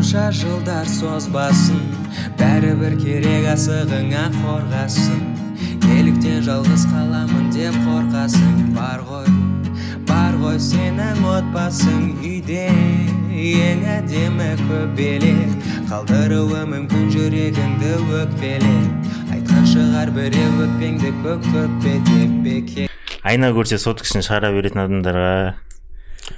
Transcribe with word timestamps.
қанша 0.00 0.30
жылдар 0.32 0.86
созбасын 0.88 1.80
бәрібір 2.40 2.94
керек 3.02 3.50
асығыңа 3.52 4.22
қорғасын. 4.32 5.20
Неліктен 5.82 6.40
жалғыз 6.46 6.86
қаламын 6.88 7.50
деп 7.52 7.76
қорқасың 7.84 8.72
бар 8.78 9.04
ғой 9.04 9.28
бар 10.08 10.40
ғой 10.40 10.56
сенің 10.56 11.20
отбасың 11.34 12.16
үйде 12.24 12.64
ең 13.28 13.84
әдемі 13.98 14.48
көбелек. 14.64 15.70
Қалдыруы 15.92 16.64
мүмкін 16.72 17.08
жүрегіңді 17.12 17.94
өкпелеп 18.24 19.32
айтқан 19.36 19.72
шығар 19.76 20.16
біреу 20.16 20.62
өкпеңді 20.64 21.16
көк 21.26 21.44
төкпе 21.52 21.98
деп 22.08 22.44
бекер 22.46 22.88
айна 23.20 23.52
көрсе 23.52 23.76
соткасын 23.76 24.24
шығара 24.24 24.56
беретін 24.56 24.86
адамдарға 24.86 25.34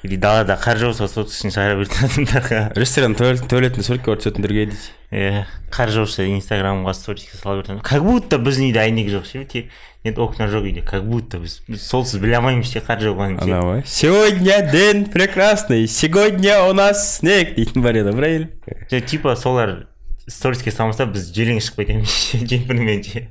или 0.02 0.16
далада 0.16 0.56
қар 0.60 0.80
жауса 0.80 1.08
соткасын 1.08 1.52
шығара 1.54 1.76
беретін 1.78 2.08
адамдарға 2.08 2.60
ресторан 2.78 3.14
туалетіне 3.14 3.84
суретке 3.86 4.16
түсетіндерге 4.16 4.66
дейді 4.72 4.90
иә 5.12 5.44
қар 5.72 5.92
жауса 5.92 6.24
инстаграмға 6.26 6.94
сториске 6.96 7.36
сала 7.36 7.60
беретін 7.60 7.80
как 7.84 8.02
будто 8.02 8.40
біздің 8.42 8.70
үйде 8.70 8.82
әйнек 8.82 9.12
жоқ 9.12 9.28
ше 9.28 9.44
тек 9.44 9.70
нет 10.04 10.18
окна 10.18 10.48
жоқ 10.50 10.66
үйде 10.70 10.82
как 10.82 11.04
будто 11.04 11.38
біз 11.38 11.60
біз 11.68 11.86
солсыз 11.86 12.20
біле 12.22 12.38
алмаймыз 12.40 12.72
ше 12.72 12.82
қар 12.82 13.02
жауғанын 13.04 13.38
ше 13.38 13.50
анау 13.50 13.68
ғой 13.68 13.82
сегодня 13.86 14.60
день 14.72 15.06
прекрасный 15.06 15.86
сегодня 15.86 16.62
у 16.64 16.72
нас 16.72 17.18
снег. 17.18 17.54
Дейтін 17.56 17.82
бар 17.82 18.00
еді 18.00 18.16
правильно? 18.16 19.00
Типа 19.06 19.36
солар 19.36 19.86
сториске 20.26 20.70
салмаса 20.70 21.06
біз 21.06 21.30
желең 21.34 21.60
шығып 21.60 21.84
кетеміз 21.84 22.08
ше 22.08 22.42
жемпірмен 22.46 23.04
ше 23.04 23.28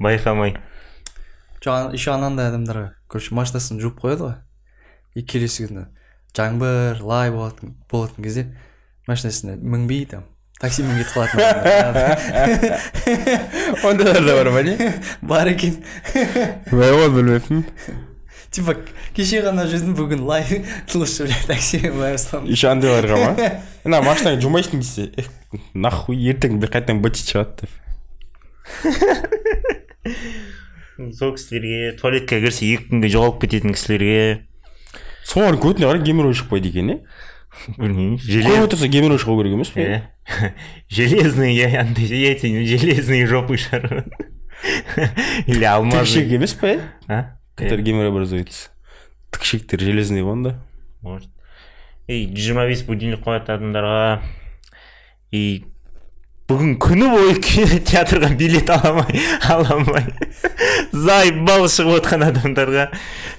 байқамай 0.00 0.56
жоқ 1.64 1.94
еще 1.94 2.12
анандай 2.14 2.50
адамдарға 2.50 2.92
короче 3.08 3.34
машинасын 3.34 3.80
жуып 3.82 4.02
қояды 4.02 4.28
ғой 4.28 4.36
и 5.16 5.24
келесі 5.24 5.66
күні 5.66 5.86
жаңбыр 6.36 7.00
лай 7.00 7.32
болатын 7.32 7.76
болатын 7.90 8.24
кезде 8.26 8.46
машинасына 9.08 9.56
мінбей 9.56 10.04
там 10.10 10.26
таксимен 10.60 10.98
кетіп 11.00 11.14
қалатын 11.16 11.40
ондайлар 13.90 14.24
да 14.24 14.36
бар 14.38 14.50
ма 14.52 14.62
не? 14.64 14.76
Бар 15.22 15.46
екен. 15.52 15.74
Мен 16.72 16.94
оны 16.94 17.08
білмеппін 17.16 17.64
типа 18.56 18.76
кеше 19.16 19.42
ғана 19.44 19.66
жүрдім 19.68 19.96
бүгін 19.98 20.22
лай 20.28 20.44
лучше 20.94 21.26
бля 21.26 21.36
таксимен 21.48 21.98
бара 21.98 22.18
саламын 22.20 22.52
еще 22.52 22.70
андайларға 22.70 23.16
ма? 23.20 23.30
Мына 23.84 24.00
машинаңды 24.06 24.44
жумайсың 24.44 24.80
десе 24.80 25.04
нахуй 25.74 26.16
ертең 26.32 26.60
бір 26.62 26.72
қайтадан 26.76 27.02
бытить 27.04 27.28
шығады 27.32 27.52
деп 27.64 27.72
сол 31.18 31.34
кісілерге 31.36 31.96
туалетке 32.00 32.40
кірсе 32.40 32.72
екі 32.72 32.88
күнге 32.90 33.08
жоғалып 33.12 33.42
кететін 33.44 33.76
кісілерге 33.76 34.20
солардың 35.26 35.62
көбіне 35.62 35.88
қарай 35.90 36.04
геморрой 36.06 36.36
шығып 36.38 36.68
екен 36.70 36.92
иә 36.94 36.98
білмеймін 37.78 38.18
көп 38.20 38.66
отырса 38.66 38.88
геморрой 38.92 39.20
шығу 39.22 39.38
керек 39.40 39.56
емес 39.56 39.72
пе 39.74 39.86
иә 39.86 40.52
железные 40.88 41.54
яйца 41.56 42.46
железные 42.46 43.26
жопы 43.26 43.58
шығар 43.60 44.04
или 45.46 45.64
алмазы 45.64 46.04
тікшек 46.04 46.34
емес 46.38 46.54
па 46.60 46.74
иә 46.74 46.80
а 47.08 47.20
который 47.56 47.82
геморрой 47.82 48.12
образуется 48.14 48.70
тікшектер 49.34 49.80
железный 49.80 50.22
ғой 50.22 50.36
онда 50.36 50.54
может 51.02 51.30
и 52.06 52.26
жиырма 52.34 52.68
бес 52.70 52.84
будильник 52.86 53.24
қоятын 53.26 53.56
адамдарға 53.56 54.20
и 55.34 55.64
бүгін 56.46 56.76
күні 56.82 57.08
бойы 57.10 57.34
кинотеатрға 57.46 58.28
билет 58.38 58.70
ала 58.70 58.92
алмай 58.92 59.22
ала 59.50 59.68
алмай 59.76 60.04
заебал 60.92 61.66
шығып 61.70 62.00
отқан 62.00 62.22
адамдарға. 62.28 62.86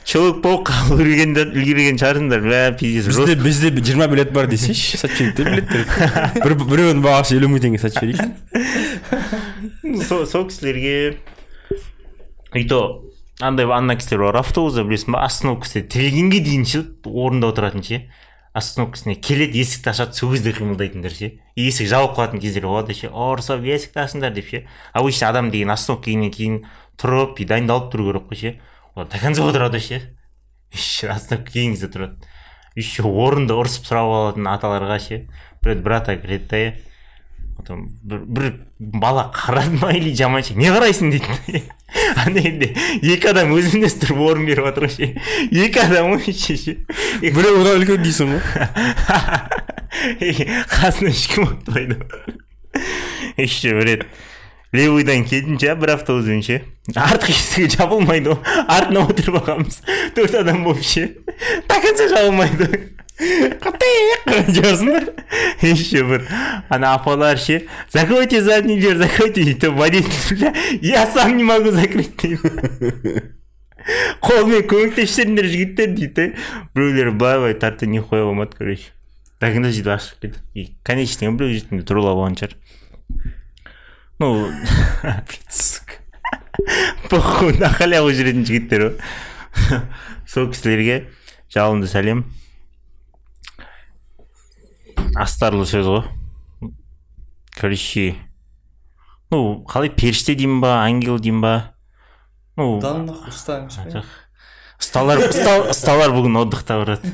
Человек 0.08 0.42
паук 0.44 0.72
үлгерген 0.92 1.32
үлгерген 1.46 1.98
шығарсыңдар. 2.00 2.42
Бә 2.44 2.62
пиздец 2.80 3.08
бізде 3.16 3.36
бізде 3.40 3.72
жиырма 3.80 4.08
билет 4.12 4.32
бар 4.36 4.46
десейші 4.52 5.00
сатып 5.02 5.18
жіберейік 5.18 5.36
те 5.38 5.44
билеттерді 5.48 6.44
бір 6.46 6.54
біреуінің 6.64 7.04
бағасы 7.06 7.32
елу 7.40 7.48
мың 7.52 7.64
теңге 7.66 7.80
сатып 7.82 8.00
жіберейік 8.04 8.24
сол 10.08 10.22
сол 10.28 10.48
кісілерге 10.52 10.96
и 12.56 12.64
то 12.68 12.80
андай 13.42 13.66
ана 13.72 13.96
кісілер 14.00 14.28
бар 14.28 14.42
автобуста 14.44 14.84
білесің 14.88 15.16
ба 15.16 15.26
остановкасы 15.28 15.84
тірегенге 15.88 16.40
дейін 16.44 16.66
ше 16.68 16.84
орында 17.06 17.52
отыратын 17.54 17.84
ше. 17.88 18.04
Остановкасына 18.58 19.16
келеді 19.22 19.62
есікті 19.62 19.94
ашады 19.94 20.18
сол 20.18 20.34
кезде 20.34 20.54
қимылдайтындар 20.58 21.14
ше 21.14 21.32
есік 21.58 21.90
жабылып 21.90 22.16
қалатын 22.18 22.42
кездер 22.42 22.68
болады 22.70 22.94
ше. 22.94 23.10
Ұрысып 23.10 23.66
есікті 23.66 24.04
ашыңдар 24.04 24.34
деп 24.36 24.50
ше. 24.50 24.64
Обычно 24.94 25.30
адам 25.32 25.50
деген 25.52 25.74
остановка 25.74 26.06
келгеннен 26.06 26.34
кейін 26.34 26.58
тұрып 27.02 27.42
и 27.42 27.48
дайындалып 27.50 27.90
тұру 27.94 28.12
керек 28.12 28.28
қой 28.30 28.38
ше. 28.38 28.52
Олар 28.94 29.10
до 29.10 29.22
конца 29.22 29.46
отырады 29.46 29.82
ше. 29.82 30.02
Еще 30.74 31.10
остановка 31.10 31.52
келген 31.52 31.74
кезде 31.74 31.90
тұрады. 31.90 32.30
Еще 32.76 33.04
орында 33.04 33.58
ұрысып 33.58 33.90
сұрап 33.90 34.12
алатын 34.14 34.50
аталарға 34.54 35.00
ше. 35.02 35.24
Бір 35.64 35.74
рет 35.74 35.84
бір 35.84 35.98
ата 35.98 36.18
кіреді 36.22 36.48
да 36.52 36.62
потом 37.68 37.92
бір, 38.04 38.20
бір 38.28 38.54
бала 38.80 39.32
қарады 39.36 39.80
ма 39.82 39.92
или 39.92 40.14
жаманши 40.16 40.56
не 40.56 40.70
қарайсың 40.72 41.12
дейді. 41.12 41.64
Ана 42.24 42.40
енді 42.40 42.70
екі 43.04 43.32
адам 43.32 43.52
өзінен 43.56 43.92
тұрып 44.00 44.22
орын 44.24 44.46
беріп 44.48 44.70
жатыр 44.70 44.88
ғой 44.88 44.94
ше. 44.94 45.10
Екі 45.52 45.84
адам 45.84 46.14
ғой 46.14 46.32
ше 46.32 46.56
ше. 46.58 46.78
Біреу 47.22 47.62
одан 47.62 47.82
үлкен 47.82 48.04
дейсің 48.06 48.32
ғой. 48.32 48.42
Қасына 50.72 51.12
ешкім 51.12 51.50
отырмайды. 51.50 52.00
Еще 53.38 53.76
бір 53.76 53.92
рет 53.92 54.08
левыйдан 54.76 55.26
келдім 55.28 55.60
ше 55.60 55.76
бір 55.76 55.98
автобуспен 55.98 56.44
ше. 56.46 56.62
Артқы 56.96 57.36
есігі 57.36 57.74
жабылмайды 57.76 58.36
ғой. 58.36 58.64
Артына 58.68 59.08
отырып 59.10 59.42
алғанбыз. 59.42 59.82
Төрт 60.16 60.40
адам 60.44 60.64
болып 60.68 60.86
ше. 60.88 61.10
До 61.68 61.82
конца 61.84 62.08
жабылмайды. 62.14 62.96
Қатиық 63.18 64.52
жарсыңдар 64.58 65.08
еще 65.66 66.04
бір. 66.06 66.28
Ана 66.70 66.94
апалар 66.94 67.40
ше 67.42 67.64
закройте 67.90 68.42
задний 68.42 68.80
дверь 68.80 68.98
закройте 68.98 69.44
дейді 69.44 69.68
водитель 69.68 70.54
я 70.82 71.08
сам 71.08 71.38
не 71.38 71.44
могу 71.44 71.72
закрыть 71.72 72.16
дейді 72.22 72.38
қолмен 74.22 74.68
көмектесіңдер 74.68 75.48
жігіттер 75.48 75.94
дейді. 75.96 76.36
Біреулер 76.76 77.12
былай 77.12 77.40
былай 77.40 77.58
тартты 77.58 77.88
нихуя 77.88 78.26
болмады 78.28 78.58
короче 78.58 78.92
до 79.42 79.50
конца 79.54 79.72
сөйтіп 79.72 79.94
ашып 79.96 80.22
кетті 80.22 80.40
и 80.54 80.70
конечный 80.84 81.32
біреу 81.32 81.56
жеткенде 81.56 81.86
туралап 81.88 82.18
алған 82.20 82.38
шығар. 82.38 82.56
Ну 84.20 84.52
похуй 87.10 87.58
на 87.58 87.70
халяву 87.74 88.12
жүретін 88.14 88.46
жігіттер 88.46 88.90
ғой 88.90 89.82
сол 90.32 90.52
кісілерге 90.52 91.08
жалынды 91.54 91.90
сәлем. 91.90 92.26
Астарлы 95.16 95.66
сөз 95.66 95.88
ғой. 95.90 96.04
Короче 97.58 98.16
ну 99.32 99.64
қалай 99.68 99.90
періште 99.90 100.36
деймін 100.36 100.62
ба 100.62 100.76
ангел 100.86 101.20
деймін 101.20 101.42
ба? 101.42 101.54
Ну 102.58 102.80
да 102.82 102.94
нахуй 102.98 103.32
ұсталар 104.78 105.24
ұста- 105.26 105.72
ұсталар 105.74 106.14
бүгін 106.14 106.38
отдыхта 106.44 106.78
барады. 106.84 107.10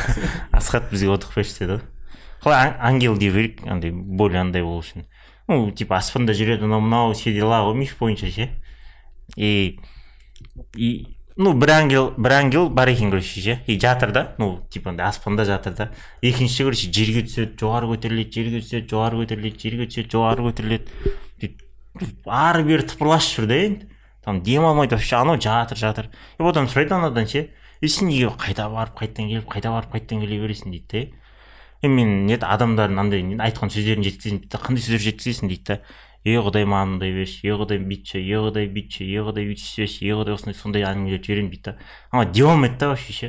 Асхат 0.52 0.90
бізге 0.90 1.12
отдых 1.14 1.34
берші 1.36 1.58
деді 1.60 1.76
ғой. 1.76 1.84
Қалай 2.42 2.66
ан- 2.66 2.76
ангел 2.94 3.16
деу 3.16 3.32
керек 3.32 3.62
андай 3.66 3.92
более 3.92 4.40
андай 4.42 4.62
болу 4.66 4.82
үшін. 4.82 5.06
Ну 5.48 5.70
типа 5.70 5.96
аспанда 6.00 6.34
жүреді 6.34 6.66
анау 6.66 6.80
мынау 6.82 7.12
все 7.14 7.32
дела 7.32 7.62
ғой 7.66 7.74
миф 7.78 7.96
бойынша 7.98 8.30
ше. 8.30 8.50
И 9.36 9.78
и 10.74 11.15
ну 11.36 11.52
бір 11.52 11.70
ангел 11.70 12.12
бір 12.16 12.32
ангел 12.32 12.68
бар 12.68 12.88
екен 12.88 13.10
короче 13.10 13.40
ше. 13.40 13.60
И 13.66 13.78
жатыр 13.78 14.12
да 14.12 14.34
ну 14.38 14.66
типа 14.70 14.90
андай 14.90 15.06
аспанда 15.06 15.44
жатыр 15.44 15.74
да 15.74 15.90
екіншісі 16.22 16.64
короче 16.64 16.92
жерге 16.92 17.26
түседі 17.26 17.58
жоғары 17.60 17.90
көтеріледі 17.92 18.32
жерге 18.32 18.62
түседі 18.64 18.88
жоғары 18.90 19.20
көтеріледі 19.24 19.60
жерге 19.60 19.86
түседі 19.86 20.10
жоғары 20.16 20.48
көтеріледі. 20.48 20.88
Сөйтіп 21.40 22.26
ары 22.26 22.64
бері 22.64 22.88
тыпырласып 22.88 23.40
жүр 23.40 23.46
да 23.46 23.60
енді. 23.66 23.86
Там 24.24 24.42
дем 24.42 24.64
алмайды 24.64 24.96
вообще 24.96 25.16
анау 25.16 25.40
жатыр 25.40 25.78
жатыр. 25.78 26.10
И 26.38 26.42
потом 26.42 26.66
сұрайды 26.66 26.96
анадан 26.96 27.28
ше 27.28 27.50
и 27.80 27.88
сен 27.88 28.08
неге 28.08 28.30
қайта 28.32 28.68
барып 28.72 28.96
қайтадан 28.96 29.28
келіп 29.28 29.48
қайта 29.50 29.70
барып 29.70 29.92
қайтадан 29.92 30.22
келе 30.24 30.40
бересің? 30.40 30.72
дейді 30.72 31.12
да 31.82 31.88
мен 31.88 32.26
нет 32.26 32.42
адамдардың 32.42 33.00
андай 33.00 33.24
айтқан 33.46 33.70
сөздерін 33.70 34.06
жеткіземін 34.06 34.40
дейді 34.40 34.52
да 34.52 34.60
қандай 34.64 34.82
сөздер 34.82 35.04
жеткізесің? 35.04 35.50
дейді 35.52 35.64
да 35.68 35.80
е 36.26 36.40
құдай 36.42 36.66
маған 36.66 36.96
мындай 36.96 37.12
берші 37.14 37.46
е 37.46 37.54
құдай 37.54 37.78
бүйтші 37.86 38.18
е 38.18 38.40
құдай 38.42 38.66
бүйтші 38.74 39.06
е 39.06 39.22
құдай 39.22 39.46
өйтсеші 39.52 40.08
е 40.10 40.16
құдай 40.18 40.34
осындай 40.34 40.56
сондай 40.58 40.82
әңгімелерді 40.88 41.22
жіберемін 41.22 41.50
дейді 41.52 41.62
да 41.70 41.76
ана 42.10 42.24
дей 42.26 42.42
алмайды 42.42 42.78
да 42.80 42.88
вообще 42.88 43.12
ше. 43.12 43.28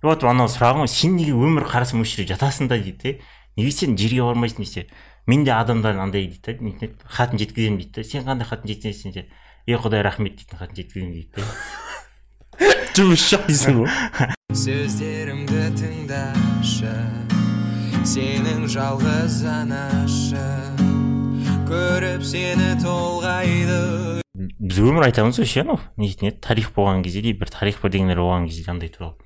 И 0.00 0.06
вот 0.06 0.24
анау 0.24 0.48
сұрағым 0.48 0.86
ғой 0.86 0.88
сен 0.88 1.18
неге 1.18 1.34
өмір 1.36 1.68
қарасың 1.68 2.00
осы 2.00 2.22
жерде 2.22 2.32
жатасың 2.32 2.70
да 2.72 2.78
дейді 2.80 2.96
да 3.02 3.60
неге 3.60 3.70
сен 3.70 3.98
жерге 3.98 4.24
бармайсың 4.24 4.64
десе. 4.64 4.86
Мен 5.26 5.44
де 5.44 5.52
адамдардың 5.52 6.00
андай 6.08 6.24
дейді 6.24 6.56
да 6.80 6.88
хатын 7.04 7.38
жеткіземін 7.38 7.78
дейді 7.82 8.00
да 8.00 8.04
сен 8.08 8.24
қандай 8.24 8.48
хатын 8.48 8.72
жеткізесің 8.72 9.12
десе. 9.12 9.28
Е 9.66 9.76
құдай 9.76 10.00
рахмет 10.06 10.40
дейтін 10.40 10.58
хатын 10.58 10.80
жеткіземін 10.80 11.12
дейді 11.12 11.30
да 11.36 11.44
жұмыс 12.96 13.28
жоқ 13.28 13.44
дейсің 13.52 13.82
ғой. 13.82 13.90
Сөздерімді 14.64 15.68
тыңдашы 15.76 16.96
сенің 18.08 18.64
жалғыз 18.72 19.42
анашы. 19.52 20.87
Көріп 21.68 22.22
сені 22.24 22.68
толғайды 22.80 23.78
біз 24.38 24.78
өмір 24.80 25.08
айтамыз 25.08 25.36
ғой 25.40 25.48
ше 25.50 25.62
анау 25.64 25.76
не 26.00 26.06
дейтін 26.08 26.30
еді 26.30 26.40
тарих 26.46 26.70
болған 26.76 27.02
кезде 27.04 27.20
де 27.26 27.34
бір 27.36 27.50
тарих 27.52 27.80
бірдеңелер 27.82 28.22
болған 28.22 28.46
кезде 28.48 28.70
андай 28.72 28.88
туралы 28.94 29.18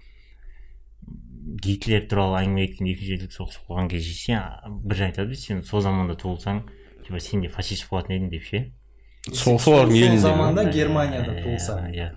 гитлер 1.63 2.09
туралы 2.11 2.41
әңгіме 2.41 2.65
айтқан 2.65 2.91
екінші 2.91 3.13
дүниежүзілік 3.13 3.37
соғыс 3.37 3.61
болған 3.69 3.93
кезде 3.93 4.17
сен 4.19 4.81
бір 4.89 5.05
айтады 5.09 5.39
сен 5.39 5.63
сол 5.69 5.85
заманда 5.87 6.17
туылсаң 6.19 6.65
типа 7.07 7.23
сен 7.23 7.47
де 7.47 7.53
фашист 7.53 7.87
болатын 7.91 8.17
едің 8.19 8.35
деп 8.35 8.49
ше 8.49 8.65
сол 9.31 9.61
солардың 9.63 9.95
сол 9.95 10.03
елінде 10.03 10.23
заманда 10.27 10.67
Иә, 10.67 10.75
германияда 10.81 11.37
иә, 11.37 11.45
туылсаң 11.47 11.91
иә 11.95 12.11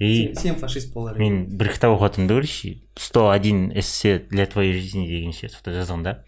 и 0.00 0.12
сен 0.40 0.56
фашист 0.56 0.94
болар 0.94 1.18
едің 1.18 1.26
мен 1.26 1.58
бір 1.60 1.74
кітап 1.74 1.98
оқыватырмын 1.98 2.32
да 2.32 2.40
короче 2.40 2.78
сто 2.96 3.28
один 3.28 3.68
эссе 3.76 4.20
для 4.30 4.46
твоей 4.46 4.72
жизни 4.78 5.08
деген 5.08 5.36
ше 5.36 5.52
сонда 5.52 5.76
жазған 5.82 6.06
да 6.06 6.20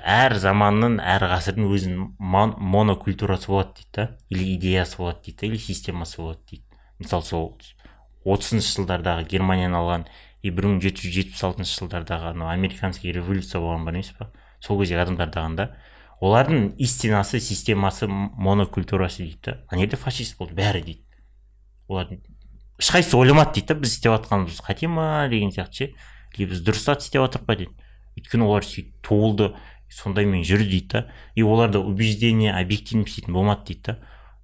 әр 0.00 0.36
заманның 0.40 0.98
әр 1.00 1.26
ғасырдың 1.30 1.70
өзінің 1.70 2.04
мон- 2.18 2.54
монокультурасы 2.58 3.50
болады 3.52 3.74
дейді 3.78 3.90
да 3.94 4.06
или 4.28 4.54
идеясы 4.56 4.98
болады 4.98 5.22
дейді 5.24 5.38
да 5.40 5.46
или 5.46 5.58
системасы 5.58 6.20
болады 6.22 6.40
дейді. 6.50 6.64
Мысалы 6.98 7.24
сол 7.24 7.48
отызыншы 8.24 8.74
жылдардағы 8.78 9.26
германияны 9.28 9.78
алған 9.78 10.06
и 10.42 10.50
бір 10.50 10.70
мың 10.70 10.80
жеті 10.84 11.06
жүз 11.06 11.16
жетпіс 11.18 11.44
алтыншы 11.48 11.78
жылдардағы 11.80 12.32
анау 12.32 12.48
американский 12.52 13.12
революция 13.12 13.60
болған 13.60 13.84
бар 13.84 13.98
емес 13.98 14.12
па 14.18 14.30
сол 14.60 14.80
кездегі 14.80 15.02
адамдардағын 15.04 15.56
да 15.58 15.70
олардың 16.24 16.74
истинасы 16.80 17.40
системасы 17.40 18.06
монокультурасы 18.08 19.24
дейді 19.24 19.38
да. 19.44 19.58
Ана 19.68 19.82
жерде 19.82 19.96
фашист 20.00 20.38
болды 20.38 20.56
бәрі 20.56 20.80
дейді. 20.84 21.02
Олардың 21.88 22.22
ешқайсысы 22.80 23.18
ойламады 23.18 23.58
дейді 23.58 23.72
да 23.72 23.78
біз 23.82 23.96
істеп 23.96 24.14
жатқанымыз 24.14 24.60
қате 24.64 24.88
ма 24.88 25.26
деген 25.28 25.52
сияқты 25.52 25.74
ше. 25.74 25.90
Или 26.38 26.48
біз 26.50 26.62
дұрыс 26.64 26.86
зат 26.86 27.04
істеп 27.04 27.26
жатырмық 27.26 27.44
па 27.46 27.56
дейді. 27.60 27.74
Өйткені 28.16 28.46
олар 28.46 28.64
сөйтіп 28.64 28.94
туылды. 29.04 29.50
Сондаймен 29.94 30.42
жүрді 30.44 30.68
дейді 30.68 30.88
да. 30.92 31.06
И 31.34 31.42
оларда 31.42 31.80
убеждение 31.80 32.54
объективность 32.54 33.16
дейтін 33.16 33.34
болмады 33.34 33.66
дейді 33.66 33.82
да. 33.86 33.98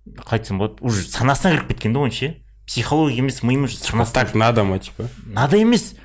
Қалай 0.06 0.41
айтсам 0.41 0.58
болады 0.58 0.81
уже 0.81 1.02
санасына 1.02 1.55
кіріп 1.55 1.75
кеткен 1.75 1.93
да 1.94 2.00
оның 2.00 2.14
ше 2.14 2.31
психология 2.67 3.19
емес 3.19 3.43
миым 3.43 3.64
уже 3.64 3.76
санасына 3.76 4.14
так 4.14 4.35
надо 4.35 4.64
ма 4.64 4.79
типа? 4.79 5.08
надо 5.26 5.56
емес. 5.56 5.97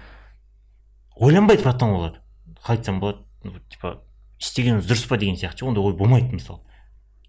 Ойланбайды 1.15 1.63
потом 1.63 1.93
олар. 1.93 2.21
Қалай 2.63 2.77
айтсам 2.77 2.99
болады 2.99 3.19
ну, 3.43 3.53
типа 3.69 4.01
істегеніміз 4.39 4.85
дұрыс 4.89 5.07
па 5.07 5.17
деген 5.17 5.37
сияқты. 5.37 5.63
Ше 5.63 5.65
ондай 5.65 5.83
ой 5.83 5.95
болмайды 5.95 6.35
мысалы. 6.35 6.61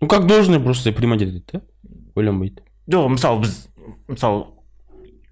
Ну 0.00 0.08
как 0.08 0.26
должны 0.26 0.60
просто 0.60 0.92
принимать 0.92 1.22
етеді 1.22 1.44
да? 1.52 1.62
Ойланбайды. 2.14 2.62
Жоқ 2.88 3.08
мысалы 3.08 3.40
біз 3.44 3.68
мысалы 4.08 4.46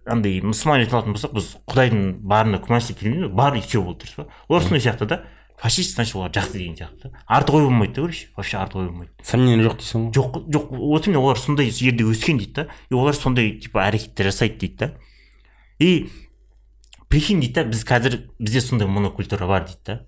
андай 0.06 0.40
мұсылман 0.44 0.84
ете 0.84 0.96
алатын 0.96 1.14
болсақ 1.16 1.34
біз 1.36 1.50
құдайдың 1.70 2.02
барына 2.28 2.60
келмейміз 2.60 3.32
бар 3.32 3.56
и 3.56 3.62
все 3.64 3.82
болды 3.82 4.04
дұрыс 4.04 4.16
па? 4.16 4.26
Олар 4.48 4.62
сондай 4.62 4.80
сияқты 4.84 5.06
да. 5.08 5.22
Фашист 5.58 5.94
значит 5.94 6.16
олар 6.16 6.30
жақсы 6.30 6.58
деген 6.58 6.76
сияқты. 6.76 7.12
Артық 7.26 7.54
ой 7.54 7.64
болмайды 7.64 7.94
да 7.94 8.02
короче 8.02 8.28
вообще 8.36 8.56
артық 8.58 8.80
ой 8.80 8.88
болмайды 8.88 9.12
сомнение 9.22 9.64
жоқ 9.64 9.78
дейсің 9.78 10.04
ғой. 10.04 10.12
Жоқ 10.12 10.38
жоқ 10.50 10.68
вот 10.76 11.06
именно 11.06 11.20
олар 11.20 11.38
сондай 11.38 11.70
жерде 11.70 12.04
өскен 12.04 12.38
дейді 12.38 12.52
да. 12.52 12.68
И 12.90 12.94
олар 12.94 13.14
сондай 13.14 13.58
типа 13.58 13.86
әрекеттер 13.86 14.30
жасайды 14.30 14.58
дейді 14.58 14.76
да. 14.76 14.94
И 15.78 16.10
прикинь 17.08 17.40
дейді 17.40 17.54
да 17.54 17.64
біз 17.64 17.84
қазір 17.84 18.20
бізде 18.38 18.60
сондай 18.60 18.88
монокультура 18.88 19.46
бар 19.46 19.64
дейді 19.64 19.80
да. 19.86 20.06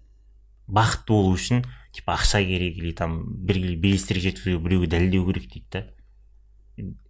Бақытты 0.66 1.14
болу 1.14 1.34
үшін 1.34 1.64
типа 1.94 2.18
ақша 2.18 2.42
керек 2.44 2.76
или 2.76 2.92
там 2.92 3.22
белгілі 3.46 3.76
белестерге 3.76 4.30
жеткізу 4.30 4.58
біреуге 4.58 4.90
дәлелдеу 4.90 5.26
керек 5.30 5.46
дейді 5.52 5.66
да. 5.72 5.86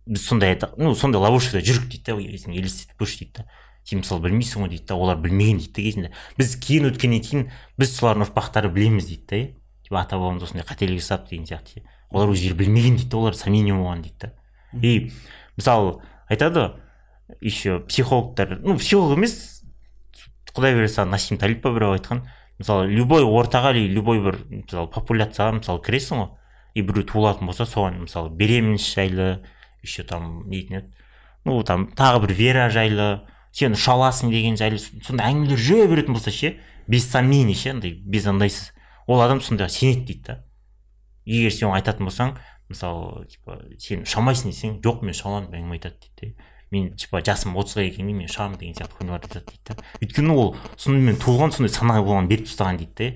Біз 0.06 0.27
сондай 0.27 0.59
ну 0.77 0.94
сондай 0.94 1.23
ловушкада 1.23 1.65
жүрік 1.65 1.88
дейді 1.88 2.05
да 2.05 2.21
елестетіп 2.21 3.00
көрші 3.00 3.25
дейді 3.25 3.33
да. 3.41 3.49
Сен 3.87 4.03
мысалы 4.03 4.27
білмейсің 4.27 4.67
ғой 4.67 4.73
дейді 4.75 4.88
да 4.91 4.99
олар 4.99 5.17
білмеген 5.23 5.62
дейді 5.62 5.73
да 5.73 5.83
кезінде. 5.87 6.12
Біз 6.37 6.56
кейін 6.61 6.91
өткеннен 6.91 7.23
кейін 7.23 7.50
біз 7.79 7.94
солардың 7.97 8.27
ұрпақтары 8.27 8.73
білеміз 8.75 9.06
дейді 9.06 9.27
да 9.31 9.37
иә 9.37 9.53
типа 9.87 10.00
ата 10.03 10.19
бабамыз 10.19 10.49
осындай 10.49 10.67
қателік 10.67 10.99
жасапты 10.99 11.37
деген 11.37 11.47
сияқты 11.47 11.85
олар 12.11 12.35
өздері 12.35 12.59
білмеген 12.59 12.99
дейді 12.99 13.11
да 13.11 13.23
олар 13.23 13.38
сомнение 13.38 13.75
болған 13.75 14.03
дейді 14.03 14.27
да 14.27 14.33
и 14.83 15.12
мысалы 15.56 16.00
айтады 16.29 16.61
ғой 16.61 17.38
еще 17.41 17.79
психологтар 17.87 18.59
ну 18.62 18.77
психолог 18.77 19.17
емес 19.19 19.56
құдай 20.56 20.75
бере 20.75 21.05
насим 21.05 21.38
талип 21.38 21.62
па 21.62 21.71
біреу 21.71 21.93
айтқан. 21.97 22.25
Мысалы 22.59 22.88
любой 22.88 23.25
ортаға 23.25 23.75
или 23.77 23.93
любой 23.93 24.23
бір 24.25 24.38
мысалы 24.49 24.88
популяцияға 24.88 25.59
мысалы 25.59 25.83
кіресің 25.85 26.23
ғой 26.23 26.31
и 26.75 26.83
біреу 26.83 27.05
туылатын 27.05 27.47
болса 27.47 27.67
соған 27.69 28.00
мысалы 28.06 28.31
беременность 28.31 28.94
жайлы 28.94 29.44
еще 29.83 30.03
там 30.03 30.49
не 30.49 30.62
дейтін 30.62 30.79
еді. 30.79 30.94
Ну 31.44 31.62
там 31.62 31.91
тағы 31.93 32.25
бір 32.25 32.33
вера 32.33 32.71
жайлы 32.71 33.21
сен 33.56 33.76
ұша 33.76 33.94
аласың 33.97 34.32
деген 34.35 34.58
жайлы 34.61 34.81
сондай 34.81 35.31
әңгімелер 35.32 35.62
жүре 35.69 35.87
беретін 35.93 36.17
болса 36.17 36.35
ше 36.35 36.56
без 36.87 37.08
сомнений 37.08 37.56
ше 37.56 37.73
андай 37.73 37.94
без 38.05 38.26
андайсыз. 38.29 38.75
Ол 39.06 39.23
адам 39.23 39.41
сонда 39.41 39.69
сенеді 39.69 40.05
дейді 40.12 40.26
да. 40.26 40.43
Егер 41.25 41.55
сен 41.55 41.70
оған 41.70 41.81
айтатын 41.81 42.11
болсаң 42.11 42.37
мысалы 42.69 43.25
типа 43.31 43.62
сен 43.81 44.05
ұша 44.05 44.20
алмайсың 44.20 44.53
десең 44.53 44.76
жоқ 44.85 45.06
мен 45.06 45.17
ұша 45.17 45.31
аламын 45.31 45.49
деп 45.49 45.58
әңгіме 45.61 45.79
айтады 45.79 46.12
дейді 46.20 46.35
мен 46.75 46.91
типа 46.99 47.23
жасым 47.25 47.55
отызға 47.56 47.85
келгенде 47.87 48.14
мен 48.17 48.29
ұшамын 48.29 48.58
деген 48.58 48.75
сияқты 48.76 48.99
хуйлар 48.99 49.23
айтады 49.23 49.44
дейді 49.47 49.70
да. 49.70 49.85
Өйткені 50.02 50.35
ол 50.35 50.56
сонымен 50.76 51.19
туылған 51.23 51.55
сондай 51.55 51.73
сана 51.73 52.00
болған 52.02 52.29
беріп 52.31 52.49
тастаған 52.50 52.81
дейді 52.82 52.94
да. 52.99 53.11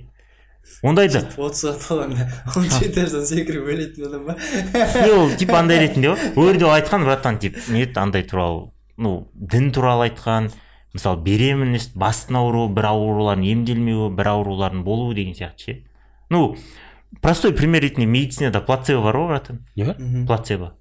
ондайды 0.87 1.23
отызға 1.49 1.75
толғанда 1.83 2.29
он 2.55 2.69
жеті 2.71 3.07
жастан 3.07 3.27
секіріп 3.27 3.73
өлетін 3.75 4.07
адам 4.07 4.29
ба 4.31 4.37
ол 5.17 5.35
типа 5.35 5.59
андай 5.63 5.83
ретінде 5.83 6.15
ғой. 6.15 6.31
Жерде 6.39 6.69
ол 6.69 6.77
айтқан 6.77 7.07
братан 7.09 7.41
типа 7.43 7.65
не 7.75 7.83
еді 7.89 7.99
андай 7.99 8.23
туралы? 8.23 8.71
Ну 9.00 9.31
дін 9.35 9.70
туралы 9.73 10.11
айтқан 10.11 10.50
мысалы 10.93 11.23
беременность 11.25 11.94
бастың 11.97 12.37
ауруы 12.41 12.69
бір 12.76 12.91
аурулардың 12.91 13.47
емделмеуі 13.55 14.11
бір 14.19 14.32
аурулардың 14.35 14.85
болуы 14.85 15.14
деген 15.17 15.35
сияқты 15.38 15.64
ше. 15.64 15.76
Ну 16.29 16.56
простой 17.23 17.55
пример 17.56 17.82
ретінде 17.82 18.06
медицинада 18.06 18.61
плацебо 18.61 19.02
бар 19.08 19.17
ғой 19.17 19.29
братан. 19.32 19.64
Бар 19.76 19.97
плацебо. 20.26 20.75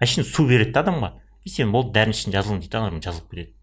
Әшейін 0.00 0.26
су 0.26 0.46
береді 0.48 0.72
да 0.72 0.84
адамға. 0.86 1.12
И 1.44 1.50
сен 1.50 1.72
болды 1.74 1.92
дәрінің 1.98 2.16
ішін 2.16 2.34
жазылың 2.38 2.62
дейді 2.62 2.72
да 2.72 2.82
ана 2.86 3.02
жазылып 3.02 3.30
кетеді. 3.30 3.54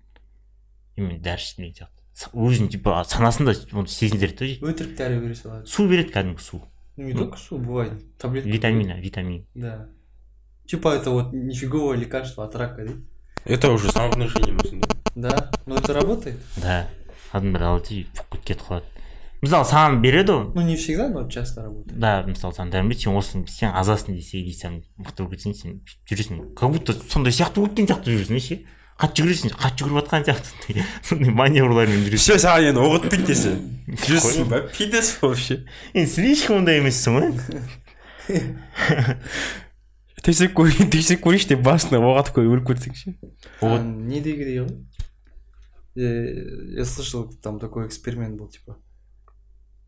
И 0.96 1.02
мен 1.02 1.22
дәрі 1.24 1.42
іштім 1.42 1.64
деген 1.66 1.76
сияқты. 1.80 2.06
С- 2.14 2.30
өзін 2.32 2.70
типа 2.72 3.02
санасында 3.08 3.56
оны 3.74 3.88
сезіндіреді 3.92 4.60
да 4.62 4.70
өтірік 4.72 4.96
дәрі 5.00 5.20
бере 5.24 5.36
салады. 5.36 5.66
Су 5.68 5.88
береді 5.88 6.14
кәдімгі 6.14 6.44
су. 6.44 6.62
Не 6.98 7.14
только 7.14 7.38
су 7.38 7.58
бывает 7.58 8.00
таблетки 8.18 8.50
витамина 8.50 9.00
витамин. 9.00 9.46
Да. 9.56 9.88
Типа 10.66 10.96
это 10.96 11.10
вот 11.12 11.34
нифиговое 11.34 11.98
лекарство 11.98 12.46
от 12.46 12.56
рака 12.56 12.86
дейді 12.86 13.04
это 13.46 13.72
уже 13.72 13.92
самовнушение 13.92 14.56
да? 15.16 15.50
Но 15.66 15.78
это 15.78 15.94
работает? 15.94 16.40
Да. 16.58 16.88
Адамдар 17.32 17.64
алады 17.64 17.94
и 17.94 18.08
фук 18.14 18.42
кетіп 18.44 18.68
қалады 18.68 18.86
мысалы 19.46 19.68
саған 19.68 20.00
береді 20.02 20.32
ғой 20.32 20.46
ну 20.56 20.62
не 20.66 20.76
всегда 20.76 21.08
но 21.10 21.28
часто 21.30 21.64
работает. 21.64 22.00
Да 22.00 22.24
мысалы 22.26 22.56
саған 22.56 22.72
дәрі 22.72 22.88
береді 22.90 23.04
сен 23.04 23.18
осыны 23.20 23.48
сен 23.52 23.76
азасың 23.76 24.16
десе 24.16 24.40
или 24.40 24.54
сен 24.56 24.84
мықты 24.98 25.24
болып 25.24 25.36
кетсең 25.36 25.54
сен 25.58 25.82
жүресің 26.10 26.56
как 26.56 26.72
будто 26.72 26.94
сондай 26.94 27.36
сияқты 27.36 27.62
болып 27.62 27.76
кеткен 27.76 27.92
сияқты 27.92 28.16
жүресің 28.16 28.40
ше 28.46 28.60
қатты 28.96 29.22
жүгіресің 29.22 29.54
қатты 29.60 29.84
жүгіріп 29.84 30.00
жатқан 30.00 30.26
сияқты 30.30 30.86
сондай 31.04 31.36
маневрлармен 31.36 32.06
жүресің 32.08 32.24
все 32.24 32.40
саған 32.46 32.72
енді 32.72 32.86
ұғыттың 32.88 33.26
десе 33.28 33.52
жүрсің 34.08 34.50
ба 34.50 34.64
пидес 34.72 35.18
вообще? 35.22 35.62
Енді 35.94 36.12
слишком 36.16 36.64
ондай 36.64 36.80
емессің 36.80 37.20
ғой 37.20 37.30
тексеріп 40.25 40.55
көрейін 40.59 40.91
тексеріп 40.93 41.23
көрейінші 41.25 41.49
деп 41.55 41.63
басына 41.65 42.01
оқ 42.05 42.21
атып 42.23 42.37
қойып 42.41 42.55
өліп 42.57 42.67
кетсең 42.73 42.95
ше 42.95 43.15
А, 43.63 43.79
недегідей 43.83 44.61
ғой 44.65 44.77
Э, 45.97 46.77
я 46.79 46.85
слышал 46.85 47.33
там 47.43 47.59
такой 47.59 47.87
эксперимент 47.89 48.37
был 48.39 48.49
типа 48.49 48.79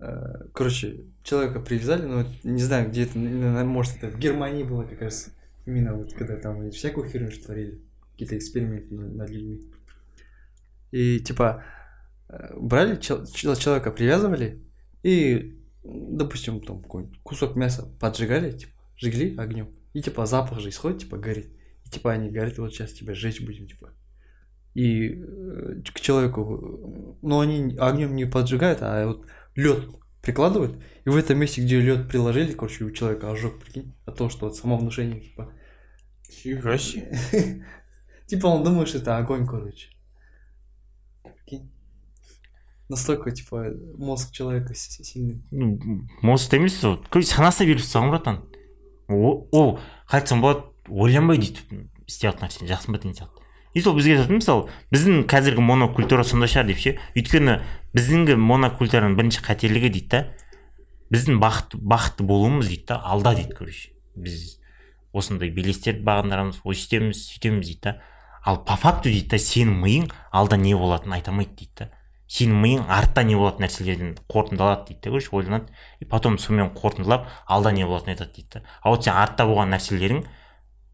э, 0.01 0.49
короче 0.53 1.05
человека 1.23 1.61
привязали 1.61 2.03
ну 2.07 2.17
вот 2.19 2.27
не 2.43 2.61
знаю 2.61 2.91
где 2.91 3.05
это 3.05 3.17
наверное, 3.19 3.65
может 3.65 3.97
это 4.03 4.09
в 4.09 4.19
Германии 4.19 4.65
было 4.65 4.83
как 4.83 5.01
раз 5.01 5.29
именно 5.65 5.95
вот 5.95 6.13
когда 6.13 6.37
там 6.37 6.71
всякую 6.73 7.09
херню 7.09 7.31
же 7.31 7.39
творили 7.39 7.81
какие-то 8.13 8.37
эксперименты 8.37 8.93
над 8.95 9.15
над 9.15 9.31
людьми 9.31 9.63
и 10.91 11.21
типа 11.21 11.63
э, 12.29 12.55
брали 12.59 12.97
чел- 12.97 13.25
чел- 13.27 13.55
человека 13.55 13.93
привязывали 13.93 14.61
и 15.05 15.57
допустим 15.85 16.61
там 16.61 16.83
какой-нибудь 16.83 17.21
кусок 17.23 17.55
мяса 17.55 17.87
поджигали 18.01 18.51
типа 18.51 18.73
жгли 18.99 19.37
огнем 19.37 19.69
и 19.98 20.02
типа 20.02 20.26
запах 20.26 20.60
же 20.60 20.70
исходит 20.70 21.00
типа 21.00 21.18
горит 21.18 21.50
и 21.86 21.90
типа 21.90 22.12
они 22.12 22.30
говорят 22.30 22.58
вот 22.58 22.74
сейчас 22.74 22.94
тебя 22.94 23.14
сжечь 23.14 23.42
будем 23.42 23.68
типа 23.68 23.94
и 24.78 25.10
э, 25.10 25.82
к 25.92 26.00
человеку, 26.00 27.18
но 27.24 27.40
они 27.40 27.76
огнем 27.80 28.16
не 28.16 28.26
поджигают, 28.26 28.84
а 28.84 29.08
вот 29.08 29.26
лед 29.56 29.90
прикладывают, 30.22 30.80
и 31.04 31.10
в 31.10 31.18
этом 31.18 31.40
месте, 31.40 31.64
где 31.64 31.82
лед 31.82 32.08
приложили, 32.08 32.54
короче, 32.54 32.84
у 32.84 32.92
человека 32.92 33.32
ожог, 33.32 33.60
прикинь, 33.60 33.96
от 34.06 34.18
того, 34.18 34.30
что 34.30 34.46
вот 34.46 34.56
само 34.56 34.78
внушение, 34.78 35.22
типа, 35.22 35.52
фига 36.30 36.78
себе 36.78 37.66
типа 38.28 38.46
он 38.46 38.64
думает, 38.64 38.88
что 38.88 39.00
это 39.00 39.18
огонь, 39.18 39.48
короче. 39.48 39.90
Прикинь. 41.24 41.72
Настолько, 42.88 43.32
типа, 43.32 43.74
мозг 43.98 44.32
человека 44.32 44.76
сильный. 44.76 45.42
ну 45.50 46.08
мозг 46.22 46.52
санасына 46.52 47.66
беріп 47.68 47.82
тастаған 47.82 48.12
братан 48.14 48.44
ол 49.08 49.80
қалай 50.08 50.22
айтсам 50.22 50.42
болады? 50.42 50.66
Ойланбай 50.90 51.38
дейді. 51.38 51.64
Істеп 52.08 52.42
нәрсені 52.42 52.70
жақсы 52.70 52.92
ба 52.92 53.00
деген 53.00 53.16
сияқты. 53.16 53.44
И 53.74 53.82
сол 53.82 53.96
бізге 53.98 54.16
айтады 54.18 54.40
мысалы 54.40 54.70
біздің 54.94 55.26
қазіргі 55.30 55.62
монокультура 55.62 56.24
сондай 56.24 56.50
шығар 56.50 56.70
деп 56.72 56.80
ше? 56.82 56.94
Өйткені 57.14 57.60
біздіңгі 57.94 58.38
монокультураның 58.40 59.18
бірінші 59.20 59.44
қателігі 59.46 59.92
дейді 59.92 60.08
да 60.14 60.22
біздің 61.14 61.38
бақытты 61.44 61.78
бақытты 61.78 62.26
болуымыз 62.28 62.72
дейді 62.72 62.88
да 62.90 63.02
алда 63.04 63.36
дейді 63.36 63.54
короче. 63.60 63.92
Біз 64.16 64.58
осындай 65.14 65.52
белестерді 65.54 66.04
бағындырамыз 66.08 66.64
өйстеміз 66.64 67.22
сөйтеміз 67.28 67.68
дейді 67.68 67.84
да. 67.84 67.96
Ал 68.44 68.64
по 68.64 68.80
факту 68.80 69.12
дейді 69.12 69.36
да 69.36 69.42
сенің 69.42 69.78
миың 69.84 70.10
алда 70.32 70.58
не 70.58 70.74
болатынын 70.76 71.20
айта 71.20 71.32
алмайды 71.36 71.56
дейді 71.60 71.84
да. 71.84 71.92
Сенің 72.28 72.60
миың 72.62 72.82
артта 72.92 73.24
не 73.24 73.38
болатын 73.40 73.64
нәрселерден 73.66 74.16
қорытындылады 74.28 74.88
дейді 74.90 75.00
да 75.04 75.10
короче 75.10 75.30
ойланады. 75.32 75.72
И 76.00 76.06
потом 76.06 76.38
сонымен 76.38 76.74
қорытындылап 76.76 77.28
алда 77.48 77.72
не 77.72 77.86
болатынын 77.86 78.16
айтады 78.16 78.34
дейді 78.36 78.50
да 78.54 78.62
а 78.82 78.90
вот 78.90 79.06
сен 79.06 79.14
артта 79.16 79.48
болған 79.48 79.72
нәрселерің 79.72 80.26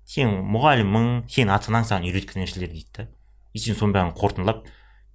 сенің 0.05 0.45
мұғалімің 0.53 1.09
сенің 1.31 1.55
ата 1.55 1.71
анаң 1.71 1.87
саған 1.89 2.05
үйреткен 2.09 2.43
нәрселер 2.43 2.69
дейді 2.69 2.93
да 2.97 3.07
и 3.53 3.59
сен 3.59 3.77
соның 3.79 3.95
бәрін 3.97 4.13
қорытындылап 4.17 4.67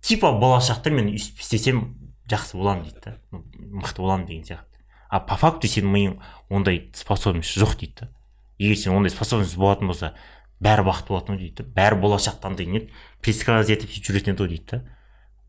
типа 0.03 0.33
болашақта 0.43 0.91
мен 0.91 1.13
өйстіп 1.13 1.45
істесем 1.45 1.85
жақсы 2.31 2.59
боламын 2.59 2.89
дейді 2.89 3.05
да 3.05 3.17
мықты 3.31 4.03
боламын 4.03 4.27
деген 4.27 4.45
сияқты. 4.45 4.83
А 5.09 5.21
по 5.21 5.37
факту 5.37 5.71
сенің 5.71 5.95
миың 5.95 6.19
ондай 6.51 6.91
способность 6.95 7.57
жоқ 7.57 7.79
дейді 7.79 7.95
да 8.01 8.11
егер 8.59 8.77
сен 8.77 8.93
ондай 8.97 9.15
способность 9.15 9.57
болатын 9.57 9.87
болса 9.87 10.15
бәрі 10.61 10.83
бақытты 10.89 11.15
болатын 11.15 11.37
ғой 11.37 11.47
дейді 11.47 11.63
да 11.63 11.73
бәрі 11.79 12.01
болашақты 12.03 12.49
андай 12.51 12.67
не 12.67 12.89
предсказать 13.23 13.71
етіп 13.79 13.95
жүретін 14.03 14.35
еді 14.35 14.43
ғой 14.43 14.49
дейді 14.57 14.71
да 14.73 14.98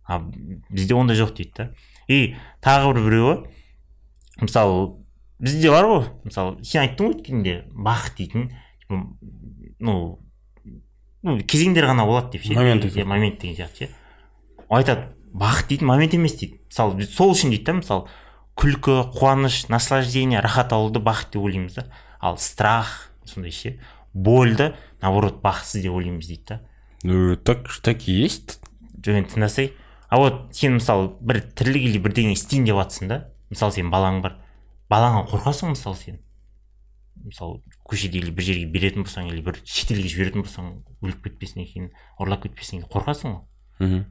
а 0.10 0.20
бізде 0.74 0.98
ондай 0.98 1.16
жоқ 1.16 1.36
дейді 1.38 1.54
да. 1.56 1.70
И 2.10 2.36
тағы 2.66 2.96
бір 2.96 3.06
біреуі 3.06 3.36
мысалы 4.42 4.98
бізде 5.38 5.70
бар 5.70 5.86
ғой 5.86 6.08
мысалы 6.26 6.64
сен 6.66 6.88
айттың 6.88 7.12
ғой 7.12 7.16
өткенде 7.20 7.54
бақыт 7.70 8.18
дейтін 8.18 8.50
ну 9.80 10.18
ну 11.22 11.38
кезеңдер 11.44 11.86
ғана 11.90 12.08
болады 12.08 12.38
деп 12.38 12.48
ше. 12.48 12.56
Момент 12.56 12.86
Иә, 12.90 13.06
момент 13.06 13.40
деген 13.42 13.56
сияқты 13.56 13.86
ше. 13.86 13.90
Айтады 14.70 15.14
бақыт 15.34 15.70
дейтін 15.70 15.88
момент 15.88 16.16
емес 16.16 16.38
дейді. 16.40 16.60
Мысалы 16.70 17.06
сол 17.06 17.34
үшін 17.36 17.54
дейді 17.54 17.68
да 17.68 17.78
мысалы 17.80 18.08
күлкі 18.60 19.12
қуаныш 19.16 19.68
наслаждение 19.70 20.42
рахат 20.42 20.74
алуды 20.74 21.00
бақыт 21.04 21.34
деп 21.36 21.44
ойлаймыз 21.44 21.76
да. 21.76 21.86
Ал 22.20 22.38
страх 22.38 23.12
сондай 23.26 23.52
ше. 23.52 23.78
Больді 24.14 24.74
наоборот 25.02 25.42
бақытсыз 25.44 25.84
деп 25.84 25.94
ойлаймыз 25.94 26.28
дейді 26.28 26.46
да. 26.48 26.62
Ну 27.04 27.36
так 27.36 27.68
так 27.84 28.08
и 28.08 28.24
есть. 28.24 28.60
Жоқ 29.00 29.20
енді 29.22 29.36
тыңдасай. 29.36 29.74
А 30.10 30.18
вот 30.18 30.56
сен 30.56 30.80
мысалы 30.80 31.14
бір 31.22 31.44
тірлік 31.54 31.84
или 31.86 32.02
бірдеңе 32.02 32.34
істейін 32.34 32.66
деп 32.66 32.80
жатрсың 32.82 33.12
да 33.12 33.20
мысалы 33.54 33.76
сен 33.76 33.92
балаң 33.94 34.22
бар 34.26 34.40
балаңа 34.90 35.26
қорқасың 35.30 35.76
мысалы 35.76 35.98
сен. 35.98 36.20
Мысалы 37.20 37.62
көшеде 37.86 38.18
или 38.18 38.32
бір 38.34 38.48
жерге 38.48 38.66
беретін 38.74 39.06
болсаң 39.06 39.30
или 39.30 39.44
бір 39.46 39.60
шетелге 39.66 40.10
жіберетін 40.10 40.46
болсаң 40.46 40.72
өліп 41.04 41.28
кетпесінен 41.28 41.68
кейін 41.70 41.90
ұрлап 42.18 42.46
кетпесінен 42.48 42.86
кейін 42.86 42.92
қорқасың 42.94 43.36
ғой. 43.36 43.44
Мхм. 43.80 44.06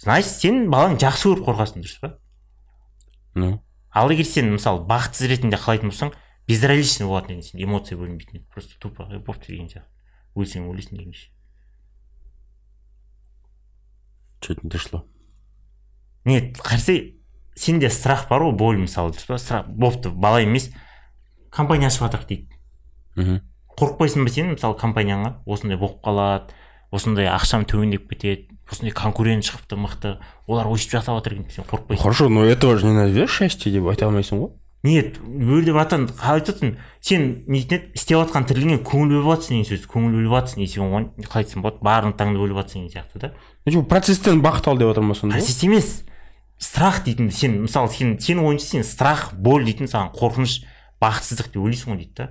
Значит 0.00 0.32
сен 0.34 0.66
балаң 0.72 0.98
жақсы 1.00 1.30
көріп 1.30 1.46
қорқасың 1.48 1.84
дұрыс 1.84 2.00
па? 2.02 2.12
Ну. 3.34 3.62
Ал 3.94 4.10
егер 4.12 4.28
сен 4.28 4.50
мысалы 4.52 4.84
бақытсыз 4.90 5.30
ретінде 5.30 5.60
қалайтын 5.60 5.92
болсаң 5.92 6.12
безразличный 6.50 7.06
болатын 7.06 7.38
едің 7.38 7.46
сен 7.46 7.62
эмоция 7.64 7.98
бөлінбейтін 7.98 8.40
еді 8.40 8.46
просто 8.52 8.78
тупо 8.82 9.06
«Е, 9.10 9.18
бопты 9.18 9.52
деген 9.52 9.70
сияқты. 9.70 9.88
Өлсең 10.34 10.66
өлесің 10.70 10.98
деген 10.98 11.14
ше. 11.14 11.30
Что-то 14.40 14.60
не 14.64 14.70
дошло. 14.70 15.04
Не 16.24 16.52
қарсы 16.52 17.16
сенде 17.54 17.90
страх 17.90 18.28
бар 18.28 18.42
ғой 18.48 18.56
боль 18.56 18.78
мысалы 18.80 19.12
дұрыс 19.12 19.26
па? 19.26 19.38
Страх 19.38 19.66
бопты 19.68 20.10
бала 20.10 20.42
емес. 20.42 20.70
Компания 21.50 21.88
ашып 21.88 22.06
жатырық 22.06 22.26
дейді 22.28 22.48
мхм. 23.16 23.40
Қорықпайсың 23.80 24.24
ба 24.24 24.30
сен 24.30 24.52
мысалы 24.54 24.76
компанияңа? 24.78 25.40
Осындай 25.46 25.78
болып 25.80 26.02
қалады 26.04 26.54
осындай 26.92 27.26
ақшам 27.30 27.64
төмендеп 27.64 28.08
кетеді 28.10 28.48
осындай 28.70 28.94
конкурент 28.94 29.46
шығыпты 29.46 29.78
мықты. 29.80 30.16
Олар 30.46 30.70
өйстіп 30.70 30.98
жасап 30.98 31.18
жатыр 31.18 31.38
екен 31.38 31.50
сен 31.50 31.64
қорықпайсың. 31.64 32.02
Хорошо 32.02 32.28
но 32.28 32.44
этого 32.44 32.76
же 32.76 32.86
не 32.86 32.92
назовешь 32.92 33.36
счастье 33.36 33.72
деп 33.72 33.88
айта 33.90 34.06
алмайсың 34.06 34.44
ғой. 34.44 34.52
Нет 34.82 35.18
бұл 35.20 35.60
жерде 35.60 35.74
братан 35.76 36.06
қалай 36.08 36.40
айтып 36.40 36.60
сен 37.04 37.26
нетін 37.46 37.76
еді 37.76 37.78
істеп 37.98 38.16
жатқан 38.16 38.46
тірлігіңе 38.48 38.78
көңіл 38.86 39.18
бөліп 39.18 39.28
жатрсың 39.28 39.58
деген 39.58 39.68
сөз 39.68 39.84
көңіл 39.92 40.14
бөліп 40.16 40.32
жатрсың 40.36 40.62
и 40.64 40.68
сен 40.72 40.84
оған 40.86 41.08
қалай 41.20 41.44
айтсам 41.44 41.64
болады 41.66 41.84
бар 41.84 42.08
ынтаңды 42.08 42.40
бөліп 42.40 42.62
жатрсың 42.62 42.86
деген 42.88 42.94
сияқты 42.94 43.20
да. 43.20 43.84
Процесстен 43.90 44.40
бақыт 44.40 44.70
ал 44.72 44.80
деп 44.80 44.94
отырмын 44.94 45.12
ба 45.12 45.18
сонда 45.18 45.36
процесс 45.36 45.62
емес 45.64 45.90
страх 46.56 47.02
дейтін 47.04 47.28
сен 47.30 47.60
мысалы 47.66 47.92
сен 47.92 48.16
сенің 48.16 48.48
ойыңша 48.48 48.68
сен 48.78 48.84
страх 48.84 49.34
боль 49.36 49.68
дейтін 49.68 49.88
саған 49.88 50.14
қорқыныш 50.16 50.62
бақытсыздық 51.00 51.52
деп 51.52 51.60
ойлайсың 51.60 51.92
ғой 51.92 52.00
дейді 52.00 52.14
да. 52.16 52.28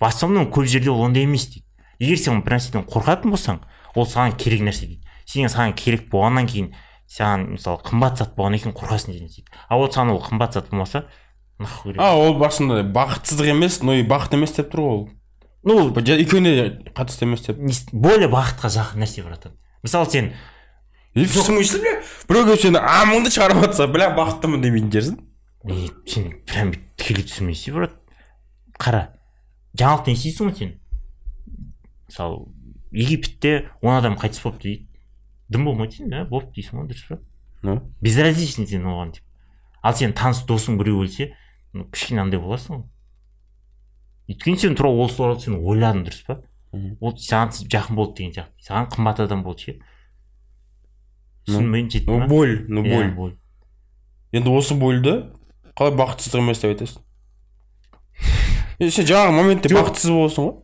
В 0.00 0.04
основном 0.04 0.48
көп 0.52 0.68
жерде 0.68 0.90
ол 0.90 1.00
ондай 1.04 1.24
емес 1.24 1.46
дейді. 1.48 1.66
Егер 2.00 2.16
сен 2.16 2.40
бір 2.44 2.56
нәрседен 2.56 2.86
қорқатын 2.88 3.32
болсаң 3.32 3.60
ол 3.94 4.08
саған 4.08 4.36
керек 4.40 4.64
нәрсе 4.64 4.86
дейді. 4.88 5.04
Сен 5.28 5.52
саған 5.52 5.74
керек 5.76 6.08
болғаннан 6.12 6.48
кейін 6.48 6.70
саған 7.10 7.50
мысалы 7.58 7.82
қымбат 7.84 8.16
зат 8.16 8.32
болғаннан 8.36 8.62
кейін 8.62 8.76
қорқасың 8.78 9.12
деген 9.12 9.28
дейді. 9.28 9.52
А 9.68 9.76
вот 9.76 9.92
саған 9.92 10.14
ол 10.14 10.22
қымбат 10.24 10.56
зат 10.56 10.70
болмаса 10.70 11.04
нахуй. 11.60 11.92
Керек 11.92 12.02
а 12.02 12.16
ол 12.16 12.36
басында 12.40 12.82
бақытсыздық 12.94 13.52
емес 13.52 13.80
но 13.82 13.94
и 13.94 14.02
бақыт 14.06 14.34
емес 14.38 14.56
деп 14.56 14.72
тұр 14.72 14.84
ғой 14.84 14.96
ол 14.96 15.08
ну 15.62 15.88
екеуіне 16.00 16.90
қатысты 16.96 17.28
емес 17.28 17.46
деп. 17.46 17.58
Не- 17.58 17.76
более 17.92 18.28
бақытқа 18.32 18.72
жақын 18.72 19.04
нәрсе 19.04 19.22
братан 19.22 19.56
мысалы 19.82 20.10
сен 20.10 20.32
и 21.14 21.24
в 21.24 21.32
смысле 21.32 21.80
бля 21.80 21.96
біреу 22.28 22.46
келіп 22.50 22.64
сені 22.66 22.80
амыңды 22.80 23.32
шығарып 23.34 23.64
жатса 23.66 23.86
бля 23.86 24.10
бақыттымын 24.16 24.62
демейтін 24.64 25.18
не 25.64 25.88
сен 26.08 26.32
прям 26.48 26.72
бүйтіп 26.72 26.96
тікелей 26.96 27.26
түсірмейсің 27.28 27.76
брат 27.76 27.96
қара 28.80 29.02
жаңалықтан 29.76 30.16
естисің 30.16 30.48
ғой 30.48 30.56
сен? 30.56 30.70
Мысалы 32.08 32.46
египетте 32.90 33.70
он 33.82 33.94
адам 33.94 34.16
қайтыс 34.18 34.42
болыпты 34.42 34.62
дейді. 34.62 34.88
Дым 35.48 35.64
болмайды 35.68 36.00
сен 36.00 36.10
да 36.10 36.24
болыпты 36.24 36.60
дейсің 36.60 36.80
ғой 36.80 36.88
дұрыс 36.90 37.04
па? 37.08 37.18
Ну. 37.62 37.76
Безразличный 38.00 38.66
сен 38.66 38.86
оған 38.88 39.12
деп. 39.14 39.24
Ал 39.82 39.94
сен 39.94 40.14
таныс 40.16 40.42
досың 40.48 40.78
біреу 40.80 41.04
өлсе 41.04 41.34
ну 41.72 41.84
кішкене 41.90 42.22
андай 42.22 42.40
боласың 42.40 42.76
ғой. 42.80 42.86
Өйткені 44.30 44.58
сен 44.62 44.76
тура 44.78 44.88
ол 44.90 45.10
туралы 45.10 45.40
сен 45.42 45.56
ойладың 45.58 46.04
дұрыс 46.06 46.24
па? 46.26 46.38
Ол 46.72 47.14
саған 47.18 47.50
жақын 47.70 47.96
болды 47.98 48.16
деген 48.20 48.32
сияқты. 48.36 48.66
Саған 48.68 48.88
қымбат 48.94 49.22
адам 49.24 49.42
болды 49.46 49.64
ше? 49.66 49.76
Түсінбейін 51.48 51.90
жетті 51.90 52.10
ма 52.14 52.26
боль 52.30 52.56
ну 52.68 52.82
Иә, 52.84 52.94
боль. 52.94 53.10
боль. 53.16 53.36
Енді 54.32 54.52
осы 54.54 54.76
больді 54.78 55.14
қалай 55.74 55.94
бақытсыздық 55.98 56.42
емес 56.44 56.60
деп 56.62 56.74
айтасың? 56.76 57.02
Сен 58.80 59.08
жаңағы 59.08 59.34
моментте 59.36 59.74
бақытсыз 59.74 60.12
боласың 60.14 60.46
ғой. 60.46 60.54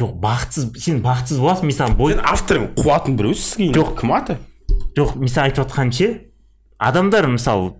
Жоқ 0.00 0.14
бақытсыз 0.24 0.66
сен 0.82 1.02
бақытсыз 1.04 1.38
боласың 1.44 1.68
мен 1.70 1.76
саған 1.76 1.96
бой 2.00 2.14
сен 2.16 2.24
авторың 2.24 2.66
қуатын 2.78 3.16
біреусіз 3.20 3.54
кейін 3.60 3.74
Жоқ. 3.76 3.94
кім 4.00 4.12
аты? 4.16 4.38
Жоқ 4.96 5.14
мен 5.20 5.28
саған 5.30 5.50
айтып 5.50 5.62
жатқаным 5.64 5.92
ше? 5.92 6.08
Адамдар 6.78 7.28
мысалы 7.28 7.74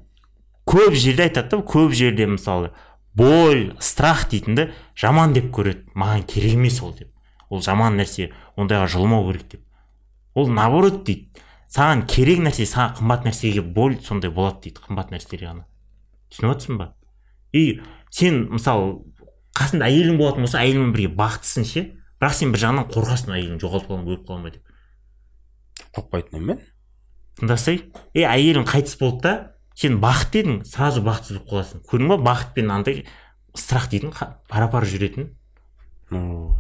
көп 0.71 0.95
жерде 0.95 1.27
айтады 1.27 1.57
да 1.57 1.63
көп 1.67 1.95
жерде 1.97 2.27
мысалы 2.31 2.71
боль 3.15 3.73
страх 3.83 4.29
дейтінді 4.31 4.71
жаман 4.99 5.35
деп 5.35 5.51
көреді 5.55 5.91
маған 5.99 6.27
керек 6.31 6.55
емес 6.55 6.81
ол 6.83 6.95
деп. 6.95 7.11
Ол 7.51 7.63
жаман 7.63 7.99
нәрсе 7.99 8.31
ондайға 8.57 8.87
жылымау 8.95 9.27
керек 9.33 9.49
деп. 9.57 9.65
Ол 10.35 10.49
наоборот 10.49 11.03
дейді. 11.05 11.27
Саған 11.71 12.07
керек 12.11 12.41
нәрсе 12.43 12.67
саған 12.67 12.97
қымбат 12.99 13.27
нәрсеге 13.27 13.63
боль 13.63 13.99
сондай 14.03 14.31
болады 14.31 14.69
дейді 14.69 14.83
қымбат 14.87 15.11
нәрселерге 15.15 15.51
ғана. 15.51 15.67
Түсініп 16.31 16.55
отырсың 16.55 16.79
ба? 16.79 16.93
И 17.53 17.81
сен 18.11 18.45
мысалы 18.51 19.01
қасында 19.59 19.91
әйелің 19.91 20.19
болатын 20.19 20.47
болса 20.47 20.63
әйеліңмен 20.63 20.95
бірге 20.95 21.13
бақыттысың 21.19 21.67
ше? 21.67 21.85
Бірақ 22.23 22.37
сен 22.39 22.55
бір 22.55 22.63
жағынан 22.65 22.91
қорқасың 22.95 23.35
әйелің 23.37 23.63
жоғалып 23.63 23.87
қалған 23.91 24.11
өліп 24.11 24.27
қалған 24.29 24.47
ба 24.47 24.53
деп. 24.55 24.75
Қорықпайтын 25.95 26.43
емен 26.43 26.61
тыңдасай 27.41 27.81
е 28.15 28.27
әйелің 28.29 28.67
қайтыс 28.69 28.99
болды 29.01 29.23
да 29.25 29.35
сен 29.81 29.97
бақытты 29.97 30.43
едің 30.43 30.57
сразу 30.69 31.01
бақытсыз 31.01 31.39
болып 31.39 31.49
қаласың. 31.49 31.83
Көрдің 31.89 32.11
ба 32.13 32.17
бақыт 32.21 32.53
пен 32.53 32.71
андай 32.75 33.07
страх 33.57 33.89
дейтін 33.89 34.13
пара 34.49 34.69
пар 34.69 34.85
жүретін. 34.85 35.31
Ну 36.11 36.53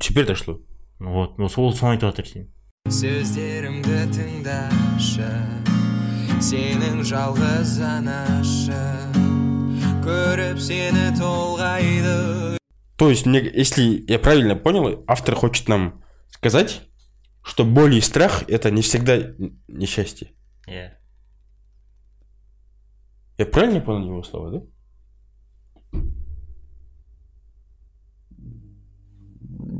теперь 0.00 0.26
дошло. 0.26 0.58
Вот 0.98 1.38
ну, 1.38 1.48
сол 1.48 1.72
соны 1.74 1.94
айтып 1.94 2.10
жатыр 2.10 2.26
сен. 2.26 2.48
Сөздерімді 2.90 4.00
тыңдашы 4.10 5.30
сенің 6.42 7.04
жалғыз 7.06 7.76
анашы. 7.86 8.82
Көріп 10.02 10.58
сені 10.58 11.14
толғайды. 11.14 12.58
То 12.96 13.10
есть 13.10 13.26
мне 13.26 13.38
если 13.38 14.04
я 14.10 14.18
правильно 14.18 14.56
понял 14.56 15.04
автор 15.06 15.36
хочет 15.36 15.68
нам 15.68 16.02
сказать 16.30 16.82
что 17.44 17.64
боль 17.64 17.94
и 17.94 18.00
страх 18.00 18.42
это 18.48 18.72
не 18.72 18.82
всегда 18.82 19.18
несчастье. 19.68 20.32
Иә 20.66 21.03
я 23.38 23.46
правильно 23.46 23.80
понял 23.80 24.06
его 24.08 24.22
слова 24.22 24.50
да 24.50 24.62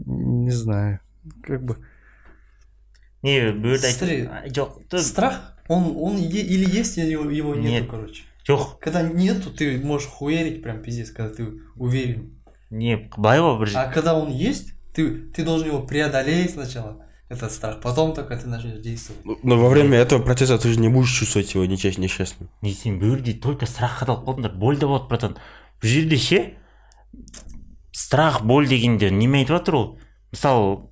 Не 0.06 0.50
знаю. 0.50 1.00
Как 1.42 1.64
бы. 1.64 1.76
не 3.23 3.40
ты- 4.90 4.99
Страх, 4.99 5.56
он, 5.68 5.94
он 5.96 6.16
или 6.18 6.68
есть, 6.78 6.99
или 6.99 7.12
его, 7.12 7.30
его 7.30 7.54
нету, 7.54 7.68
Нет. 7.68 7.90
короче. 7.90 8.23
жоқ 8.46 8.78
Когда 8.80 9.00
нету, 9.02 9.50
ты 9.50 9.78
можешь 9.78 10.08
хуерить 10.08 10.62
прям 10.62 10.82
пиздец, 10.82 11.11
когда 11.11 11.34
ты 11.34 11.61
уверен. 11.76 12.38
не 12.70 12.96
былай 13.16 13.38
ғой 13.40 13.58
бір 13.61 13.70
А 13.76 13.90
когда 13.90 14.14
он 14.14 14.30
есть, 14.30 14.75
ты, 14.92 15.30
ты 15.32 15.44
должен 15.44 15.68
его 15.68 15.82
преодолеть 15.87 16.50
сначала, 16.50 17.03
этот 17.28 17.52
страх. 17.52 17.81
Потом 17.81 18.14
только 18.14 18.37
ты 18.37 18.47
начнешь 18.47 18.81
действовать. 18.81 19.25
Ну, 19.25 19.38
но 19.43 19.57
во 19.59 19.69
время 19.69 19.99
этого 19.99 20.23
процесса 20.23 20.59
ты 20.59 20.73
же 20.73 20.78
не 20.81 20.88
будешь 20.88 21.11
чувствовать 21.19 21.52
его 21.54 21.64
нечасть- 21.64 21.99
несчастным. 21.99 22.50
Не 22.62 22.73
сен 22.73 22.99
бұл 23.00 23.16
жерде 23.16 23.33
только 23.35 23.66
страхқа 23.66 24.07
талып 24.07 24.28
қалдыңдар 24.28 24.54
боль 24.59 24.78
да 24.78 24.87
болады 24.87 25.09
братан. 25.09 25.37
Бұл 25.83 25.88
жерде 25.88 26.16
ше 26.16 26.54
страх 27.93 28.43
боль 28.43 28.69
дегенде 28.69 29.11
неме 29.11 29.38
айтып 29.40 29.57
жатыр 29.59 29.75
ол 29.75 29.99
мысалы 30.33 30.88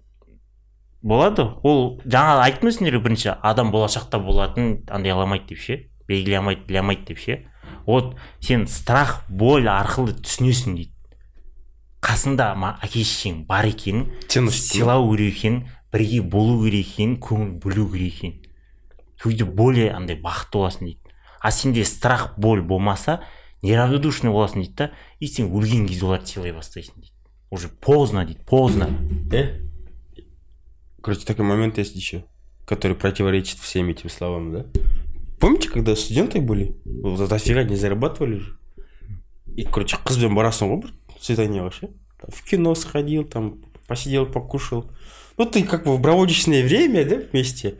болады? 1.02 1.48
Ол 1.62 2.00
жаңа 2.04 2.42
айттым 2.46 2.68
ғой 2.70 2.72
сендерге 2.78 3.00
бірінші? 3.04 3.34
Адам 3.42 3.70
болашақта 3.72 4.18
болатын 4.22 4.84
андай 4.88 5.12
аламайды 5.12 5.48
деп 5.54 5.58
ше 5.58 5.78
белгілей 6.08 6.38
алмайды 6.38 6.64
біле 6.66 6.80
алмайды 6.80 7.04
деп 7.12 7.18
ше 7.18 7.46
вот 7.86 8.16
сен 8.40 8.66
страх 8.68 9.24
боль 9.28 9.66
арқылы 9.68 10.14
түсінесің 10.22 10.76
дейді. 10.76 10.92
Қасында 12.02 12.54
ма 12.58 12.78
әке 12.82 13.02
шешең 13.06 13.44
бар 13.46 13.66
екенін 13.66 14.08
сыйлау 14.28 15.10
керек 15.14 15.36
екенін 15.36 15.68
бірге 15.93 16.21
болу 16.21 16.63
керек 16.65 16.93
екенін 16.93 17.17
көңіл 17.23 17.51
бөлу 17.63 17.89
керек 17.93 18.15
екенін 18.15 18.41
сол 19.21 19.31
кезде 19.31 19.45
более 19.45 19.91
андай 19.95 20.19
бақытты 20.21 20.59
боласың 20.59 20.87
дейді 20.87 21.15
а 21.39 21.51
сенде 21.51 21.85
страх 21.85 22.33
боль 22.37 22.61
болмаса 22.61 23.21
неравнодушный 23.61 24.31
боласың 24.31 24.63
дейді 24.63 24.75
да 24.77 24.91
и 25.19 25.27
сен 25.27 25.51
өлген 25.51 25.87
кезде 25.87 26.05
оларды 26.05 26.33
сыйлай 26.33 26.53
бастайсың 26.53 27.01
дейді 27.01 27.13
уже 27.51 27.69
поздно 27.69 28.25
дейді 28.25 28.43
поздно 28.45 28.89
Э? 29.31 29.67
Короче, 31.01 31.25
такой 31.25 31.45
момент 31.45 31.77
есть 31.77 31.95
еще, 31.95 32.25
который 32.65 32.97
противоречит 32.97 33.59
всем 33.59 33.87
этим 33.87 34.09
словам, 34.09 34.51
да? 34.51 34.65
Помните, 35.39 35.69
когда 35.69 35.95
студенты 35.95 36.41
были? 36.41 36.75
Вот 36.85 37.29
дофига 37.29 37.63
не 37.63 37.75
зарабатывали 37.75 38.39
же. 38.39 38.57
И, 39.55 39.63
короче, 39.63 39.97
қызбен 40.03 40.35
барасың 40.35 40.71
ғой 40.71 40.81
бір 40.83 40.93
свиданиеға 41.21 41.71
ше 41.71 41.89
Там 42.19 42.31
в 42.31 42.43
кино 42.43 42.75
сходил, 42.75 43.23
там 43.23 43.61
посидел, 43.87 44.25
покушал. 44.25 44.89
Ну, 45.37 45.45
ты 45.45 45.63
как 45.63 45.83
бы 45.85 45.99
проводишь 46.01 46.43
с 46.43 46.47
ней 46.47 46.63
время, 46.63 47.05
да, 47.05 47.17
вместе. 47.31 47.75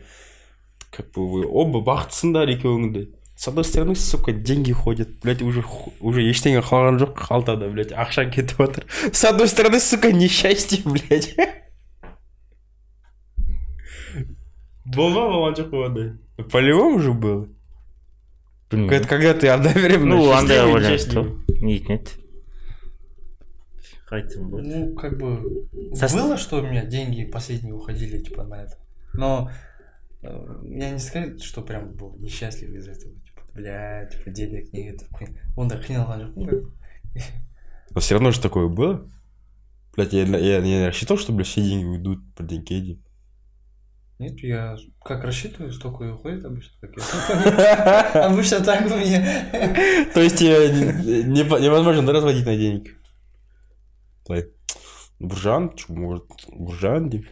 Как 0.90 1.10
бы 1.12 1.28
вы 1.30 1.46
оба 1.46 1.80
бақыттысыңдар 1.80 2.48
екеуің 2.56 2.92
де. 2.92 3.08
С 3.36 3.46
одной 3.48 3.64
стороны, 3.64 3.94
сука, 3.94 4.32
деньги 4.32 4.72
ходят, 4.72 5.08
блядь, 5.22 5.42
уже, 5.42 5.62
ху- 5.62 5.92
уже 6.00 6.22
ештеңе 6.22 6.58
қалған 6.60 6.98
жоқ 6.98 7.14
қалтада, 7.14 7.68
блядь, 7.70 7.92
ақша 7.92 8.24
кетіп 8.30 8.58
жатыр. 8.58 8.86
С 9.12 9.24
одной 9.24 9.46
стороны, 9.48 9.78
сука, 9.80 10.10
несчастье, 10.12 10.82
блядь. 10.84 11.34
Была 14.88 15.28
болған 15.28 15.54
жоқ 15.58 15.70
па 15.70 15.84
ондай? 15.86 16.12
По-любому 16.50 16.98
же 17.00 17.12
было. 17.12 17.46
білмеймін 18.70 18.92
Это 18.92 19.08
когда 19.08 19.32
ты 19.34 19.48
одновременно 19.48 20.16
ну 20.16 20.30
андай 20.32 20.58
счастливый 20.58 20.70
и 20.70 20.74
байланысты 20.74 21.08
несчастливый. 21.08 21.30
ғой 21.30 21.60
не 21.64 21.78
дейтін 21.78 21.94
еді 21.94 22.10
айтсам 24.13 24.49
болады 24.49 24.67
Ну, 24.69 24.95
как 24.95 25.17
бы 25.17 25.67
Сос- 25.93 26.13
было, 26.13 26.37
что 26.37 26.59
у 26.59 26.61
меня 26.67 26.85
деньги 26.85 27.25
последние 27.25 27.73
уходили, 27.73 28.19
типа, 28.19 28.43
на 28.43 28.63
это. 28.63 28.77
Но 29.13 29.51
э, 30.21 30.61
я 30.65 30.91
не 30.91 30.99
сказать, 30.99 31.41
что 31.41 31.61
прям 31.61 31.93
был 31.93 32.15
несчастлив 32.19 32.69
из 32.69 32.87
этого. 32.87 33.13
Типа, 33.13 33.41
бля, 33.53 34.05
типа, 34.11 34.29
денег 34.29 34.73
нет. 34.73 35.01
Он 35.55 35.69
так 35.69 35.85
как 35.85 36.33
бы. 36.35 36.71
Но 37.91 37.99
все 38.01 38.15
равно 38.15 38.31
же 38.31 38.41
такое 38.41 38.67
было. 38.67 39.07
Блядь, 39.95 40.13
я, 40.13 40.23
я, 40.23 40.37
я 40.57 40.61
не 40.61 40.85
рассчитывал, 40.85 41.19
что, 41.19 41.31
блядь, 41.33 41.47
все 41.47 41.61
деньги 41.61 41.85
уйдут 41.85 42.19
по 42.35 42.41
деньги. 42.43 42.99
Нет, 44.19 44.39
я 44.39 44.77
как 45.03 45.23
рассчитываю, 45.23 45.71
столько 45.71 46.05
и 46.05 46.09
уходит 46.09 46.45
обычно. 46.45 46.71
Как 46.81 46.95
я. 46.97 48.25
Обычно 48.25 48.61
так 48.61 48.85
у 48.85 48.95
меня. 48.95 50.07
То 50.13 50.21
есть 50.21 50.39
не- 50.41 51.23
не- 51.23 51.61
невозможно 51.63 52.11
разводить 52.11 52.45
на 52.45 52.55
денег. 52.55 52.95
Былай 54.27 54.45
буржан 55.19 55.71
чё, 55.75 55.93
может 55.93 56.25
буржан 56.51 57.09
деп 57.09 57.25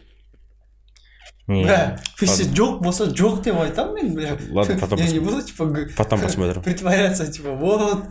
Бля, 1.48 1.98
если 2.20 2.46
жоқ 2.54 2.78
болса 2.80 3.04
жоқ 3.10 3.42
деп 3.42 3.56
айтамын 3.60 3.94
мен, 3.96 4.14
бля. 4.14 4.38
Ладно, 4.50 4.76
потом 4.80 4.98
Я 5.00 5.06
не 5.08 5.18
посмотрим. 5.18 5.24
буду, 5.24 5.42
типа, 5.46 5.94
потом 5.96 6.20
посмотрим. 6.20 6.62
притворяться, 6.62 7.30
типа, 7.30 7.50
вот, 7.50 8.04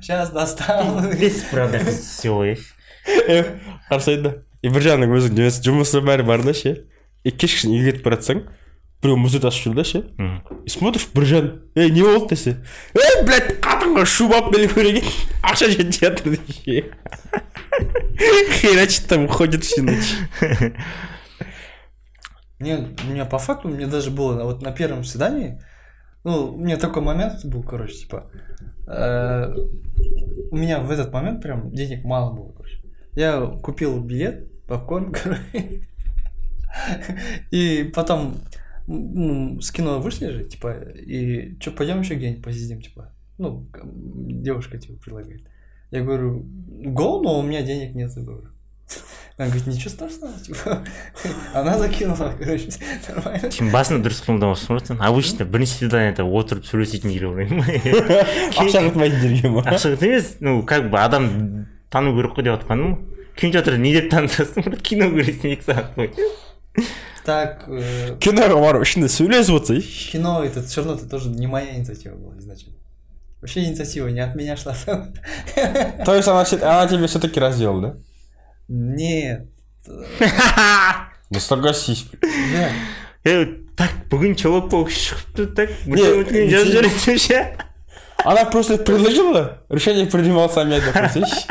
сейчас 0.00 0.30
достал. 0.30 1.00
бес 1.12 1.44
правда 1.50 1.78
все 1.84 2.56
қарсы 3.90 4.16
да 4.22 4.34
и 4.62 4.68
біржанның 4.70 5.10
өзің 5.18 5.36
жұмыс- 5.36 5.60
жұмысы 5.62 6.00
бәрі 6.06 6.24
бар 6.26 6.42
да 6.42 6.54
ше 6.54 6.86
и 7.24 7.30
кешкісін 7.30 7.72
үйге 7.76 7.92
кетіп 7.92 8.04
бара 8.06 8.16
жатсаң 8.16 8.42
біреу 9.01 9.17
мұзды 9.21 9.41
тасып 9.43 9.69
жүр 9.69 9.75
да 9.77 9.83
ше 9.85 10.03
и 10.65 10.69
смотришь 10.69 11.07
біржан 11.13 11.51
ей 11.75 11.91
не 11.91 12.01
болды 12.01 12.33
десе 12.33 12.57
ей 12.97 13.23
блядь 13.27 13.57
қатынға 13.61 14.05
шуба 14.09 14.39
алып 14.41 14.55
келу 14.55 14.69
керек 14.73 15.03
еді 15.03 15.11
ақша 15.43 15.69
жетпей 15.73 15.99
жатыр 16.01 16.39
ше 16.49 16.75
херачит 18.57 19.07
там 19.07 19.27
ходит 19.27 19.63
всю 19.63 19.83
ночь 19.83 20.15
Не, 22.59 22.75
у 22.75 23.11
меня 23.11 23.25
по 23.25 23.37
факту, 23.37 23.67
мне 23.67 23.85
даже 23.85 24.09
было 24.09 24.43
вот 24.43 24.63
на 24.63 24.71
первом 24.71 25.03
свидании, 25.03 25.61
ну, 26.23 26.53
у 26.53 26.57
меня 26.57 26.77
такой 26.77 27.03
момент 27.03 27.45
был, 27.45 27.61
короче, 27.61 27.93
типа, 27.93 28.31
э, 28.87 29.53
у 30.49 30.57
меня 30.57 30.79
в 30.79 30.89
этот 30.89 31.13
момент 31.13 31.43
прям 31.43 31.71
денег 31.71 32.03
мало 32.03 32.33
было, 32.33 32.51
короче. 32.53 32.81
Я 33.13 33.45
купил 33.61 34.01
билет, 34.01 34.51
попкорн, 34.67 35.13
короче, 35.13 35.87
и 37.51 37.91
потом 37.93 38.37
ну, 38.86 39.60
с 39.60 39.70
кино 39.70 40.00
вышли 40.00 40.30
же, 40.30 40.44
типа, 40.44 40.72
и 40.94 41.56
что, 41.60 41.70
пойдем 41.72 42.00
еще 42.00 42.14
где-нибудь 42.14 42.44
посидим, 42.44 42.80
типа, 42.82 43.12
ну, 43.38 43.66
девушка, 43.84 44.78
типа, 44.78 44.94
предлагает. 45.02 45.42
Я 45.90 46.02
говорю, 46.02 46.44
go, 46.84 47.20
но 47.22 47.38
у 47.38 47.42
меня 47.42 47.62
денег 47.62 47.94
нет, 47.94 48.10
я 48.16 48.22
говорю. 48.22 48.48
Она 49.38 49.48
говорит, 49.48 49.66
ничего 49.66 49.90
страшного, 49.90 50.38
типа. 50.40 50.84
Она 51.54 51.78
закинула, 51.78 52.34
короче, 52.38 52.68
нормально. 53.08 53.50
сен 53.50 53.70
басында 53.72 54.04
дұрыс 54.04 54.20
қимылдамапсың 54.26 54.76
ғой 54.76 54.84
сен 54.86 55.00
обычно 55.00 55.46
бірінші 55.48 55.78
свиданиеда 55.80 56.26
отырып 56.26 56.66
сөйлесетін 56.68 57.14
ер 57.14 57.26
ойлаймын 57.30 57.64
ақша 58.60 58.84
құтпайтын 58.88 59.22
жерге 59.22 59.52
ма 59.52 59.64
ақша 59.64 59.94
емес 59.96 60.36
ну 60.40 60.62
как 60.62 60.90
бы 60.90 61.00
адам 61.00 61.66
тану 61.90 62.14
керек 62.16 62.36
қой 62.36 62.44
деп 62.44 62.60
жатқаным 62.60 62.98
жатыр 63.40 63.78
не 63.78 63.94
деп 63.96 64.10
танысасың 64.12 64.76
кино 64.88 65.08
көресің 65.16 65.56
екі 65.56 65.66
сағат 65.70 65.96
бойы 65.96 66.12
Так, 67.27 67.65
э, 67.67 68.15
киноға 68.23 68.55
барып 68.61 68.83
ішінде 68.87 69.07
сөйлесіп 69.11 69.55
отырса 69.59 70.11
кино 70.11 70.43
это 70.43 70.61
все 70.63 70.81
равно 70.81 70.95
это 70.95 71.09
тоже 71.09 71.29
не 71.29 71.47
моя 71.47 71.75
инициатива 71.75 72.15
была 72.15 72.37
изначально. 72.39 72.75
Вообще 73.41 73.65
инициатива 73.65 74.07
не 74.07 74.21
от 74.21 74.33
меня 74.35 74.55
шла. 74.57 74.73
то 76.05 76.15
есть 76.15 76.27
она, 76.27 76.43
все- 76.45 76.57
она 76.63 76.87
тебе 76.87 77.07
все-таки 77.07 77.39
раздела 77.39 77.81
да 77.81 77.95
Нет. 78.69 79.47
ну 81.29 81.39
согласись 81.39 82.05
Бля, 82.21 82.71
е 83.25 83.45
так 83.77 83.91
бүгін 84.09 84.35
чолок 84.39 84.69
болып 84.71 84.89
шығыпты 84.89 85.45
так 85.55 85.69
Не, 85.85 85.95
бүтін 85.95 86.23
өткен 86.23 86.49
жазып 86.49 86.67
не- 86.67 86.89
жібересің 86.89 87.17
ше 87.19 87.57
она 88.25 88.45
просто 88.45 88.77
предложила 88.77 89.61
решение 89.69 90.05
принимал 90.07 90.49
сами 90.49 90.75
это 90.75 90.91
представляешь? 90.91 91.45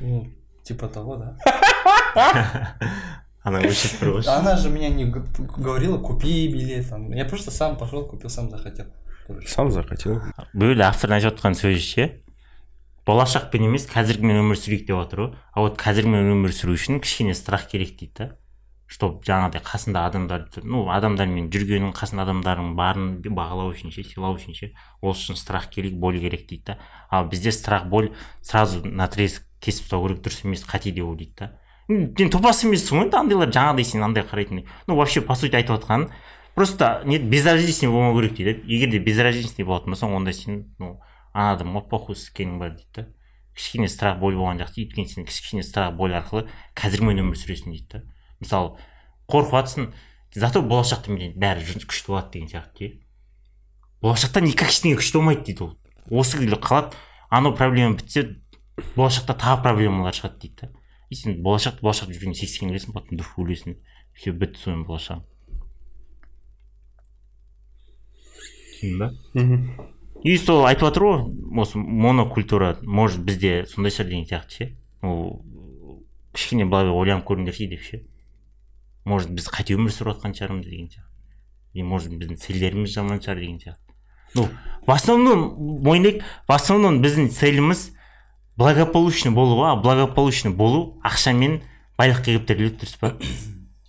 ну, 0.00 0.26
типа 0.62 0.88
того, 0.88 1.16
да. 1.16 2.76
ана 3.43 3.61
өшіп 3.65 3.99
тұр 4.01 4.13
ғой 4.17 4.27
Она 4.29 4.55
же 4.57 4.69
меня 4.69 4.89
не 4.89 5.05
говорила, 5.05 5.97
купи 5.97 6.47
билет. 6.47 6.89
там. 6.89 7.11
Я 7.11 7.25
просто 7.25 7.51
сам 7.51 7.77
пошел, 7.77 8.05
купил, 8.05 8.29
сам 8.29 8.49
захотел. 8.49 8.85
Сам 9.47 9.71
захотел 9.71 10.21
бөлі 10.53 10.83
автордың 10.83 11.17
айтып 11.21 11.31
жатқан 11.31 11.55
сөзі 11.55 11.81
ше 11.85 12.07
болашақпен 13.07 13.63
емес 13.65 13.87
қазіргімен 13.89 14.41
өмір 14.43 14.59
сүрейік 14.59 14.85
деп 14.89 14.99
жатыр 14.99 15.21
ғой 15.21 15.31
а 15.53 15.63
вот 15.63 15.79
қазіргімен 15.81 16.33
өмір 16.35 16.53
сүру 16.53 16.75
үшін 16.75 16.99
кішкене 17.01 17.33
страх 17.37 17.67
керек 17.71 17.95
дейді 17.97 18.11
да 18.17 18.27
чтоб 18.91 19.21
жаңағыдай 19.23 19.63
қасында 19.63 20.03
адамдар 20.09 20.43
ну 20.67 20.83
адамдармен 20.91 21.47
жүргенің 21.53 21.93
қасында 21.95 22.25
адамдардың 22.27 22.73
барын 22.75 23.07
бағалау 23.23 23.71
үшін 23.71 23.93
ше 23.95 24.03
сыйлау 24.03 24.35
үшін 24.35 24.57
ше 24.57 24.73
ол 24.99 25.15
үшін 25.15 25.39
страх 25.39 25.69
керек 25.71 25.95
боль 25.95 26.19
керек 26.19 26.43
дейді 26.49 26.73
да 26.73 26.77
ал 27.09 27.29
бізде 27.31 27.53
страх 27.55 27.87
боль 27.87 28.11
сразу 28.41 28.83
наотрез 28.83 29.39
кесіп 29.63 29.87
тастау 29.87 30.09
керек 30.09 30.25
дұрыс 30.25 30.43
емес 30.43 30.65
қате 30.67 30.91
деп 30.91 31.07
ойлайды 31.07 31.33
да 31.39 31.51
сен 32.17 32.29
топас 32.31 32.63
емессің 32.65 32.97
ғой 32.97 33.05
енді 33.05 33.17
андайлар 33.19 33.51
жаңағыдай 33.53 33.87
сен 33.87 34.03
андай 34.05 34.23
қарайтын 34.27 34.63
ну 34.87 34.95
вообще 34.95 35.21
по 35.21 35.35
сути 35.35 35.57
айтып 35.59 35.77
жатқаның 35.79 36.11
просто 36.55 37.01
не 37.05 37.17
безразличный 37.17 37.89
болмау 37.89 38.15
керек 38.15 38.35
дейді. 38.35 38.61
Егер 38.67 38.91
де 38.91 38.99
безразличный 38.99 39.65
болатын 39.65 39.95
болсаң 39.95 40.15
онда 40.15 40.33
сен 40.33 40.73
ну 40.79 40.99
ана 41.33 41.55
адамға 41.55 41.87
похуй 41.89 42.15
іскенің 42.15 42.59
бар 42.59 42.75
дейді 42.75 42.91
да. 42.95 43.07
Кішкене 43.55 43.89
страх 43.89 44.19
боль 44.19 44.35
болған 44.35 44.61
жақсы. 44.61 44.83
Өйткені 44.83 45.07
сен 45.07 45.25
кішкене 45.25 45.63
страх 45.63 45.95
боль 45.95 46.15
арқылы 46.15 46.47
қазірмен 46.75 47.23
өмір 47.23 47.39
сүресің 47.39 47.71
дейді 47.71 47.87
да. 47.91 48.03
Мысалы 48.39 48.75
қорқып 49.31 49.57
жатрсың 49.57 49.91
зато 50.35 50.61
болашақта 50.61 51.11
менен 51.11 51.35
бәрі 51.39 51.65
күшті 51.83 52.11
болады 52.11 52.31
деген 52.35 52.51
сияқты 52.51 52.87
иә 52.87 52.91
болашақта 54.01 54.41
никак 54.41 54.71
ештеңе 54.71 54.99
күшті 54.99 55.19
болмайды 55.19 55.43
дейді 55.51 55.65
ол. 55.67 55.73
Осы 56.09 56.39
күйлі 56.39 56.59
қалады 56.59 56.95
анау 57.29 57.55
проблема 57.55 57.97
бітсе 57.99 58.27
болашақта 58.95 59.35
тағы 59.39 59.61
проблемалар 59.63 60.15
шығады 60.15 60.39
дейді 60.41 60.55
да. 60.63 60.71
И 61.11 61.19
сен 61.19 61.41
болашақты 61.43 61.83
болашақ 61.83 62.15
жүргенде 62.15 62.39
сексен 62.39 62.71
келесің 62.71 62.95
потом 62.95 63.19
дух 63.19 63.35
өлесің. 63.37 63.75
Все 64.15 64.31
бітті 64.31 64.63
сонымен 64.63 64.87
болашағың 64.87 65.27
түсіндің 68.81 68.99
ба? 68.99 69.87
И 70.23 70.37
сол 70.37 70.65
айтып 70.65 70.87
жатыр 70.89 71.03
ғой 71.03 71.61
осы 71.61 71.77
монокультура 71.77 72.77
может 72.81 73.23
бізде 73.25 73.65
сондай 73.65 73.91
шығар 73.91 74.09
деген 74.09 74.25
сияқты 74.29 74.57
ше. 74.57 74.77
Ол 75.01 75.41
кішкене 76.33 76.65
былай 76.65 76.89
ойланып 76.89 77.25
көріңдерші 77.25 77.69
деп 77.69 77.81
ше. 77.81 78.03
Может 79.05 79.31
біз 79.33 79.49
қате 79.49 79.75
өмір 79.77 79.93
сүріп 79.93 80.15
жатқан 80.15 80.35
шығармыз 80.37 80.67
деген 80.69 80.89
сияқты. 80.89 81.09
И 81.73 81.83
может 81.83 82.13
біздің 82.13 82.37
целдеріміз 82.37 82.93
жаман 82.93 83.21
шығар 83.21 83.39
деген 83.41 83.57
сияқты. 83.59 83.97
Ну 84.35 84.47
в 84.85 84.91
основном 84.91 85.57
мойындайық 85.83 86.21
в 86.47 86.53
основном 86.53 87.01
біздің 87.01 87.31
целіміз 87.33 87.89
благополучный 88.57 89.31
болу 89.31 89.57
ғой 89.61 89.71
а 89.71 89.75
благополучный 89.75 90.51
болу 90.51 90.99
ақша 91.03 91.33
мен 91.33 91.61
байлыққа 91.99 92.25
келіп 92.25 92.47
тіреледі 92.47 92.81
дұрыс 92.81 92.97
па? 92.99 93.15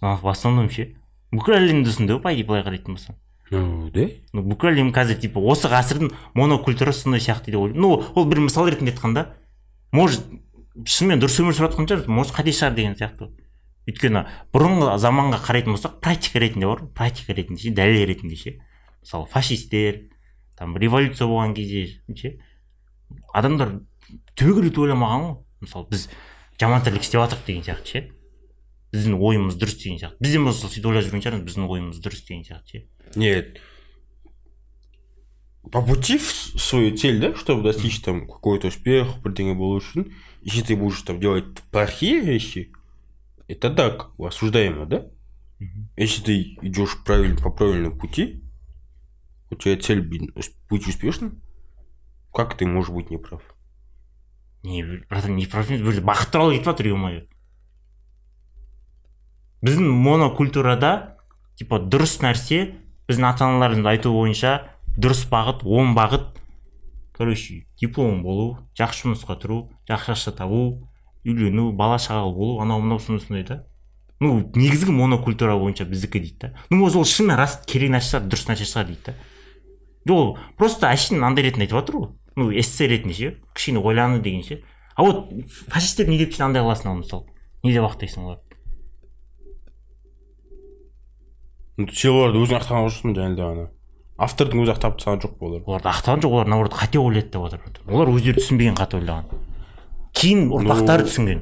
В 0.01 0.29
основном 0.29 0.70
ше 0.70 0.94
бүкіл 1.33 1.57
әлемде 1.59 1.90
осындай 1.90 2.16
ғой 2.16 2.22
по 2.22 2.33
идее 2.33 2.46
былай 2.46 2.64
қарайтын 2.66 2.96
болсаң. 2.96 3.16
Да 3.53 4.09
ну 4.33 4.42
бүкіл 4.42 4.72
әлем 4.72 4.92
қазір 4.96 5.20
типа 5.20 5.40
осы 5.40 5.68
ғасырдың 5.68 6.12
монокультурасы 6.35 7.05
сондай 7.05 7.20
сияқты 7.20 7.53
деп 7.53 7.61
ойлаймын. 7.61 7.81
Ну 7.83 8.05
ол 8.14 8.25
бір 8.29 8.46
мысал 8.46 8.68
ретінде 8.68 8.92
айтқанда 8.92 9.27
может 9.92 10.25
шынымен 10.87 11.20
дұрыс 11.20 11.40
өмір 11.42 11.57
сүріп 11.57 11.68
жатқан 11.68 11.88
шығар 11.90 12.09
может 12.09 12.33
қате 12.37 12.55
шығар 12.57 12.77
деген 12.77 12.96
сияқты. 12.96 13.29
Өйткені 13.88 14.25
бұрынғы 14.55 14.96
заманға 15.03 15.40
қарайтын 15.44 15.75
болсақ 15.75 15.98
практика 16.01 16.40
ретінде 16.40 16.68
бар 16.70 16.85
ғой, 16.85 16.92
практика 16.94 17.35
ретінде 17.35 17.61
ше 17.61 17.75
дәлел 17.77 18.07
ретінде 18.09 18.37
ше. 18.37 18.55
Мысалы 19.03 19.27
фашистер 19.27 20.01
там 20.57 20.77
революция 20.77 21.27
болған 21.27 21.53
кезде 21.57 22.01
ше. 22.14 22.38
Адамдар 23.35 23.81
түбегейлі 24.38 24.70
өйтіп 24.72 24.84
ойламаған 24.86 25.26
ғой 25.28 25.36
мысалы 25.66 25.90
біз 25.92 26.08
жаман 26.62 26.84
тірлік 26.86 27.04
істеп 27.06 27.22
жатырмық 27.22 27.46
деген 27.48 27.63
сияқты 27.68 27.92
ше 27.92 28.04
біздің 28.94 29.18
ойымыз 29.20 29.58
дұрыс 29.60 29.78
деген 29.82 30.00
сияқты 30.02 30.22
біз 30.24 30.32
де 30.36 30.40
мысалы 30.44 30.72
сөйтіп 30.74 30.92
ойлап 30.92 31.08
жүрген 31.08 31.26
шығармыз 31.26 31.48
біздің 31.50 31.68
ойымыз 31.74 32.04
дұрыс 32.06 32.24
деген 32.28 32.46
сияқты 32.48 32.72
ше 32.72 32.86
Нет. 33.16 33.60
По 35.72 35.82
пути 35.82 36.18
в 36.18 36.24
свою 36.32 36.96
цель, 36.96 37.20
да, 37.20 37.36
чтобы 37.36 37.63
достичь 37.63 38.00
там 38.02 38.26
какой-то 38.28 38.68
успех, 38.68 39.18
бірдеңе 39.24 39.54
болу 39.54 39.82
үшін, 39.82 40.13
если 40.42 40.62
ты 40.62 40.76
будешь 40.80 41.02
там 41.02 41.20
делать 41.20 41.60
плохие 41.72 42.22
вещи, 42.22 42.72
это 43.48 43.70
так, 43.70 44.12
осуждаемо, 44.18 44.86
да? 44.86 45.08
Если 45.98 46.22
ты 46.24 46.42
идешь 46.62 46.98
правильно, 47.04 47.36
по 47.42 47.50
правильному 47.50 48.00
пути, 48.00 48.44
у 49.50 49.56
тебя 49.56 49.76
цель 49.82 50.02
блин, 50.02 50.32
ус- 50.36 50.52
быть 50.70 50.88
успешным, 50.88 51.42
как 52.34 52.56
ты 52.58 52.66
можешь 52.66 52.92
быть 52.92 53.10
неправ? 53.10 53.42
Не 54.62 54.83
братан 55.11 55.37
не 55.37 55.46
прав 55.46 55.70
емес 55.70 55.83
бір 55.83 56.03
бақыт 56.07 56.33
туралы 56.35 56.57
кетіп 56.57 56.72
жатыр 56.72 56.92
е 56.92 57.27
біздің 59.62 59.88
монокультурада 60.05 61.18
типа 61.59 61.79
дұрыс 61.79 62.18
нәрсе 62.22 62.75
біздің 63.07 63.27
ата 63.29 63.46
аналарымыз 63.46 63.87
айтуы 63.92 64.14
бойынша 64.16 64.55
дұрыс 64.98 65.25
бағыт 65.31 65.62
оң 65.62 65.94
бағыт. 65.96 66.40
Короче 67.16 67.62
диплом 67.79 68.22
болу 68.25 68.57
жақсы 68.79 69.07
жұмысқа 69.07 69.37
тұру 69.38 69.59
жақсы 69.88 70.14
ақша 70.16 70.33
табу 70.37 70.88
үйлену 71.22 71.70
бала 71.72 72.01
шағалы 72.03 72.35
болу 72.35 72.61
анау 72.64 72.81
мынау 72.83 72.98
сондай 72.98 73.27
сондай 73.27 73.44
да. 73.46 73.59
Ну 74.18 74.51
негізгі 74.55 74.92
монокультура 74.96 75.57
бойынша 75.59 75.85
біздікі 75.85 76.20
дейді 76.20 76.38
да. 76.40 76.55
Ну 76.70 76.79
может 76.79 76.96
ол 76.96 77.05
шынымен 77.05 77.38
рас 77.38 77.61
керек 77.66 77.92
нәрсе 77.94 78.16
шығар 78.16 78.27
дұрыс 78.33 78.48
нәрсе 78.51 78.66
шығар 78.66 78.90
дейді 78.90 79.12
да. 79.12 79.14
Ол 80.12 80.38
просто 80.59 80.90
әшейін 80.90 81.22
андай 81.22 81.46
ретінде 81.46 81.68
айтып 81.68 81.79
жатыр 81.79 82.01
ғой. 82.01 82.11
Ну 82.37 82.51
эссе 82.51 82.87
ретінде 82.88 83.14
ше 83.14 83.37
кішкене 83.55 83.81
ойлану 83.81 84.21
деген 84.23 84.42
ше. 84.42 84.62
А 84.95 85.03
вот 85.03 85.33
фашистер 85.68 86.09
не 86.09 86.18
деп 86.18 86.35
андай 86.40 86.62
қыласың 86.62 86.88
ал 86.88 86.97
мысалы 87.01 87.25
не 87.62 87.73
деп 87.73 87.85
ақтайсың 87.85 88.25
оларды 88.25 88.53
сен 91.79 92.12
оларды 92.12 92.42
өзің 92.42 92.59
ақтаған 92.61 92.88
жоқсың 92.88 93.14
және 93.16 93.37
де 93.37 93.42
ана? 93.42 93.71
Автордың 94.23 94.62
өзі 94.62 94.75
ақтап 94.75 94.99
тастаған 94.99 95.23
жоқ 95.25 95.38
па 95.38 95.47
олар 95.49 95.62
оларды 95.66 95.88
ақтаған 95.88 96.23
жоқ 96.23 96.37
олар 96.37 96.51
наоборот 96.53 96.75
қате 96.77 97.01
ойлайды 97.01 97.31
деп 97.33 97.42
отыр. 97.42 97.61
Олар 97.88 98.12
өздері 98.12 98.38
түсінбеген 98.38 98.77
қате 98.79 98.99
ойлаған. 99.01 99.25
Кейін 100.12 100.51
ұрпақтары 100.53 101.09
түсінген. 101.09 101.40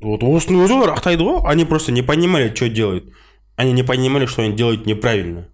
Вот 0.00 0.24
осыны 0.24 0.64
өзі 0.64 0.78
олар 0.78 0.94
ақтайды 0.96 1.26
ғой. 1.26 1.42
Они 1.44 1.64
просто 1.64 1.92
не 1.92 2.02
понимали 2.02 2.54
что 2.54 2.68
делают. 2.68 3.12
Они 3.56 3.72
не 3.72 3.82
понимали 3.82 4.26
что 4.26 4.42
они 4.42 4.56
делают 4.56 4.86
неправильно. 4.86 5.48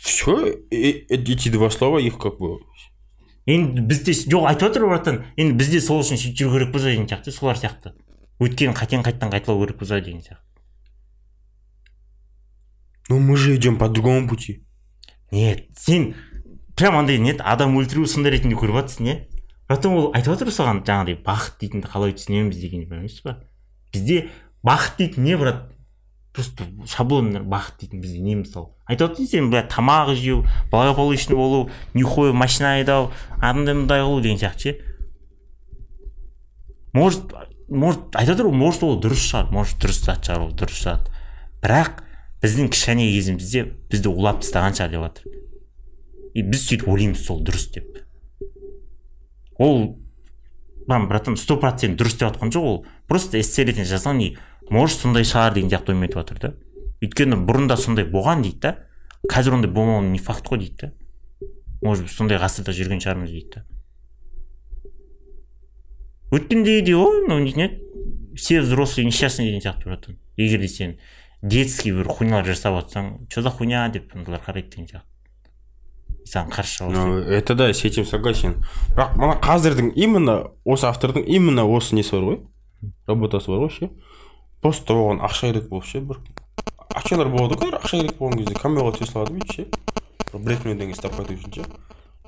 Все 0.00 0.58
эти 0.70 1.48
два 1.48 1.70
слова 1.70 1.98
их 1.98 2.18
как 2.18 2.38
бы 2.38 2.58
енді 3.46 3.80
бізде 3.82 4.12
жоқ 4.12 4.46
айтып 4.46 4.70
отыр 4.70 4.86
братан. 4.86 5.24
Енді 5.36 5.56
бізде 5.58 5.80
сол 5.80 6.02
үшін 6.04 6.20
сөйтіп 6.20 6.38
жүру 6.44 6.52
керекпіз 6.58 6.82
ба 6.82 6.90
деген 6.90 7.08
сияқты 7.08 7.32
солар 7.34 7.58
сияқты. 7.58 7.94
Өткен 8.40 8.76
қатені 8.76 9.02
қайтадан 9.04 9.32
қайталау 9.32 9.64
керекпіз 9.64 9.90
ба 9.90 10.00
деген 10.00 10.20
сияқты. 10.20 10.44
Ну 13.08 13.18
мы 13.18 13.36
же 13.36 13.56
идем 13.56 13.78
по 13.78 13.88
другому 13.88 14.28
пути. 14.28 14.62
Нет 15.30 15.66
сен 15.76 16.14
прям 16.76 16.96
андай 16.96 17.18
не 17.18 17.34
еді, 17.34 17.42
адам 17.44 17.76
өлтіру 17.76 18.06
сондай 18.06 18.32
ретінде 18.32 18.56
көріп 18.56 18.78
жатрсың 18.80 19.08
иә 19.10 19.16
потом 19.68 19.96
ол 19.98 20.06
айтып 20.16 20.32
отыр 20.32 20.48
саған 20.54 20.80
жаңағыдай 20.86 21.18
бақыт 21.26 21.58
дейтінді 21.60 21.90
қалай 21.92 22.14
түсінеміз 22.16 22.56
деген 22.56 22.86
білмейсіз 22.88 23.20
ба 23.26 23.34
бізде 23.92 24.30
бақыт 24.64 24.96
дейтін 24.96 25.24
не 25.28 25.36
брат? 25.36 25.68
Просто 26.42 27.44
бақыт 27.44 27.80
дейтін 27.80 28.00
бізде 28.00 28.18
не 28.18 28.36
мысалы 28.36 28.70
айтып 28.86 29.18
сен 29.28 29.50
бля 29.50 29.62
тамақ 29.62 30.14
жеу 30.14 30.44
благополучный 30.70 31.36
болу 31.36 31.70
нюхой 31.94 32.32
машина 32.32 32.74
айдау 32.74 33.12
андай 33.40 33.74
мындай 33.74 34.00
қылу 34.00 34.20
деген 34.20 34.38
сияқты 34.38 34.58
ше. 34.58 34.78
Может 36.92 37.32
может 37.68 38.16
айтып 38.16 38.34
отыр 38.34 38.46
ғой 38.46 38.56
может 38.56 38.82
ол 38.82 39.00
дұрыс 39.00 39.22
шығар 39.30 39.52
может 39.52 39.78
дұрыс 39.78 40.04
зат 40.04 40.26
шығар 40.26 40.46
ол 40.48 40.52
дұрыс 40.52 40.82
зат. 40.82 41.10
Бірақ 41.62 42.02
біздің 42.42 42.70
кішкене 42.72 43.06
кезімізде 43.12 43.64
бізді 43.90 44.10
улап 44.10 44.42
тастаған 44.42 44.74
шығар 44.74 44.90
деп 44.90 45.06
жатыр 45.06 45.24
и 46.34 46.42
біз 46.42 46.66
сөйтіп 46.66 46.88
ойлаймыз 46.88 47.24
сол 47.26 47.42
дұрыс 47.44 47.70
деп. 47.74 48.04
Ол 49.58 49.98
братан 50.88 51.36
сто 51.36 51.56
процент 51.60 52.00
дұрыс 52.00 52.18
деп 52.18 52.30
жатқан 52.30 52.50
жоқ 52.50 52.66
ол 52.66 52.86
просто 53.06 53.38
эссе 53.38 53.64
ретінде 53.64 53.86
жазған 53.86 54.22
и 54.24 54.36
может 54.70 55.00
сондай 55.00 55.26
шығар 55.26 55.54
деген 55.54 55.70
сияқты 55.70 55.92
оймен 55.92 56.08
айтып 56.08 56.22
жатыр 56.22 56.40
да. 56.40 56.52
Өйткені 57.02 57.40
бұрында 57.46 57.76
сондай 57.76 58.06
болған 58.06 58.42
дейді 58.44 58.60
да. 58.62 58.72
Қазір 59.28 59.58
ондай 59.58 59.70
болмауы 59.70 60.06
не 60.08 60.18
факт 60.18 60.46
қой 60.46 60.58
дейді 60.62 60.76
да. 60.80 60.92
Может 61.82 62.04
быть 62.04 62.12
сондай 62.14 62.38
ғасырда 62.38 62.72
жүрген 62.76 63.02
шығармыз 63.02 63.30
дейді 63.34 63.50
да. 63.56 63.64
Өткендегідей 66.30 66.94
ғой 66.94 67.24
ну 67.26 67.38
не 67.42 67.80
все 68.36 68.60
взрослые 68.60 69.06
несчастные 69.06 69.48
деген 69.48 69.60
сияқты 69.60 69.84
братан 69.84 70.18
егер 70.36 70.60
де 70.60 70.68
сен 70.68 70.98
детский 71.42 71.92
бір 71.92 72.06
хуйнялар 72.08 72.46
жасап 72.46 72.76
жатсаң 72.78 73.26
че 73.28 73.42
за 73.42 73.50
хуйня? 73.50 73.88
деп 73.90 74.14
андайлар 74.14 74.40
қарайды 74.44 74.70
деген 74.76 74.86
сияқты. 74.86 75.06
Саған 76.30 76.52
қарсы 76.52 76.88
ну 76.88 77.18
это 77.18 77.54
да 77.54 77.72
с 77.72 77.84
этим 77.84 78.04
согласен. 78.04 78.62
Бірақ 78.94 79.16
мына 79.16 79.40
қазірдің 79.40 79.92
именно 79.96 80.52
осы 80.64 80.86
автордың 80.86 81.24
именно 81.26 81.64
осы 81.64 81.96
несі 81.96 82.12
бар 82.12 82.28
ғой? 82.28 82.40
Работасы 83.08 83.50
бар 83.50 83.64
ғой 83.66 83.70
ше? 83.74 83.90
Просто 84.60 84.94
оған 84.94 85.22
ақша 85.24 85.50
керек 85.50 85.68
болып 85.70 85.88
ше 85.88 86.00
бір 86.04 86.20
ақшалар 86.94 87.30
болады 87.32 87.56
ғой 87.60 87.76
ақша 87.78 88.00
керек 88.00 88.18
болған 88.18 88.42
кезде 88.42 88.54
камераға 88.58 88.96
түсе 88.98 89.12
салады 89.12 89.36
бүйтіп 89.36 89.54
ше? 89.54 89.66
Бір 90.32 90.40
бірдеңе 90.46 90.74
бірдеңе 90.74 90.96
ұстап 90.96 91.16
қайту 91.18 91.36
үшін 91.36 91.54
ше. 91.54 91.66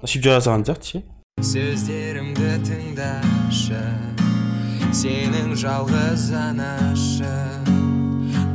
Сөйтіп 0.02 0.24
жаза 0.28 0.46
салған 0.48 0.66
сияқты 0.68 0.86
ше. 0.92 1.02
Сөздерімді 1.42 2.50
тыңдашы 2.68 3.82
сенің 4.92 5.54
жалғыз 5.56 6.28
анашың 6.36 7.72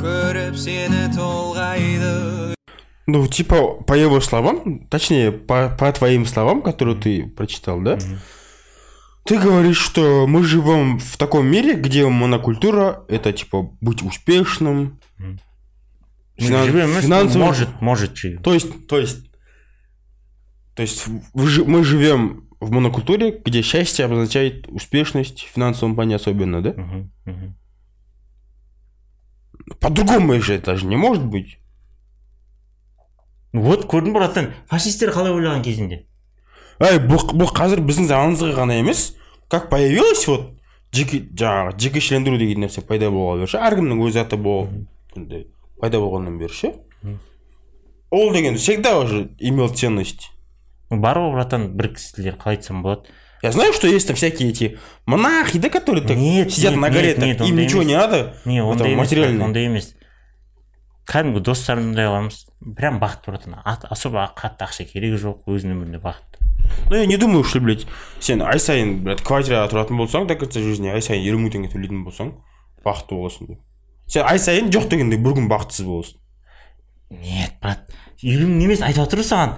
көріп 0.02 0.58
сені 0.60 1.08
толғайды. 1.16 2.56
Ну, 3.08 3.26
типа, 3.28 3.82
по 3.88 3.94
его 3.94 4.20
словам, 4.20 4.82
точнее, 4.90 5.32
по, 5.32 5.70
по 5.80 5.92
твоим 5.94 6.26
словам, 6.26 6.62
которые 6.62 6.98
ты 6.98 7.26
прочитал, 7.26 7.80
да? 7.82 7.98
Ты 9.27 9.39
говоришь, 9.39 9.79
что 9.79 10.27
мы 10.27 10.43
живем 10.43 10.99
в 10.99 11.17
таком 11.17 11.47
мире, 11.47 11.75
где 11.75 12.07
монокультура 12.07 13.05
это 13.09 13.33
типа 13.33 13.63
быть 13.81 14.03
успешным. 14.03 14.99
Ну, 15.19 15.37
финан- 16.39 16.67
живем, 16.67 16.93
ну, 16.95 17.01
финансово- 17.01 17.39
может 17.45 17.81
может 17.81 18.17
живем 18.17 18.43
То 18.43 18.53
есть, 18.55 18.87
то 18.89 18.99
есть, 18.99 19.19
то 20.75 20.83
есть 20.83 21.05
вы 21.35 21.47
жи- 21.47 21.65
мы 21.65 21.85
живем 21.85 22.49
в 22.59 22.71
монокультуре, 22.73 23.41
где 23.45 23.63
счастье 23.63 24.05
обозначает 24.07 24.67
успешность 24.69 25.41
в 25.45 25.49
финансовом 25.55 25.95
плане 25.95 26.17
особенно, 26.17 26.63
да? 26.63 26.71
Мгм, 26.73 27.13
мгм. 27.25 27.57
По-другому 29.81 30.41
же 30.41 30.55
это 30.55 30.77
же 30.77 30.87
не 30.87 30.97
может 30.97 31.25
быть. 31.25 31.59
вот 33.53 33.85
көрдің 33.85 34.13
ба 34.15 34.21
братан 34.21 34.47
фашистер 34.67 35.11
қалай 35.13 35.31
ойлаған 35.31 35.63
кезінде 35.63 36.07
Ай, 36.81 36.97
бұл, 36.99 37.21
бұл 37.37 37.51
қазір 37.53 37.83
біздің 37.85 38.07
заманымызға 38.09 38.55
ғана 38.57 38.79
емес 38.81 39.15
как 39.50 39.70
появилось 39.70 40.28
вот 40.28 40.54
жеке 40.94 41.20
жаңағы 41.34 41.78
жекешелендіру 41.80 42.38
деген 42.38 42.66
нәрсе 42.66 42.82
пайда 42.82 43.10
бері 43.12 43.48
ше 43.48 43.60
әркімнің 43.60 44.02
өз 44.08 44.18
аты 44.20 44.38
бол 44.38 44.68
андай 45.16 45.48
пайда 45.82 46.00
болғаннан 46.00 46.38
бері 46.40 46.54
ше? 46.54 46.74
Ол 48.10 48.32
деген 48.32 48.56
всегда 48.56 49.00
уже 49.00 49.30
имел 49.40 49.68
ценность. 49.70 50.32
Бар 50.90 51.18
ғой 51.20 51.34
братан 51.34 51.74
бір 51.76 51.90
кісілер 51.98 52.38
қалай 52.40 52.56
айтсам 52.56 52.82
болады? 52.82 53.10
Я 53.44 53.52
знаю 53.52 53.74
что 53.74 53.88
есть 53.88 54.08
там 54.08 54.16
всякие 54.16 54.50
эти 54.50 54.80
монахи 55.06 55.60
да 55.60 55.70
которые 55.70 56.08
так 56.08 56.16
Нет, 56.18 56.52
сидят 56.54 56.72
нет, 56.72 56.82
на 56.82 56.90
горе 56.90 57.08
нет, 57.10 57.16
так 57.18 57.26
нет, 57.26 57.42
им 57.42 57.56
ничего 57.58 57.82
емес. 57.82 57.88
не 57.90 57.98
надо 57.98 58.34
не 58.46 58.60
ондай 58.64 58.92
емес 58.94 58.98
материальный. 58.98 59.44
ондай 59.46 59.66
емес 59.66 59.94
кәдімгі 61.06 61.40
достарымыздай 61.42 62.08
аламыз 62.08 62.48
прям 62.76 63.00
бақыт 63.00 63.28
братан. 63.28 63.56
Особо 63.92 64.32
қатты 64.36 64.64
ақша 64.66 64.86
керегі 64.88 65.20
жоқ 65.22 65.46
өзінің 65.48 65.76
өмірінде 65.78 66.00
бақыт. 66.00 66.37
Но 66.90 66.98
я 66.98 67.06
не 67.06 67.18
думаю 67.18 67.44
что 67.44 67.60
блядь 67.60 67.86
сен 68.20 68.42
ай 68.42 68.60
сайын 68.60 69.04
блядь 69.04 69.22
квартирада 69.22 69.72
тұратын 69.74 69.98
болсаң 69.98 70.28
до 70.28 70.36
конца 70.36 70.60
жизни 70.62 70.90
ай 70.90 71.02
сайын 71.02 71.24
елу 71.24 71.40
мың 71.40 71.54
теңге 71.56 71.72
төлейтін 71.74 72.04
болсаң 72.06 72.34
бақытты 72.86 73.16
боласың 73.16 73.48
деп 73.52 73.60
сен 74.08 74.24
ай 74.26 74.40
сайын 74.40 74.72
жоқ 74.72 74.90
дегенде 74.92 75.18
бір 75.18 75.36
күн 75.38 75.50
бақытсыз 75.52 75.86
боласың. 75.86 76.18
Нет 77.12 77.54
брат 77.62 77.88
елу 78.22 78.48
мың 78.48 78.64
емес 78.66 78.82
айтып 78.82 79.04
отыр 79.06 79.22
ғой 79.22 79.28
саған 79.30 79.56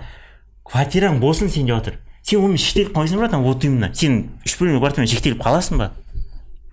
квартираң 0.69 1.19
болсын 1.21 1.49
сен 1.49 1.65
деп 1.69 1.75
жатыр 1.77 1.99
сен 2.21 2.43
онымен 2.43 2.61
шектеліп 2.61 2.93
қалмайсың 2.93 3.17
ба 3.17 3.25
братан 3.25 3.43
вот 3.43 3.63
именно. 3.65 3.93
Сен 3.93 4.19
үш 4.45 4.57
бөлмелі 4.59 4.81
квартирамен 4.83 5.09
шектеліп 5.09 5.41
қаласың 5.41 5.77
ба 5.81 5.91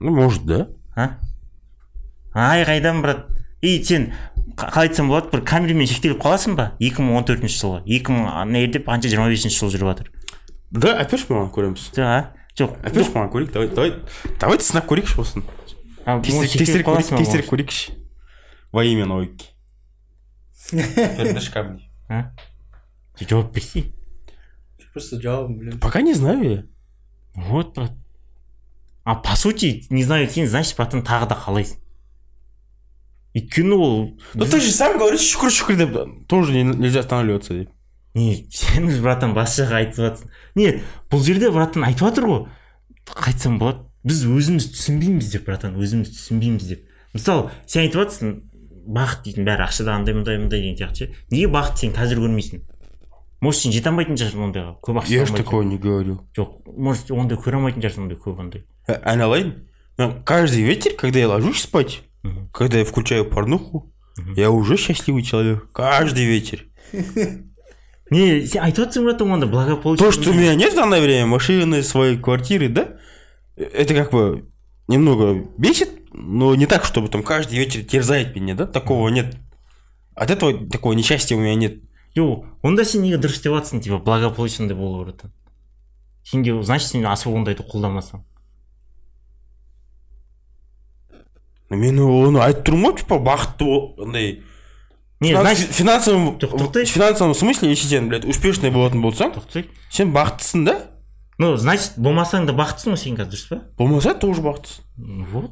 ну 0.00 0.12
может 0.12 0.44
да. 0.44 0.68
А? 0.96 1.16
Ай 2.34 2.64
қайдан 2.64 3.00
брат. 3.02 3.26
И 3.62 3.82
сен 3.82 4.12
қа- 4.56 4.68
қалай 4.72 4.88
айтсам 4.90 5.08
болады 5.08 5.30
бір 5.32 5.44
камерамен 5.48 5.88
шектеліп 5.88 6.20
қаласың 6.20 6.56
ба? 6.56 6.72
2014 6.80 7.48
жылғы 7.48 7.80
2000 7.86 8.52
не 8.52 8.66
деп 8.66 8.88
қанша 8.88 9.08
25 9.08 9.48
жыл 9.48 9.72
жүріп 9.72 9.88
жатыр 9.92 10.10
да 10.70 10.96
әперші 11.02 11.30
маған 11.32 11.50
көреміз 11.54 11.90
жоқ 11.96 12.06
а 12.06 12.32
жоқ 12.58 12.78
әперші 12.82 13.12
маған 13.14 13.30
көрейік 13.34 13.52
давай. 13.52 13.68
Давай 13.68 13.92
давайте 14.40 14.64
сынап 14.64 14.88
көрейікші 14.90 15.20
осыны 15.22 15.44
а, 16.04 16.20
тексеріп 16.20 16.56
тексеріп 16.56 16.86
көрейік 16.86 17.50
көрейікші 17.52 17.94
во 18.72 18.84
имя 18.84 19.06
науки 19.06 19.52
а? 22.08 22.32
жауап 23.20 23.52
берсей 23.54 23.92
просто 24.92 25.20
жауабын 25.20 25.58
білемін 25.58 25.80
пока 25.80 26.00
не 26.00 26.14
знаю 26.14 26.50
я. 26.50 26.64
Вот 27.34 27.74
брат 27.74 27.92
а 29.04 29.14
по 29.14 29.36
сути 29.36 29.84
не 29.90 30.02
знаю 30.02 30.28
сен 30.28 30.48
значит 30.48 30.76
братан 30.76 31.02
тағы 31.04 31.28
да 31.28 31.36
қалайсың 31.36 31.78
өйткені 33.36 33.76
ол 33.76 34.18
ну 34.34 34.44
ты 34.44 34.58
же 34.60 34.72
сам 34.72 34.98
говоришь 34.98 35.28
шүкір 35.28 35.52
шүкір 35.52 35.76
деп 35.76 36.26
тоже 36.26 36.52
не- 36.52 36.64
нельзя 36.64 37.00
останавливаться. 37.00 37.54
деп 37.54 37.70
не 38.16 38.46
сен 38.50 38.88
братан 39.04 39.34
басқа 39.36 39.66
жаққа 39.66 39.80
айтып 39.82 40.00
жатрсың 40.02 40.30
нет 40.56 40.82
бұл 41.12 41.22
жерде 41.26 41.50
братан 41.52 41.84
айтып 41.84 42.08
жатыр 42.08 42.28
ғой. 42.30 42.42
Қалай 43.06 43.34
айтсам 43.34 43.58
болады. 43.60 43.84
Біз 44.06 44.22
өзіміз 44.30 44.70
түсінбейміз 44.72 45.32
деп 45.34 45.46
братан 45.46 45.76
өзіміз 45.76 46.12
түсінбейміз 46.14 46.70
деп. 46.70 46.86
Мысалы 47.12 47.50
сен 47.66 47.84
айтып 47.84 48.00
жатрсың 48.04 48.32
бақыт 48.86 49.26
дейтін 49.26 49.46
бәрі 49.46 49.66
ақшада 49.66 49.96
андай 49.98 50.14
мындай 50.14 50.38
мындай 50.38 50.62
деген 50.62 50.78
сияқты 50.78 51.10
ше. 51.10 51.14
Неге 51.30 51.50
бақыт 51.52 51.82
сен 51.82 51.92
қазір 51.96 52.22
көрмейсің? 52.22 52.62
Может 53.42 53.62
сен 53.66 53.74
жете 53.74 53.90
алмайтын 53.90 54.16
шығарсың 54.16 54.44
ондайға? 54.46 54.72
Көп 54.80 55.00
ақша 55.02 55.12
я 55.12 55.26
ж 55.26 55.28
алмайтын. 55.28 55.44
такого 55.44 55.62
не 55.62 55.76
говорил 55.78 56.20
жоқ 56.38 56.54
может 56.76 57.10
ондай 57.10 57.36
көре 57.36 57.58
алмайтын 57.58 57.82
шығарсың 57.82 58.06
ондай 58.06 58.18
көп 58.22 58.40
ондай 58.40 58.64
Э, 58.86 58.94
айналайын. 59.02 59.66
Мен 59.98 60.22
каждый 60.24 60.62
вечер 60.62 60.94
когда 60.96 61.18
я 61.18 61.28
ложусь 61.28 61.62
спать 61.62 62.02
когда 62.52 62.78
я 62.78 62.84
включаю 62.84 63.28
порнуху 63.28 63.92
я 64.36 64.50
уже 64.50 64.76
счастливый 64.76 65.22
человек. 65.22 65.68
Каждый 65.72 66.24
вечер. 66.24 66.64
не 68.10 68.46
сен 68.46 68.62
айтып 68.62 68.84
жатрсың 68.86 69.04
братан 69.04 69.32
онда 69.32 69.46
благополучие 69.46 70.04
То, 70.04 70.12
что 70.12 70.30
у 70.30 70.34
меня 70.34 70.54
нет 70.54 70.72
в 70.72 70.76
данное 70.76 71.00
время 71.00 71.26
машины, 71.26 71.82
своей 71.82 72.16
квартиры, 72.18 72.68
да, 72.68 72.96
это 73.56 73.94
как 73.94 74.12
бы 74.12 74.48
немного 74.88 75.34
бесит, 75.58 75.90
но 76.12 76.54
не 76.54 76.66
так, 76.66 76.84
чтобы 76.84 77.08
там 77.08 77.22
каждый 77.22 77.58
вечер 77.58 77.82
терзает 77.82 78.34
меня, 78.36 78.54
да, 78.54 78.66
такого 78.66 79.08
нет. 79.08 79.36
От 80.14 80.30
этого 80.30 80.68
такого 80.68 80.92
несчастья 80.94 81.36
у 81.36 81.40
меня 81.40 81.54
нет. 81.54 81.82
жоқ 82.16 82.46
онда 82.64 82.84
сен 82.88 83.02
неге 83.04 83.18
дұрыс 83.20 83.42
деп 83.44 83.52
жатрсың 83.52 83.82
типа 83.84 83.98
благополучный 84.00 84.74
болу 84.74 85.04
братан 85.04 85.32
сенде 86.24 86.54
значит 86.62 86.88
сен 86.88 87.04
особо 87.04 87.36
ондайды 87.36 87.62
қолдамасаң 87.62 88.22
мен 91.76 92.00
оны 92.00 92.40
айтып 92.40 92.70
тұрмын 92.70 92.94
ғой 92.94 92.98
типа 93.02 93.18
бақытты 93.20 93.68
бол- 93.68 94.06
андай 94.06 94.42
не 95.20 95.30
финанс- 95.30 95.56
значит 95.58 95.70
тоқтай. 96.40 96.84
в 96.84 96.88
финансовом 96.88 97.34
смысле 97.34 97.70
если 97.70 97.88
сен 97.88 98.08
блядь 98.08 98.24
успешный 98.24 98.70
болатын 98.70 99.00
болсаң 99.02 99.32
сен 99.90 100.12
бақыттысың 100.12 100.64
да? 100.64 100.90
Ну 101.38 101.56
значит 101.56 101.92
болмасаң 101.96 102.46
да 102.46 102.52
бақыттысың 102.52 102.92
ғой 102.92 102.96
сен 102.98 103.16
қазір 103.16 103.30
дұрыс 103.32 103.48
па 103.48 103.62
болмаса 103.78 104.14
тоже 104.14 104.40
бақыттысың 104.42 104.82
Ну 104.98 105.24
вот. 105.32 105.50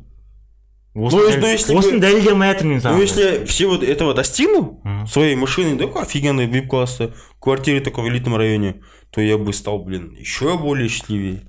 Ну, 0.96 1.06
осыны 1.08 1.26
если- 1.26 1.40
ну, 1.40 1.46
дәл- 1.46 1.50
если 1.52 1.74
осыны 1.76 1.92
бы- 1.94 2.00
дәлелдей 2.00 2.30
алмай 2.30 2.52
жатырмын 2.54 2.70
мен 2.74 2.82
Ну, 2.84 2.88
саған 2.88 3.00
если 3.02 3.44
всего 3.46 3.74
этого 3.76 4.14
достигну, 4.14 4.80
своей 5.08 5.34
машиной, 5.34 5.74
да, 5.76 5.86
офигенной 6.00 6.46
вип-класса, 6.46 7.12
квартиры 7.40 7.80
такой 7.80 8.04
в 8.04 8.08
элитном 8.08 8.36
районе, 8.36 8.76
то 9.10 9.20
я 9.20 9.36
бы 9.36 9.52
стал, 9.52 9.80
блин, 9.80 10.14
еще 10.14 10.56
более 10.56 10.88
счастливее. 10.88 11.42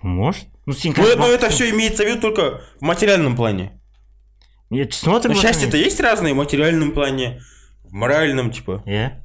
может. 0.00 0.46
Ну 0.64 0.72
Ну, 0.84 1.16
но 1.16 1.26
это 1.26 1.50
все 1.50 1.68
имеется 1.70 2.04
в 2.04 2.06
виду 2.06 2.20
только 2.20 2.62
в 2.80 2.82
материальном 2.82 3.36
плане. 3.36 3.77
Түсініп 4.70 5.08
Но 5.08 5.16
отырмын 5.16 5.40
счастье-то 5.40 5.76
есть 5.76 6.00
разные 6.00 6.34
в 6.34 6.36
материальном 6.36 6.92
плане, 6.92 7.40
в 7.84 7.92
моральном, 7.92 8.50
типа. 8.50 8.82
иә 8.86 9.22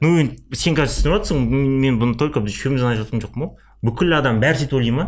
ну 0.00 0.30
сен 0.52 0.76
қазір 0.76 0.92
түсініп 0.92 1.14
жатрсың 1.16 1.46
мен 1.82 1.98
бұны 1.98 2.16
только 2.20 2.40
біз 2.40 2.54
үшеумізден 2.54 2.92
айтып 2.92 3.06
жатқан 3.06 3.24
жоқпын 3.24 3.46
ғой 3.46 3.88
бүкіл 3.88 4.16
адам 4.18 4.40
бәрі 4.40 4.60
сөйтіп 4.60 4.78
ойлай 4.78 4.92
ма? 4.92 5.06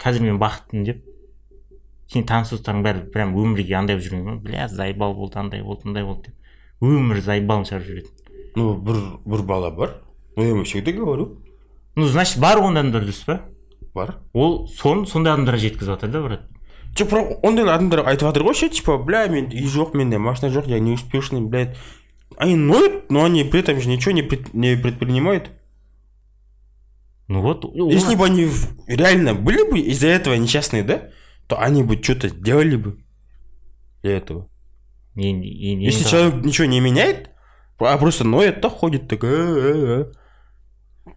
Қазір 0.00 0.26
мен 0.26 0.38
бақыттымын 0.40 0.84
деп. 0.84 1.02
Сен 2.12 2.26
таныс 2.28 2.52
достарың 2.52 2.84
бәрі 2.84 3.04
прям 3.12 3.34
өмірге 3.34 3.76
андай 3.78 3.96
болып 3.96 4.06
жүрген 4.06 4.26
ғой 4.28 4.38
бля 4.44 4.68
заебал 4.68 5.14
болды 5.14 5.38
андай 5.40 5.62
болды 5.62 5.88
мындай 5.88 6.04
болды 6.04 6.30
деп. 6.30 6.36
Өмір 6.80 7.20
заебалын 7.24 7.66
шығарып 7.68 7.88
жүретін. 7.88 8.16
Ну, 8.56 8.74
бір, 8.76 9.00
бір 9.24 9.42
бала 9.46 9.70
бар. 9.70 9.96
Ну, 10.36 10.42
я 10.42 10.50
ему 10.50 10.64
всегда 10.64 10.92
говорю. 10.92 11.38
ну 11.96 12.06
значит 12.06 12.38
бар 12.38 12.58
ондай 12.58 12.82
адамдар 12.82 13.02
дұрыс 13.02 13.24
па? 13.26 13.40
Бар. 13.94 14.16
ол 14.32 14.68
соны 14.68 15.06
сондай 15.06 15.34
адамдарға 15.34 15.58
жеткізіп 15.58 15.90
жатыр 15.92 16.10
да 16.10 16.22
брат. 16.22 16.48
Че, 16.95 17.05
про, 17.05 17.19
ондай 17.43 17.65
адамдар 17.65 18.05
айтып 18.07 18.29
жатыр 18.29 18.43
ғой 18.47 18.53
ше, 18.55 18.69
типа, 18.69 18.97
бля, 18.97 19.27
мен 19.27 19.49
үй 19.51 19.65
жоқ, 19.67 19.95
менде 19.97 20.17
машина 20.17 20.51
жоқ, 20.51 20.67
я 20.69 20.79
не 20.79 20.93
успешный, 20.93 21.41
блядь. 21.41 21.75
Они 22.37 22.55
ноют, 22.55 23.11
но 23.11 23.23
они 23.25 23.43
при 23.43 23.59
этом 23.59 23.79
же 23.81 23.89
ничего 23.89 24.11
не, 24.13 24.21
пред- 24.23 24.53
не 24.53 24.75
предпринимают. 24.77 25.51
ну 27.27 27.41
вот 27.41 27.65
ол- 27.65 27.89
Если 27.91 28.15
бы 28.15 28.25
они 28.25 28.45
в- 28.45 28.87
реально 28.87 29.33
были 29.33 29.69
бы 29.69 29.79
из-за 29.79 30.07
этого 30.07 30.35
несчастные, 30.35 30.83
да, 30.83 31.09
то 31.47 31.59
они 31.59 31.83
бы 31.83 32.01
что-то 32.01 32.29
сделали 32.29 32.75
бы 32.75 32.97
для 34.03 34.17
этого. 34.17 34.47
енді- 35.17 35.47
енді- 35.47 35.85
Если 35.85 36.05
енді- 36.05 36.09
человек 36.09 36.45
ничего 36.45 36.67
не 36.67 36.79
меняет, 36.81 37.29
а 37.79 37.97
просто 37.97 38.23
ноет, 38.23 38.61
то 38.61 38.69
ходит 38.69 39.07
так. 39.07 39.23
«Э, 39.23 39.27
э, 39.27 40.05
э». 41.07 41.11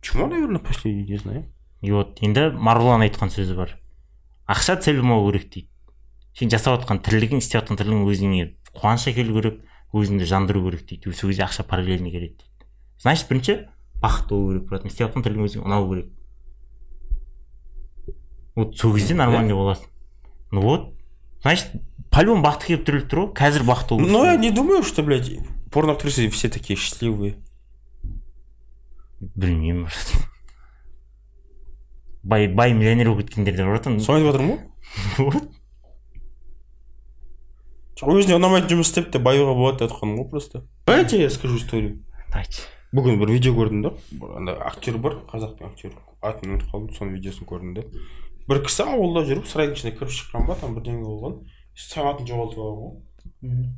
Чему, 0.00 0.26
наверное, 0.26 0.60
после, 0.60 0.92
не 0.94 1.16
знаю. 1.18 1.44
и 1.82 1.90
вот 1.90 2.18
енді 2.22 2.40
марғұлан 2.54 3.02
айтқан 3.02 3.28
сөзі 3.28 3.56
бар 3.56 3.78
Ақша 4.47 4.77
цель 4.81 4.99
болмау 5.01 5.29
керек 5.31 5.49
дейді. 5.53 5.69
Сен 6.37 6.49
жасап 6.49 6.81
жатқан 6.81 7.01
тірлігің 7.03 7.41
істеп 7.41 7.61
жатқан 7.61 7.79
тірлігің 7.79 8.07
өзіңе 8.07 8.43
қуаныш 8.77 9.07
әкелу 9.11 9.35
керек 9.39 9.61
өзіңді 9.93 10.27
жандыру 10.29 10.63
керек 10.67 10.85
дейді. 10.87 11.13
Сол 11.13 11.29
кезде 11.31 11.43
ақша 11.43 11.63
параллельно 11.67 12.11
келеді 12.11 12.37
дейді. 12.37 12.67
Значит 13.01 13.27
бірінші 13.29 13.57
бақытты 14.01 14.29
болу 14.29 14.53
керек 14.53 14.69
брат 14.69 14.85
істеп 14.85 15.09
жатқан 15.09 15.25
тірлігің 15.25 15.49
өзіңе 15.49 15.65
ұнау 15.65 15.89
керек. 15.91 16.13
Вот 18.55 18.77
сол 18.77 18.95
кезде 18.95 19.15
нормальный 19.15 19.53
боласың. 19.53 19.89
Ну 20.51 20.61
вот 20.61 20.93
значит 21.41 21.71
по 22.09 22.23
любому 22.23 22.45
бақыт 22.45 22.69
келіп 22.69 22.85
тіреліп 22.87 23.11
тұр 23.11 23.19
ғой 23.25 23.33
қазір 23.35 23.67
бақытты 23.67 23.97
болу 23.97 24.07
Но 24.07 24.25
я 24.25 24.37
не 24.37 24.51
думаю, 24.51 24.83
что, 24.83 25.03
блядь, 25.03 25.29
порноактрисы 25.71 26.29
все 26.29 26.49
такие 26.49 26.77
счастливые. 26.77 27.35
білмеймін 29.19 29.87
бай 32.27 32.47
бай 32.47 32.73
миллионер 32.73 33.11
болып 33.11 33.27
кеткендер 33.27 33.55
де 33.55 33.63
бар 33.63 33.77
братан 33.77 33.99
соны 34.03 34.19
айтып 34.19 34.31
жатырмын 34.31 34.57
ғой. 35.17 35.25
Вот. 35.25 35.43
Өзіне 38.13 38.35
ұнамайтын 38.37 38.75
жұмыс 38.75 38.91
істеп 38.91 39.11
те 39.13 39.19
баюға 39.23 39.55
болады 39.57 39.81
деп 39.81 39.93
жатқаным 39.93 40.19
ғой 40.19 40.29
просто. 40.29 40.65
Давайте 40.85 41.21
я 41.21 41.29
скажу 41.29 41.57
историю. 41.57 42.03
Давайте. 42.31 42.67
Бүгін 42.95 43.17
бір 43.19 43.31
видео 43.33 43.55
көрдім 43.57 43.81
да. 43.83 43.93
Анда 44.37 44.53
актер 44.63 44.97
бар 45.01 45.17
қазақтың 45.31 45.71
актері 45.71 45.97
атын 46.21 46.53
ұмытып 46.53 46.69
қалдым 46.71 46.93
соның 46.95 47.17
видеосын 47.17 47.47
көрдім 47.49 47.73
да 47.75 47.83
бір 48.47 48.61
кісі 48.63 48.85
ауылда 48.87 49.25
жүріп 49.27 49.49
сарайдың 49.49 49.75
ішіне 49.75 49.91
кіріп 49.97 50.13
шыққан 50.15 50.47
ба 50.47 50.55
там 50.61 50.77
бірдеңе 50.77 51.03
болған. 51.03 51.41
Сағатын 51.77 52.29
жоғалтып 52.29 52.61
алған 52.63 52.79
ғой. 52.85 52.93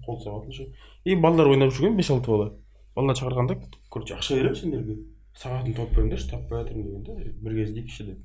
Қол 0.05 0.19
сағатын 0.23 0.53
ше 0.53 0.67
и 1.05 1.15
балалар 1.15 1.49
ойнап 1.49 1.73
жүрген 1.73 1.97
бес 1.97 2.11
алты 2.13 2.29
бала. 2.29 2.51
Балалар 2.95 3.17
шақырғанда 3.17 3.57
короче 3.89 4.13
ақша 4.13 4.37
беремін 4.37 4.59
сендерге? 4.61 4.99
Сағатын 5.35 5.73
тауып 5.73 5.95
беріңдерші 5.97 6.29
таппай 6.29 6.61
жатырмын 6.61 6.85
деген 6.85 7.03
да 7.07 7.17
бірге 7.41 7.65
іздейікші 7.65 8.05
деп. 8.11 8.19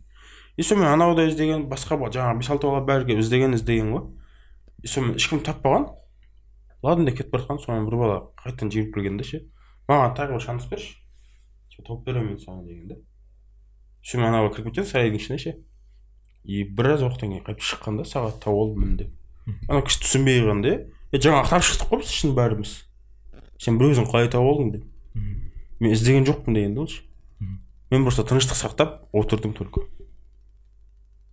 И 0.56 0.62
сонымен 0.62 0.88
анау 0.92 1.14
да 1.16 1.26
іздеген 1.28 1.68
басқа 1.68 1.98
ба- 1.98 2.10
жаңағы 2.10 2.38
бес 2.38 2.50
алты 2.50 2.66
бала 2.66 2.84
бәрі 2.86 3.06
келіп 3.08 3.20
іздеген 3.24 3.54
іздеген 3.54 3.92
ғой. 3.94 4.04
И 4.82 4.86
сонымен 4.86 5.16
ешкім 5.16 5.40
таппаған 5.40 5.88
ладно 6.82 7.04
деп 7.06 7.18
кетіп 7.18 7.32
бара 7.32 7.42
жатқан. 7.44 7.58
Сонымен 7.64 7.88
бір 7.88 7.96
бала 7.96 8.18
қайтадан 8.38 8.70
жүгіріп 8.70 8.94
келген 8.94 9.16
да 9.18 9.24
ше. 9.24 9.42
Маған 9.88 10.14
тағы 10.16 10.36
бір 10.36 10.40
шанс 10.40 10.66
берші. 10.70 10.96
Тауып 11.84 12.04
беремін 12.06 12.34
мен 12.34 12.38
саған 12.38 12.64
деген 12.66 12.88
да 12.88 12.96
сонымен 14.04 14.28
ана 14.28 14.42
бала 14.44 14.54
кіріп 14.54 14.68
кеткен 14.70 14.84
сарайдың 14.86 15.18
ішіне 15.18 15.38
ше. 15.38 15.56
И 16.44 16.62
біраз 16.64 17.02
уақыттан 17.02 17.32
кейін 17.32 17.44
қайтып 17.44 17.64
шыққан 17.64 17.96
да 17.98 18.04
сағат 18.04 18.38
тауып 18.44 18.60
алдым 18.68 18.84
міне 18.84 18.96
деп 18.96 19.10
ана 19.68 19.80
кісі 19.82 20.00
түсінбей 20.04 20.40
қалған 20.44 20.60
да 20.62 20.74
е 21.12 21.18
жаңа 21.18 21.40
ақтарып 21.42 21.64
шықтық 21.66 21.88
қой 21.90 21.98
біз 22.04 22.12
шын 22.12 22.34
бәріміз. 22.36 22.72
Сен 23.58 23.78
бір 23.80 23.90
өзің 23.94 24.06
қалай 24.10 24.28
тауып 24.28 24.52
алдың 24.52 24.70
деп. 24.74 24.84
Мен 25.80 25.92
іздеген 25.92 26.24
жоқпын 26.28 26.54
деген 26.54 26.74
да 26.74 26.80
ол 26.84 26.86
ше. 26.88 27.02
Мен 27.90 28.04
просто 28.04 28.22
тыныштық 28.28 28.56
сақтап 28.60 29.08
отырдым 29.12 29.52
только. 29.52 29.88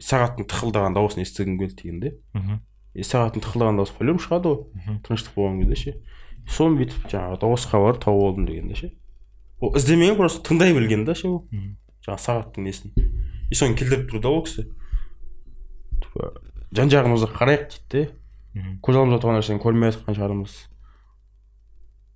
Сағаттың 0.02 0.48
тықылдаған 0.50 0.96
дауысын 0.98 1.22
естігім 1.24 1.60
келді 1.60 1.76
деген 1.82 2.00
де. 2.02 2.12
Мхм. 2.34 2.62
И 2.94 3.06
сағаттың 3.06 3.44
тықылдаған 3.46 3.78
дауысы 3.80 3.94
по 3.98 4.04
любому 4.04 4.24
шығады 4.24 4.52
ғой. 4.52 4.98
Тыныштық 5.06 5.36
болған 5.38 5.62
кезде 5.62 5.78
ше. 5.80 5.94
Соны 6.50 6.82
бүйтіп 6.82 7.06
жаңағы 7.12 7.38
дауысқа 7.44 7.82
барып 7.84 8.02
тауып 8.04 8.26
алдым 8.26 8.48
деген 8.50 8.68
де 8.72 8.76
ше. 8.76 8.92
Ол 9.62 9.76
іздемеген 9.78 10.18
просто 10.18 10.42
тыңдай 10.48 10.74
білген 10.74 11.06
да 11.06 11.16
ше 11.16 11.30
ол. 11.30 11.46
Жаңағы 12.02 12.26
сағаттың 12.26 12.66
несін. 12.66 12.96
И 13.52 13.56
соны 13.56 13.78
келтіріп 13.78 14.10
тұр 14.12 14.24
да 14.26 14.34
ол 14.34 14.44
кісі. 14.48 14.66
Типа 16.02 16.34
жан 16.74 16.92
жағымызға 16.92 17.30
қарайық 17.38 17.70
дейді 17.70 17.88
де. 17.94 18.10
Көз 18.82 18.98
алдымызда 18.98 19.22
тұрған 19.22 19.38
нәрсені 19.40 19.62
көрмей 19.64 19.94
жатқан 19.94 20.18
шығармыз. 20.18 20.58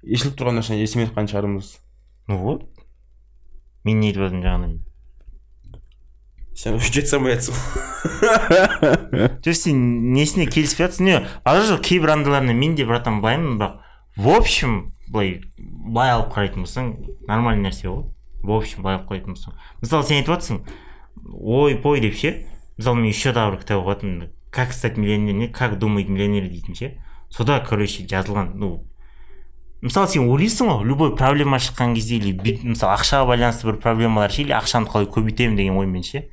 Естіліп 0.03 0.35
тұрған 0.41 0.59
нәрсені 0.59 0.83
естімей 0.83 1.07
жатқан 1.07 1.29
шығармыз. 1.31 1.69
Ну 2.27 2.41
вот. 2.41 2.65
Мен 3.85 4.01
не 4.01 4.09
айтып 4.09 4.25
жатырмын 4.25 4.43
жаңағыдан 4.43 4.75
сен 6.55 6.79
жете 6.79 7.05
салмайатсың 7.11 7.55
жоқ 9.43 9.57
сен 9.59 9.81
несіне 10.15 10.47
келіспей 10.47 10.87
не 11.03 11.19
бара 11.45 11.65
жоқ 11.67 11.83
кейбір 11.89 12.15
андайларына 12.15 12.53
мен 12.53 12.75
де 12.75 12.85
братан 12.85 13.21
былаймын 13.21 13.59
бірақ 13.59 13.79
в 14.15 14.29
общем 14.29 14.93
былай 15.11 15.41
былай 15.57 16.13
алып 16.15 16.31
қарайтын 16.33 16.63
болсаң 16.63 16.93
нормальный 17.27 17.69
нәрсе 17.69 17.89
ғой 17.89 18.07
в 18.41 18.51
общем 18.55 18.83
былай 18.83 18.99
алып 18.99 19.11
қарайтын 19.11 19.35
болсаң 19.35 19.59
мысалы 19.81 20.07
сен 20.07 20.21
айтып 20.21 20.33
жатрсың 20.35 20.63
ой 21.33 21.75
пой 21.75 21.99
деп 21.99 22.15
ше 22.15 22.47
мысалы 22.77 23.01
мен 23.01 23.11
еще 23.11 23.33
да 23.33 23.49
бір 23.51 23.59
кітап 23.59 23.83
оқыватырмын 23.83 24.31
как 24.51 24.71
стать 24.71 24.97
миллионером 24.97 25.39
не 25.39 25.47
как 25.47 25.77
думает 25.77 26.07
миллионер 26.07 26.47
дейтін 26.47 26.75
ше 26.75 26.95
сода 27.29 27.59
короче 27.59 28.05
жазылған 28.07 28.53
ну. 28.55 28.85
Мысалы 29.81 30.07
сен 30.07 30.29
ойлайсың 30.31 30.71
ғой 30.71 30.85
любой 30.87 31.15
проблема 31.15 31.59
шыққан 31.59 31.93
кезде 31.97 32.15
или 32.15 32.31
мысалы 32.63 32.95
ақшаға 32.95 33.27
байланысты 33.33 33.67
бір 33.67 33.81
проблемалар 33.83 34.31
ше 34.31 34.45
или 34.45 34.55
ақшаны 34.55 34.87
қалай 34.87 35.09
көбейтемін 35.11 35.57
деген 35.59 35.77
оймен 35.77 36.03
ше. 36.03 36.29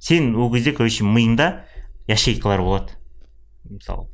Сен 0.00 0.34
ол 0.34 0.50
кезде 0.52 0.72
короче 0.72 1.04
миыңда 1.04 1.64
ячейкалар 2.08 2.64
болады. 2.64 2.96
Мысалы 3.68 4.08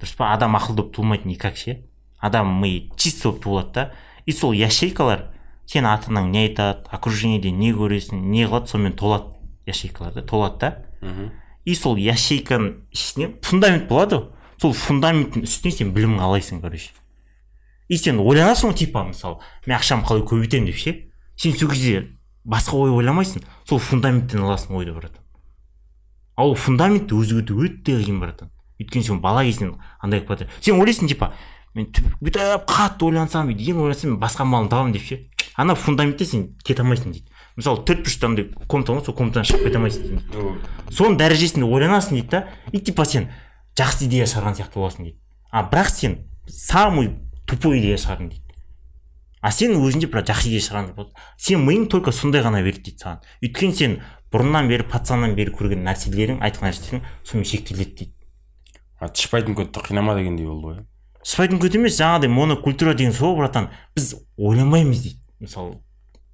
дұрыс 0.00 0.16
па? 0.16 0.32
Адам 0.34 0.56
ақылды 0.56 0.82
болып 0.82 0.94
туылмайды 0.96 1.28
никак 1.28 1.56
ше. 1.56 1.84
Адам 2.18 2.56
миы 2.62 2.90
чисто 2.96 3.30
болып 3.30 3.42
туылады 3.44 3.72
да. 3.74 3.92
И 4.24 4.32
сол 4.32 4.52
ячейкалар 4.52 5.28
сен 5.66 5.86
ата 5.86 6.10
анаң 6.10 6.30
не 6.32 6.46
айтады 6.48 6.88
окружениеде 6.90 7.50
не 7.50 7.72
көресің 7.76 8.20
не 8.32 8.46
қылады 8.46 8.72
сонымен 8.72 8.96
толады 8.96 9.36
ячейкалар 9.66 10.14
да 10.14 10.22
толады 10.22 10.58
да. 10.58 11.32
И 11.64 11.74
сол 11.74 11.96
ячейканың 11.96 12.86
ішіне 12.92 13.34
фундамент 13.42 13.88
болады. 13.88 14.16
Ғой 14.16 14.32
сол 14.60 14.72
фундаменттің 14.72 15.44
үстіне 15.44 15.74
сен 15.74 15.92
білім 15.92 16.16
алайсың 16.22 16.62
короче. 16.62 16.94
И 17.88 17.98
сен 18.00 18.18
ойланасың 18.18 18.72
ғой 18.72 18.78
типа 18.80 19.04
мысалы 19.04 19.42
мен 19.66 19.76
ақшамды 19.76 20.08
қалай 20.08 20.24
көбейтемін 20.24 20.70
деп 20.70 20.80
ше. 20.80 20.94
Сен 21.36 21.52
сол 21.52 21.68
кезде 21.70 22.06
басқа 22.44 22.78
ой 22.80 22.94
ойламайсың 22.94 23.44
сол 23.68 23.78
фундаменттен 23.78 24.46
аласың 24.46 24.78
ойды 24.78 24.94
братан 24.96 25.25
ал 26.36 26.52
ол 26.52 26.54
фундаментті 26.54 27.16
өзгерту 27.16 27.58
өте 27.64 27.98
қиын 28.00 28.20
братан 28.20 28.50
өйткені 28.80 29.04
сен 29.04 29.20
бала 29.20 29.44
кезінен 29.44 29.76
андай 30.00 30.20
қылып 30.20 30.46
келе 30.46 30.50
сен 30.60 30.80
ойлайсың 30.80 31.08
типа 31.08 31.32
мен 31.76 31.88
бүйтіп 32.24 32.66
қатты 32.68 33.08
ойлансам 33.08 33.50
бүйтіп 33.50 33.72
ең 33.72 33.82
ойлансам 33.84 34.14
мен 34.14 34.20
басқа 34.20 34.44
малын 34.48 34.68
табамын 34.72 34.94
деп 34.96 35.04
ше. 35.04 35.18
Ана 35.56 35.74
фундаментте 35.74 36.24
сен 36.24 36.46
кете 36.64 36.82
алмайсың 36.82 37.12
дейді. 37.12 37.28
Мысалы 37.56 37.84
төрт 37.88 38.02
бұрышты 38.04 38.28
андай 38.28 38.48
комната 38.68 38.92
ғой 38.92 39.04
сол 39.04 39.16
комнатадан 39.16 39.48
шығып 39.48 39.66
кете 39.68 39.80
алмайсың 39.80 40.02
дейді. 40.08 40.54
Соның 40.92 41.18
дәрежесінде 41.20 41.68
ойланасың 41.68 42.16
дейді 42.16 42.32
да 42.32 42.42
и 42.72 42.80
типа 42.80 43.04
сен 43.08 43.30
жақсы 43.76 44.08
идея 44.08 44.28
шығарған 44.28 44.58
сияқты 44.60 44.80
боласың 44.80 45.08
дейді. 45.08 45.18
А 45.52 45.64
бірақ 45.68 45.92
сен 45.92 46.18
самый 46.48 47.12
тупой 47.46 47.80
идея 47.80 47.96
шығардың 48.00 48.30
дейді. 48.32 48.56
А 49.40 49.52
сен 49.52 49.76
өзіңде 49.76 50.10
бір 50.12 50.24
жақсы 50.28 50.52
идея 50.52 50.64
шығарған 50.68 51.12
сен 51.36 51.64
миың 51.64 51.88
только 51.92 52.12
сондай 52.12 52.44
ғана 52.44 52.60
береді 52.64 52.90
дейді 52.90 53.04
саған. 53.04 53.24
Өйткені 53.44 53.76
сен 53.76 54.00
бұрыннан 54.32 54.68
бері 54.70 54.86
пацаннан 54.90 55.36
бері 55.36 55.54
көрген 55.56 55.84
нәрселерің 55.86 56.42
айтқан 56.46 56.70
нәрселерің 56.70 57.04
сонымен 57.24 57.48
шектеледі 57.50 57.94
дейді. 58.00 58.12
А 58.98 59.08
тышпайтын 59.08 59.56
көтті 59.58 59.84
қинама 59.86 60.16
дегендей 60.18 60.46
болды 60.46 60.66
ғой. 60.66 60.82
Спайтын 61.22 61.60
көт 61.62 61.76
емес 61.76 61.98
жаңағыдай 62.00 62.32
монокультура 62.32 62.94
деген 62.94 63.12
сол 63.12 63.36
братан 63.36 63.70
біз 63.94 64.14
ойламаймыз 64.36 65.02
дейді. 65.02 65.20
Мысалы 65.40 65.78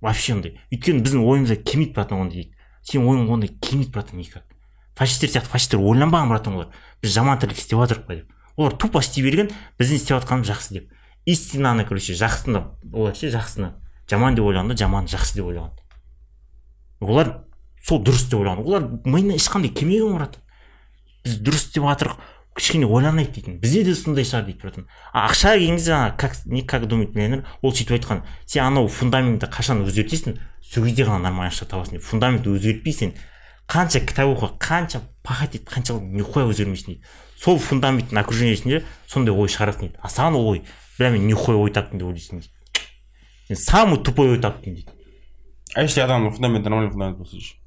вообще 0.01 0.37
ондай. 0.37 0.57
Өйткені 0.71 1.03
біздің 1.03 1.27
ойымызға 1.27 1.59
келмейді 1.65 1.97
братан 1.97 2.27
ондай 2.27 2.43
дейді. 2.43 2.57
Сенің 2.87 3.09
ойың 3.11 3.31
ондай 3.35 3.55
келмейді 3.59 3.93
братан 3.93 4.21
никак 4.23 4.47
фашистер 4.95 5.31
сияқты 5.31 5.51
фашистер 5.51 5.81
ойланбаған 5.81 6.29
братан 6.31 6.57
олар. 6.57 6.69
Біз 7.03 7.15
жаман 7.15 7.39
тірлік 7.41 7.59
істеп 7.59 7.81
жатырмық 7.81 8.07
па 8.07 8.17
деп. 8.17 8.33
Олар 8.57 8.77
тупо 8.77 9.01
істей 9.01 9.25
берген 9.25 9.51
біздің 9.81 10.01
істеп 10.01 10.19
жатқанымыз 10.19 10.51
жақсы 10.51 10.75
деп. 10.77 10.91
Истинаны 11.25 11.87
короче 11.89 12.15
жақсыны 12.15 12.65
олар 12.93 13.17
ше 13.17 13.31
жақсыны. 13.33 13.73
Жаман 14.11 14.37
деп 14.37 14.45
ойлағанда 14.45 14.77
жаман 14.77 15.09
жақсы 15.09 15.39
деп 15.39 15.49
ойлаған. 15.49 15.73
Олар 17.01 17.33
сол 17.87 18.03
дұрыс 18.03 18.29
деп 18.31 18.41
ойлаған 18.41 18.65
олар 18.65 18.89
миына 19.05 19.39
ешқандай 19.39 19.73
келмеген 19.75 20.17
братан 20.17 20.43
біз 21.25 21.39
дұрыс 21.43 21.69
деп 21.75 21.87
жатырмық 21.87 22.31
кішкене 22.57 22.87
ойланайық 22.87 23.33
дейтін. 23.33 23.59
Бізде 23.63 23.83
де 23.87 23.95
сондай 23.97 24.27
шығар 24.29 24.45
дейді 24.45 24.61
братан. 24.61 24.87
А 25.13 25.25
ақшаға 25.29 25.57
келген 25.57 25.77
кезде 25.79 25.93
ана 25.97 26.17
как 26.19 26.37
не 26.45 26.63
как 26.63 26.87
думает 26.87 27.15
миллионер 27.15 27.47
ол 27.63 27.73
сөйтіп 27.73 27.97
айтқан. 27.97 28.23
Сен 28.47 28.65
анау 28.65 28.89
фундаментті 28.89 29.49
қашан 29.49 29.81
өзгертесің? 29.87 30.37
Сол 30.61 30.85
кезде 30.85 31.07
ғана 31.09 31.31
нормальный 31.31 31.49
ақша 31.49 31.69
табасың 31.71 31.97
дейді 31.97 32.05
фундаментті 32.05 32.53
өзгертпей 32.53 32.93
сен 32.93 33.15
қанша 33.69 34.05
кітап 34.05 34.35
оқы 34.35 34.51
қанша 34.61 35.01
пахать 35.23 35.57
ет 35.57 35.65
қанша 35.65 35.97
нихуя 36.01 36.45
өзгермейсің 36.45 36.93
дейді. 36.93 37.01
Сол 37.41 37.57
фундаменттің 37.59 38.21
окружениесінде 38.21 38.85
сондай 39.07 39.33
ой 39.33 39.49
шығарасың 39.49 39.89
дейді. 39.89 39.99
А 40.03 40.13
саған 40.13 40.37
ол 40.37 40.53
ой 40.53 40.63
бля 40.99 41.11
мен 41.11 41.27
нихуя 41.27 41.57
ой 41.57 41.73
таптым 41.73 42.03
деп 42.03 42.13
ойлайсың 42.13 42.43
дейді. 42.43 42.53
Сен 43.49 43.57
самый 43.57 44.03
тупой 44.05 44.37
ой 44.37 44.43
таптың 44.45 44.77
дейді. 44.77 44.93
А 45.75 45.89
если 45.89 46.05
адамның 46.05 46.37
фундаменті 46.37 46.69
нормальный 46.69 46.93
фундамент 46.93 47.19
болса 47.19 47.41
ше 47.41 47.62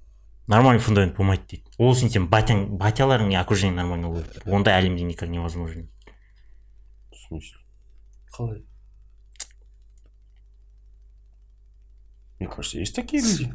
нормальный 0.48 0.80
фундамент 0.80 1.16
болмайды 1.18 1.44
дейді. 1.50 1.64
Ол 1.78 1.94
үшін 1.94 2.12
сен 2.14 2.28
батяң 2.30 2.78
батяларың 2.78 3.30
не 3.30 3.40
окружение 3.40 3.76
нормальный 3.76 4.10
болу 4.10 4.24
керек 4.24 4.46
ондай 4.48 4.78
әлемде 4.80 5.04
никак 5.04 5.30
невозможно. 5.30 5.88
В 7.12 7.18
смысле? 7.28 7.58
Қалай? 8.38 8.64
Мне 12.40 12.50
кажется 12.50 12.80
есть 12.80 12.96
такие 12.96 13.24
люди. 13.24 13.54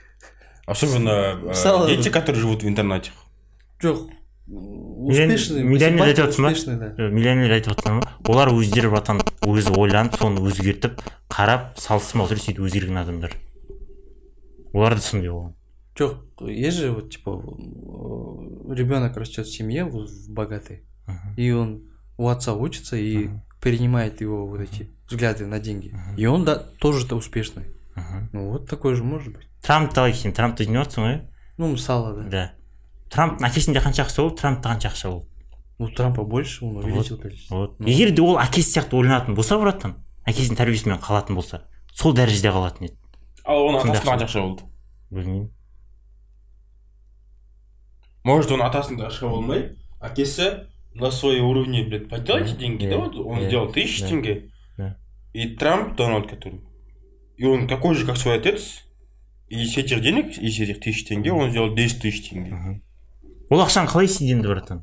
Особенно 0.66 1.10
э, 1.10 1.34
Мысалы- 1.50 1.88
дети 1.88 2.08
которые 2.08 2.40
живут 2.40 2.62
в 2.62 2.68
интернате. 2.68 3.10
Жоқ 3.82 4.10
успешный 4.46 5.62
миллионер 5.62 6.02
айтып 6.10 6.26
жатрсың 6.26 6.78
ба 6.78 7.08
миллионер 7.14 7.52
айтып 7.56 7.72
жатқан 7.76 8.00
ба 8.02 8.10
олар 8.28 8.50
өздері 8.52 8.90
братан 8.90 9.22
өзі 9.46 9.74
ойланып 9.78 10.18
соны 10.18 10.42
өзгертіп 10.42 10.98
қарап 11.32 11.78
салыстырмалы 11.80 12.32
түрде 12.32 12.44
сөйтіп 12.46 12.66
өзгерген 12.66 13.00
адамдар. 13.02 13.36
Олар 14.72 14.96
да 14.98 15.00
сондай 15.00 15.30
болған. 15.30 15.54
Жоқ 15.98 16.16
есть 16.50 16.78
же 16.78 16.90
вот 16.92 17.10
типа 17.10 17.30
э, 17.30 18.74
ребенок 18.74 19.16
растет 19.16 19.46
в 19.46 19.54
семье 19.54 19.84
в 19.84 20.06
в 20.06 20.30
богатой 20.30 20.82
Мгм. 21.06 21.34
и 21.36 21.50
он 21.50 21.82
у 22.16 22.28
отца 22.28 22.54
учится 22.54 22.96
и 22.96 23.28
перенимает 23.60 24.20
его 24.20 24.46
вот 24.46 24.60
эти 24.60 24.88
взгляды 25.08 25.46
на 25.46 25.58
деньги. 25.58 25.92
И 26.16 26.26
он 26.26 26.44
да 26.44 26.56
тоже 26.56 27.06
то 27.06 27.16
успешный. 27.16 27.64
Мгм. 27.96 28.28
ну 28.32 28.50
вот 28.52 28.68
такой 28.68 28.94
же 28.94 29.02
может 29.04 29.32
быть. 29.32 29.46
Трампты 29.62 30.00
алайық 30.00 30.14
сен 30.16 30.32
трампты 30.32 30.64
жинап 30.64 30.86
жатрсың 30.88 31.02
ғой 31.04 31.20
ну 31.58 31.68
мысалы 31.72 32.14
да. 32.22 32.28
Да. 32.30 32.52
Трамптың 33.12 33.46
әкесінде 33.50 33.82
қанша 33.84 34.06
ақша 34.06 34.22
болды 34.22 34.40
трампта 34.40 34.70
қанша 34.72 34.88
ақша 34.90 35.10
болды 35.10 35.28
у 35.78 35.88
трампа 35.88 36.22
больше 36.24 36.64
он 36.64 36.76
увеличил 36.76 37.18
количество. 37.18 37.56
вот. 37.56 37.80
Ну. 37.80 37.86
егер 37.88 38.10
де 38.14 38.22
ол 38.22 38.38
әкесі 38.38 38.78
сияқты 38.78 38.94
ойланатын 38.96 39.34
болса 39.34 39.58
братан 39.58 39.96
әкесінің 40.26 40.56
тәрбиесімен 40.56 40.98
қалатын 41.02 41.34
болса 41.34 41.64
сол 41.92 42.14
дәрежеде 42.14 42.48
қалатын 42.54 42.86
еді. 42.88 42.96
Ал 43.44 43.66
оның 43.68 43.82
атасында 43.90 43.98
ақша. 43.98 44.08
қанша 44.08 44.26
ақша 44.26 44.40
болды. 44.46 44.62
Білмеймін. 45.10 45.50
Может 48.24 48.50
оның 48.50 48.68
атасында 48.68 49.08
ақша 49.08 49.28
болмай 49.28 49.76
әкесі 50.00 50.68
на 50.94 51.10
своей 51.10 51.40
уровне 51.40 51.84
блядь 51.84 52.08
поднял 52.08 52.38
эти 52.38 52.54
деньги 52.54 52.88
да. 52.88 52.98
вот 52.98 53.16
он 53.16 53.42
сделал 53.44 53.72
тысячу 53.72 54.08
тенге 54.08 54.50
и 55.32 55.48
Трамп 55.56 55.96
Дональд 55.96 56.28
который 56.28 56.60
и 57.36 57.44
он 57.44 57.66
такой 57.66 57.94
же 57.94 58.06
как 58.06 58.16
свой 58.16 58.36
отец 58.36 58.84
и 59.48 59.62
из 59.62 59.76
этих 59.76 60.00
денег 60.00 60.38
из 60.38 60.60
этих 60.60 60.80
тысяч 60.80 61.04
тенге 61.06 61.32
он 61.32 61.50
сделал 61.50 61.74
10 61.74 62.00
тысяч 62.00 62.30
тенге. 62.30 62.80
Ол 63.50 63.60
ақшаны 63.60 63.90
қалай 63.90 64.06
істейді 64.08 64.46
братан 64.48 64.82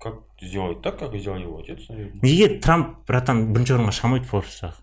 как, 0.00 0.22
сделать 0.40 0.80
так 0.80 0.98
как 0.98 1.14
сделал 1.18 1.38
его 1.38 1.58
отец 1.58 1.88
наверное. 1.88 2.20
Неге 2.22 2.48
трамп 2.64 3.04
братан 3.06 3.52
бірінші 3.52 3.76
орынға 3.76 3.92
шығамайды 3.92 4.30
форбстағы 4.30 4.80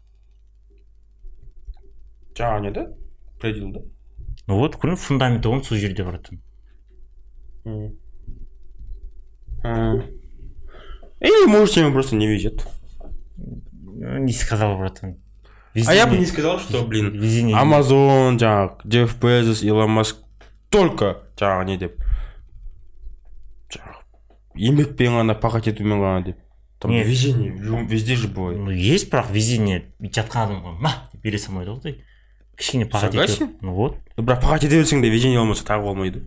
жаңағы 2.37 2.61
не 2.61 2.71
да? 2.77 2.85
Предел 3.41 3.71
да? 3.73 3.81
Ну 4.47 4.59
вот 4.59 4.75
көрдің 4.75 4.99
фундаменті 4.99 5.49
оның 5.49 5.63
сол 5.63 5.77
жерде. 5.77 6.05
А. 9.63 9.95
И 11.21 11.45
может 11.47 11.77
ему 11.77 11.93
просто 11.93 12.15
не 12.15 12.27
везет. 12.27 12.67
не 13.95 14.33
сказал 14.33 14.77
братан. 14.77 15.17
А 15.87 15.93
я 15.93 16.05
бы 16.05 16.17
не 16.17 16.25
сказал, 16.25 16.59
что, 16.59 16.85
блин, 16.85 17.11
везение. 17.17 17.57
Амазон, 17.57 18.37
жаңағы 18.37 18.85
Джефф 18.85 19.15
Безос, 19.19 19.63
Илон 19.63 19.89
Маск 19.89 20.17
только 20.69 21.23
жаңағы 21.37 21.65
не 21.69 21.77
деп 21.81 21.99
жаңағы 23.73 24.01
еңбекпен 24.69 25.17
ғана 25.19 25.35
пахать 25.37 25.69
етумен 25.69 26.01
ғана 26.01 26.25
деп 26.25 26.39
там 26.79 26.91
везение 26.91 27.53
везде 27.87 28.15
же 28.15 28.27
бывает. 28.27 28.59
Ну 28.59 28.71
есть 28.71 29.11
бірақ 29.11 29.31
везение 29.31 29.83
бүйтіп 29.99 30.19
жатқан 30.19 30.49
адамға 30.49 30.75
ма 30.81 30.93
деп 31.13 31.21
бере 31.21 31.39
салмайды 31.41 31.73
ғой 31.77 31.97
кішкене 32.57 32.85
ету 32.85 33.49
ну 33.61 33.73
вот. 33.73 33.97
Бірақ 34.17 34.41
пахать 34.41 34.63
ете 34.63 34.77
берсең 34.77 35.01
де 35.01 35.09
везение 35.09 35.39
болмаса 35.39 35.65
тағы 35.65 35.83
болмайды. 35.83 36.23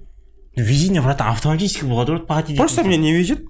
Везение 0.56 1.02
братан 1.02 1.28
автоматически 1.28 1.84
болады 1.84 2.16
ғой 2.16 2.26
пахать 2.26 2.50
ететін 2.50 2.58
просто 2.58 2.84
мне 2.84 2.96
не 2.96 3.12
везет. 3.12 3.44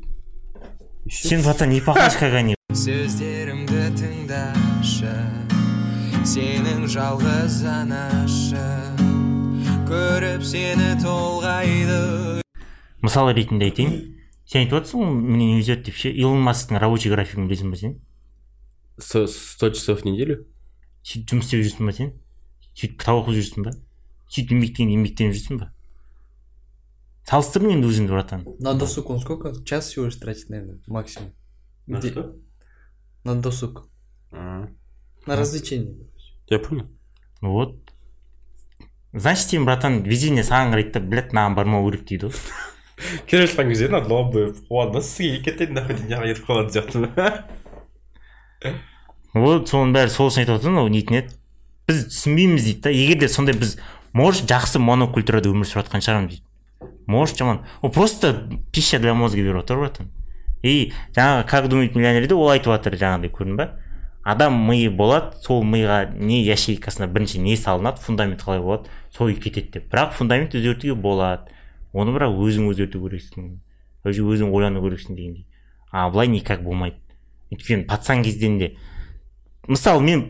Сен 1.10 1.42
братан 1.42 1.70
не 1.70 1.80
пахаешь 1.80 2.18
как 2.18 2.34
они. 2.34 2.54
Сөздерімді 2.74 3.94
тыңдашы 3.96 5.14
сенің 6.26 6.88
жалғыз 6.90 7.60
анашы. 7.70 8.66
Көріп 9.86 10.42
сені 10.42 10.96
толғайды. 10.98 12.42
Мысалы 13.00 13.36
ретінде 13.36 13.70
айтайын. 13.70 13.94
Сен 14.44 14.64
айтып 14.64 14.80
жатрсың 14.80 15.04
ғой 15.04 15.12
мне 15.14 15.46
не 15.52 15.56
везет 15.60 15.84
деп 15.86 15.94
ше. 15.94 16.10
Илон 16.10 16.42
масктың 16.42 16.80
рабочий 16.82 17.14
графигін 17.14 17.46
білесің 17.46 17.70
ба 17.70 17.78
сен? 17.78 17.94
Сто 18.98 19.70
часов 19.70 20.02
в 20.02 20.04
неделю? 20.04 20.42
Сөйтіп 21.06 21.30
жұмыс 21.30 21.46
істеп 21.46 21.62
жүрсің 21.62 21.86
ба 21.86 21.94
сен? 21.94 22.12
Сөйтіп 22.76 22.98
кітап 23.00 23.22
оқып 23.22 23.36
жүрсің 23.38 23.64
ба 23.66 23.72
сөйтіп 24.28 24.52
еңбектеніп 24.56 24.94
еңбектеніп 24.98 25.36
жүрсің 25.38 25.60
ба 25.62 25.70
салыстыр 27.26 27.64
енді 27.72 27.88
өзіңді 27.90 28.12
братан. 28.14 28.44
На 28.60 28.74
досуг 28.74 29.10
он 29.10 29.18
сколько? 29.20 29.52
Час 29.64 29.88
всего 29.88 30.04
лишь 30.06 30.14
тратит, 30.16 30.48
наверное, 30.48 30.78
максимум. 30.86 31.32
Где- 31.88 32.14
На 33.24 33.34
досуг. 33.34 33.88
А, 34.30 34.68
На 35.26 35.34
развлечение. 35.36 35.96
Я 36.48 36.58
понял. 36.60 36.86
вот. 37.40 37.74
Значит 39.12 39.48
сен 39.48 39.64
братан 39.64 40.02
везение 40.04 40.44
саған 40.44 40.72
қарайды 40.74 40.92
да 40.92 41.00
блять 41.00 41.32
мынаған 41.32 41.54
бармау 41.56 41.90
керек 41.90 42.04
дейді 42.06 42.26
ғой 42.28 42.34
келе 43.26 43.46
жатқан 43.46 43.68
кезде 43.70 43.88
надо 43.88 44.12
лобы 44.12 44.54
қуады 44.68 45.00
сізге 45.02 45.40
кетеді 45.46 45.72
нахуй 45.72 45.94
деп 45.96 46.06
жаға 46.10 46.26
кетіп 46.28 46.44
қалатын 46.46 46.70
сияқты 46.74 47.44
вот 49.34 49.68
соның 49.72 49.94
бәрі 49.96 50.10
сол 50.12 50.28
үшін 50.30 50.42
айтып 50.44 50.58
отырмын 50.60 50.82
ол 50.84 50.88
нетін 50.92 51.18
еді 51.22 51.34
біз 51.88 52.04
түсінбейміз 52.10 52.64
дейді 52.64 52.80
да. 52.80 52.90
Егер 52.90 53.18
де 53.18 53.28
сондай 53.28 53.54
біз 53.54 53.78
может 54.12 54.50
жақсы 54.50 54.82
монокультурада 54.82 55.50
өмір 55.52 55.68
сүріп 55.68 55.86
жатқан 55.86 56.04
шығармыз 56.04 56.36
дейді. 56.36 56.44
Может 57.06 57.38
жаман. 57.38 57.64
Ол 57.82 57.90
просто 57.90 58.48
пища 58.72 58.98
для 58.98 59.14
мозга 59.14 59.42
беріп 59.42 59.64
отыр 59.64 59.78
братан 59.78 60.10
и 60.66 60.92
жаңағы 61.14 61.46
как 61.46 61.68
думает 61.68 61.94
миллионер 61.94 62.26
де 62.26 62.34
ол 62.34 62.50
айтып 62.50 62.72
жатыр 62.72 62.96
жаңағыдай 62.98 63.30
көрдің 63.32 63.58
ба 63.58 63.66
адам 64.26 64.56
миы 64.66 64.90
болады 64.90 65.38
сол 65.42 65.62
миға 65.64 66.00
не 66.10 66.42
ячейкасына 66.42 67.06
бірінші 67.12 67.42
не 67.44 67.56
салынады 67.56 68.02
фундамент 68.02 68.42
қалай 68.42 68.60
болады 68.60 68.90
сол 69.14 69.30
кетеді 69.32 69.78
деп. 69.78 69.92
Бірақ 69.92 70.16
фундамент 70.18 70.54
өзгертуге 70.54 70.94
болады. 70.94 71.52
Оны 71.92 72.12
бірақ 72.16 72.34
өзің 72.34 72.70
өзгерту 72.72 73.00
керексің. 73.04 73.60
Өзің 74.04 74.50
ойлану 74.50 74.82
керексің 74.82 75.14
дегендей. 75.14 75.46
А 75.92 76.10
былай 76.10 76.26
никак 76.28 76.64
болмайды. 76.64 76.98
Өйткені 77.52 77.86
пацан 77.86 78.24
кезден 78.24 78.58
де 78.58 78.74
мысалы 79.66 80.02
мен 80.02 80.24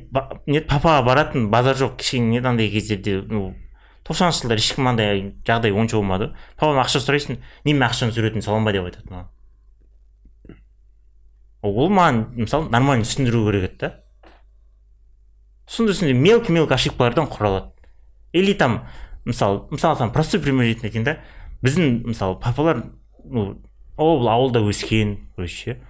не 0.46 0.60
папаға 0.60 1.02
баратын 1.06 1.48
базар 1.50 1.76
жоқ 1.76 1.96
кішкене 2.00 2.38
не 2.38 2.40
андай 2.40 2.70
кездерде 2.70 3.22
ну 3.22 3.54
тоқсаныншы 4.06 4.44
жылдары 4.44 4.62
ешкім 4.62 4.88
андай 4.88 5.22
жағдай 5.46 5.74
онша 5.74 5.98
болмады. 5.98 6.30
Папам 6.56 6.78
ақша 6.82 7.02
сұрайсың 7.02 7.40
немен 7.66 7.86
ақшаның 7.88 8.14
суретін 8.14 8.44
салам 8.44 8.66
ба 8.66 8.72
деп 8.72 8.86
айтады 8.86 9.10
маған. 9.10 9.30
Ол 11.66 11.90
маған 11.90 12.22
мысалы 12.36 12.70
нормально 12.70 13.06
түсіндіру 13.08 13.44
керек 13.48 13.70
еді 13.70 13.80
да. 13.80 13.92
Түсіндірсін 15.66 16.14
мелкий 16.22 16.54
мелкий 16.54 16.78
ошибкалардан 16.78 17.26
құралады. 17.26 17.72
Или 18.32 18.54
там 18.54 18.84
мысалы 19.24 19.66
мысалы 19.70 19.98
там 19.98 20.12
простой 20.12 20.40
пример 20.40 20.68
ретінде 20.70 20.86
айтайын 20.88 21.04
да 21.04 21.16
біздің 21.66 22.06
мысалы 22.06 22.38
папалар 22.38 22.84
ну 23.24 23.62
ол 23.96 24.28
ауылда 24.28 24.62
өскен 24.62 25.32
короче 25.34 25.80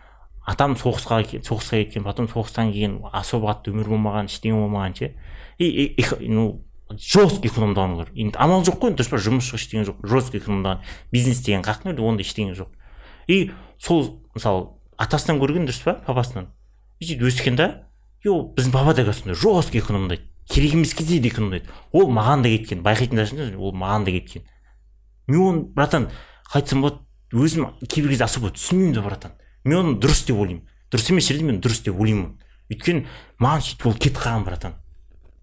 атам 0.47 0.77
соғысқа 0.79 1.21
соғысқа 1.43 1.83
кеткен 1.83 2.05
потом 2.07 2.29
соғыстан 2.31 2.71
кейін 2.73 3.01
особо 3.13 3.51
қатты 3.51 3.73
өмір 3.75 3.91
болмаған 3.93 4.31
ештеңе 4.31 4.61
болмаған 4.61 4.95
ше. 4.97 5.13
И, 5.59 5.97
ну 6.29 6.63
жестко 6.95 7.49
экономдаған 7.49 7.97
олар 7.97 8.11
енді 8.15 8.39
амал 8.39 8.63
жоқ 8.63 8.79
қой 8.79 8.93
енді 8.93 9.03
дұрыс 9.03 9.11
па? 9.11 9.19
Жұмыс 9.19 9.51
жоқ 9.51 9.59
ештеңе 9.59 9.87
жоқ. 9.89 10.05
Жестко 10.07 10.39
экономдаған 10.39 10.85
бизнес 11.13 11.43
деген 11.43 11.65
қаяқтан 11.67 11.99
ондай 11.99 12.27
ештеңе 12.27 12.55
жоқ. 12.55 12.71
И 13.27 13.51
сол 13.83 14.21
мысалы 14.35 14.69
атасынан 14.97 15.41
көрген 15.43 15.67
дұрыс 15.67 15.83
па 15.83 15.97
папасынан? 16.07 16.53
И 17.01 17.09
сөйтіп 17.09 17.27
өскен 17.27 17.59
да 17.59 17.89
и 18.23 18.31
ол 18.31 18.53
біздің 18.55 18.73
папа 18.73 18.95
да 18.95 19.03
қазір 19.03 19.35
сондай 19.35 19.41
жестко 19.43 19.79
экономдайды 19.79 20.31
керек 20.49 20.75
емес 20.75 20.95
кезде 20.95 21.19
де 21.19 21.29
экономдайды 21.29 21.67
ол 21.93 22.07
маған 22.07 22.47
да 22.47 22.55
кеткен. 22.55 22.85
Байқайтындар 22.87 23.57
ол 23.57 23.75
маған 23.75 24.07
да 24.07 24.15
кеткен. 24.15 24.47
Мен 25.27 25.41
оны 25.41 25.65
братан 25.75 26.07
қалай 26.47 26.63
айтсам 26.63 26.87
болады 26.87 27.03
өзім 27.33 27.73
кейбір 27.83 28.15
кезде 28.15 28.25
особо 28.25 28.55
түсінбеймін 28.55 28.95
да 28.95 29.03
братан. 29.03 29.33
Мен 29.67 29.79
оны 29.83 29.95
дұрыс 30.01 30.25
деп 30.27 30.37
ойлаймын. 30.39 30.65
Дұрыс 30.91 31.11
емес 31.13 31.29
жерде 31.29 31.45
мен 31.45 31.61
дұрыс 31.61 31.83
деп 31.85 31.99
ойлаймын. 32.01 32.37
Өйткені 32.71 33.07
маған 33.43 33.65
сөйтіп 33.67 33.87
ол 33.91 33.95
кетіп 33.99 34.21
қалған 34.23 34.45
братан. 34.47 34.75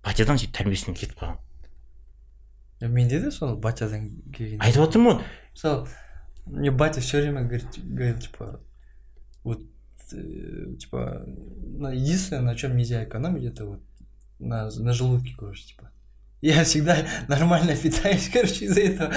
Батядан 0.04 0.40
сөйтіп 0.40 0.56
тәрбиесінен 0.58 0.98
кетіп 1.00 1.20
қалған. 1.20 1.40
Менде 2.90 3.20
де 3.22 3.32
сол 3.32 3.56
батядан 3.64 4.10
келген. 4.36 4.60
айтып 4.62 4.82
отырмын 4.84 5.18
ғой. 5.18 5.24
Мысалы, 5.54 5.88
мне 6.48 6.72
батя 6.72 7.00
все 7.02 7.22
время 7.22 7.44
говорит, 7.44 7.68
говорит 7.78 8.22
типа, 8.24 8.60
вот, 9.44 9.62
э, 10.12 10.76
типа, 10.80 11.24
на- 11.80 11.94
единственное, 11.94 12.42
на 12.42 12.56
чем 12.56 12.76
нельзя 12.76 13.04
экономить, 13.06 13.46
это 13.46 13.66
вот 13.66 13.82
на, 14.40 14.70
на 14.70 14.94
желудке, 14.94 15.34
короче, 15.38 15.66
типа. 15.68 15.92
Я 16.44 16.64
всегда 16.66 16.98
нормально 17.30 17.74
питаюсь, 17.76 18.30
короче, 18.34 18.66
из-за 18.66 18.82
этого. 18.82 19.14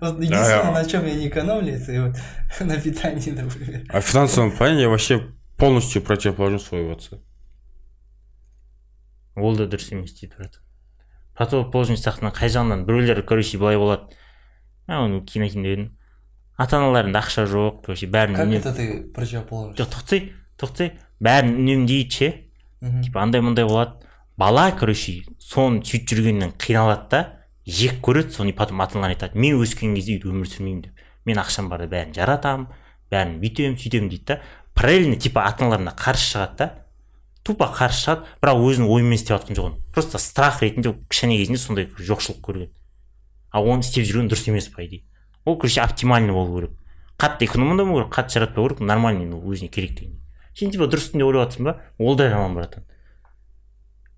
Вот 0.00 0.20
единственное, 0.20 0.72
на 0.72 0.84
чем 0.84 1.06
я 1.06 1.14
не 1.14 1.28
экономлю, 1.28 1.72
это 1.72 1.92
вот 2.06 2.60
на 2.68 2.76
питании, 2.78 3.30
например. 3.30 3.82
А 3.88 4.00
в 4.00 4.04
финансовом 4.04 4.52
плане 4.52 4.82
я 4.82 4.88
вообще 4.90 5.32
полностью 5.56 6.02
противоположен 6.02 6.60
своего 6.60 6.92
отца. 6.92 7.16
ол 9.36 9.56
да 9.56 9.66
дұрыс 9.68 9.90
емес 9.92 10.14
дейді 10.16 10.32
братан 10.38 10.62
противоположный 11.36 11.98
сақтан 12.00 12.32
қай 12.32 12.48
жағынан 12.48 12.86
біреулер 12.88 13.20
короче 13.22 13.58
былай 13.60 13.76
болады 13.76 14.16
а 14.88 15.02
оны 15.04 15.20
кейін 15.28 15.44
айтайын 15.44 15.66
деп 15.66 15.72
едім 15.74 15.90
ата 16.56 16.78
аналарында 16.78 17.20
ақша 17.20 17.44
жоқ 17.44 17.82
короче 17.84 18.08
бәрін 18.08 18.32
Как 18.36 18.48
это 18.48 18.72
ты 18.72 18.86
противоположный? 19.12 19.76
жоқ 19.76 19.92
тоқтай 19.92 20.22
тоқтай 20.56 20.88
бәрін 21.20 21.52
үнемдейді 21.60 22.16
ше 22.16 22.30
типа 23.04 23.20
андай 23.26 23.44
мындай 23.44 23.68
болады 23.68 24.00
бала 24.40 24.70
короче 24.72 25.20
соны 25.46 25.82
сөйтіп 25.86 26.10
жүргеннен 26.10 26.54
қиналады 26.58 27.08
да 27.10 27.20
жек 27.66 28.00
көреді 28.02 28.34
соны 28.34 28.52
потом 28.56 28.80
ата 28.82 28.98
аналар 28.98 29.14
айтады 29.14 29.38
мен 29.38 29.60
өскен 29.62 29.94
кезде 29.94 30.16
өйтіп 30.16 30.32
өмір 30.32 30.50
сүрмеймін 30.50 30.82
деп. 30.86 31.04
Мен 31.24 31.38
ақшам 31.42 31.70
барда 31.70 31.86
бәрін 31.90 32.14
жаратамын 32.16 32.66
бәрін 33.10 33.38
бүйтемін 33.42 33.78
сөйтемін 33.78 34.10
дейді 34.10 34.26
да. 34.26 34.40
Параллельно 34.74 35.16
типа 35.16 35.46
ата 35.46 35.64
аналарына 35.64 35.94
қарсы 35.94 36.32
шығады 36.32 36.56
да. 36.58 36.70
Тупо 37.46 37.70
қарсы 37.70 38.02
шығады 38.04 38.26
бірақ 38.42 38.64
өзінің 38.70 38.90
ойымен 38.90 39.18
істеп 39.18 39.36
жатқан 39.36 39.60
жоқ 39.60 39.76
просто 39.94 40.18
страх 40.18 40.62
ретінде 40.62 40.96
кішкене 41.08 41.38
кезінде 41.38 41.58
сондай 41.62 41.86
жоқшылық 41.94 42.42
көрген. 42.42 42.72
А 43.50 43.62
оны 43.62 43.86
істеп 43.86 44.06
жүрген 44.06 44.30
дұрыс 44.30 44.48
емес 44.50 44.66
по 44.68 44.82
идее 44.84 45.04
ол 45.46 45.56
короче 45.56 45.80
оптимальный 45.80 46.32
болу 46.32 46.58
керек. 46.58 46.70
Қатты 47.18 47.46
экономдамау 47.46 48.02
керек 48.02 48.12
қатты 48.12 48.34
жаратпау 48.34 48.68
керек 48.68 48.80
нормальный 48.80 49.30
өзіне 49.30 49.68
керек 49.68 49.94
деген. 49.94 50.20
Сен 50.54 50.70
типа 50.70 50.90
дұрыс 50.90 51.12
деп 51.12 51.22
ойлап 51.22 51.46
жатрсың 51.46 51.64
ба? 51.64 51.80
Ол 51.98 52.16
да 52.16 52.28
жаман 52.28 52.54
братан. 52.54 52.84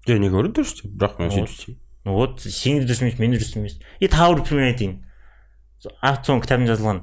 Я 0.09 0.19
не 0.19 0.31
говорю 0.31 0.53
то, 0.53 0.65
что 0.65 0.89
бірақ 0.89 1.19
мен 1.19 1.31
сөйтіп 1.31 1.53
істеймін. 1.53 1.81
вот 2.05 2.41
сен 2.41 2.81
де 2.81 2.87
дұрыс 2.87 3.03
емес 3.03 3.19
мен 3.19 3.33
де 3.33 3.39
дұрыс 3.39 3.57
емес 3.59 3.79
и 4.01 4.09
тағы 4.09 4.39
бір 4.39 4.45
пример 4.49 4.69
айтайын 4.73 4.95
автоның 6.03 6.43
кітабында 6.45 6.75
жазылған 6.75 7.03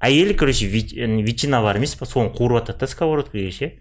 әйелі 0.00 0.36
короче 0.36 0.68
ана 1.04 1.22
ветчина 1.22 1.60
бар 1.62 1.76
емес 1.76 1.94
па 1.96 2.06
соны 2.06 2.32
қуырып 2.32 2.64
жатады 2.64 2.80
да 2.80 2.90
сковородкаға 2.90 3.52
ше 3.52 3.72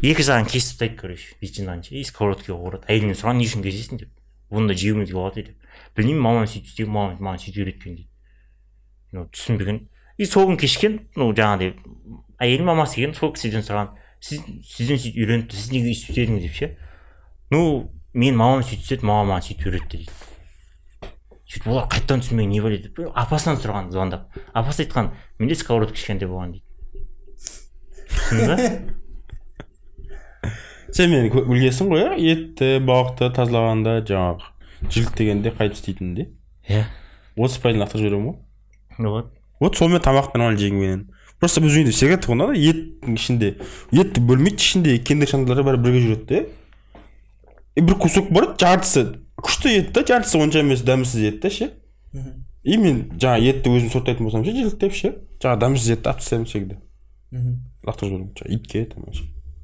екі 0.00 0.22
жағын 0.22 0.46
кесіп 0.46 0.78
тастайды 0.78 0.96
короче 1.00 1.34
ветчинаны 1.42 1.82
ше 1.82 1.96
и 1.98 2.04
сковородкаға 2.04 2.58
қуырады 2.60 2.86
әйелінен 2.86 3.18
сұраған 3.18 3.42
не 3.42 3.48
үшін 3.50 3.66
кесесің 3.66 4.04
деп 4.04 4.14
бұны 4.50 4.70
да 4.70 4.78
жеуімізге 4.78 5.16
болады 5.18 5.44
деп 5.50 5.56
білмеймін 5.96 6.22
мамам 6.22 6.46
сөйтіп 6.46 6.70
істеген 6.70 6.94
мамам 6.94 7.18
маған 7.18 7.42
сөйтіп 7.42 7.64
үйреткен 7.64 7.98
дейді 7.98 8.08
ну 9.12 9.26
түсінбеген 9.34 9.82
и 10.16 10.26
сол 10.30 10.46
күні 10.46 10.60
кешкен 10.62 11.00
ну 11.16 11.32
жаңағыдай 11.34 11.74
әйелім 12.40 12.70
мамасы 12.70 12.96
келген 12.96 13.14
сол 13.18 13.34
кісіден 13.36 13.64
сұраған. 13.64 13.92
Сіз 14.24 14.40
сізден 14.64 15.00
сөйтіп 15.00 15.20
үйреніпті 15.20 15.58
сіз 15.58 15.72
неге 15.74 15.92
өйстіп 15.92 16.12
істедіңіз 16.14 16.46
деп 16.46 16.56
ше. 16.56 16.68
Ну 17.50 17.90
мен 18.14 18.36
мамам 18.36 18.62
сөйтіп 18.62 18.84
істеді 18.84 19.06
мамам 19.06 19.32
маған 19.32 19.46
сөйтіп 19.46 19.66
үйретті 19.70 20.00
дейді. 20.00 20.12
Сөйтіп 21.50 21.68
олар 21.70 21.88
қайтадан 21.90 22.22
түсінбеген 22.24 22.52
не 22.54 22.60
бар 22.62 22.76
еді 22.76 23.08
апасынан 23.14 23.58
сұраған 23.60 23.90
звондап. 23.94 24.22
Апасы 24.54 24.84
айтқан 24.84 25.10
менде 25.38 25.54
сковородка 25.58 25.94
кішкентай 25.98 26.28
болған 26.30 26.54
дейді. 26.54 26.66
Түсіндің 28.14 28.46
ба? 28.50 28.56
Сен 30.94 31.10
мені 31.10 31.30
білгенсің 31.30 31.90
ғой 31.90 32.06
иә 32.06 32.14
етті 32.34 32.78
балықты 32.82 33.30
тазалағанда 33.34 34.00
жаңағы 34.10 34.88
жіліктегенде 34.90 35.52
қайтып 35.54 35.78
істейтінінде 35.78 36.30
иә. 36.66 36.86
Отыз 37.36 37.60
пайызын 37.62 37.84
лақтырып 37.84 38.06
жіберемін 38.06 38.32
ғой. 38.34 38.40
Вот 38.98 39.36
вот 39.60 39.76
сонымен 39.76 40.00
тамақ 40.00 40.32
нормально 40.34 40.58
жегенменен 40.58 41.10
просто 41.38 41.60
біз 41.60 41.76
үйде 41.76 41.92
всегда 41.92 42.16
тұғын 42.24 42.40
да 42.40 42.56
еттің 42.56 43.16
ішінде 43.16 43.50
етті 43.92 44.22
бөлмейді 44.24 44.64
ішінде 44.64 44.96
кендір 45.04 45.28
шандалары 45.28 45.64
бәрі 45.66 45.82
бірге 45.84 46.00
жүреді 46.06 46.40
и 46.40 46.46
бір 47.76 47.98
кусок 48.02 48.30
бар 48.34 48.52
жартысы 48.58 49.20
күшті 49.40 49.74
ет 49.78 49.92
та 49.94 50.04
жартысы 50.06 50.40
онша 50.40 50.64
емес 50.64 50.82
дәмсіз 50.86 51.26
ет 51.28 51.40
та 51.42 51.50
ше 51.50 51.72
и 52.62 52.76
мен 52.76 53.04
жаңағы 53.16 53.52
етті 53.52 53.72
өзім 53.72 53.92
сұрыптайтын 53.92 54.26
болсам 54.26 54.44
ше 54.44 54.54
жіліктеп 54.56 54.96
ше 54.96 55.12
жаңағы 55.40 55.60
дәмсіз 55.64 55.92
етті 55.96 56.10
алып 56.10 56.20
тастаймын 56.20 56.48
всегда 56.50 56.80
лақтырып 57.86 58.10
жіберемін 58.10 58.32
жаңағы 58.36 58.56
итке 58.56 58.84
там. 58.90 59.06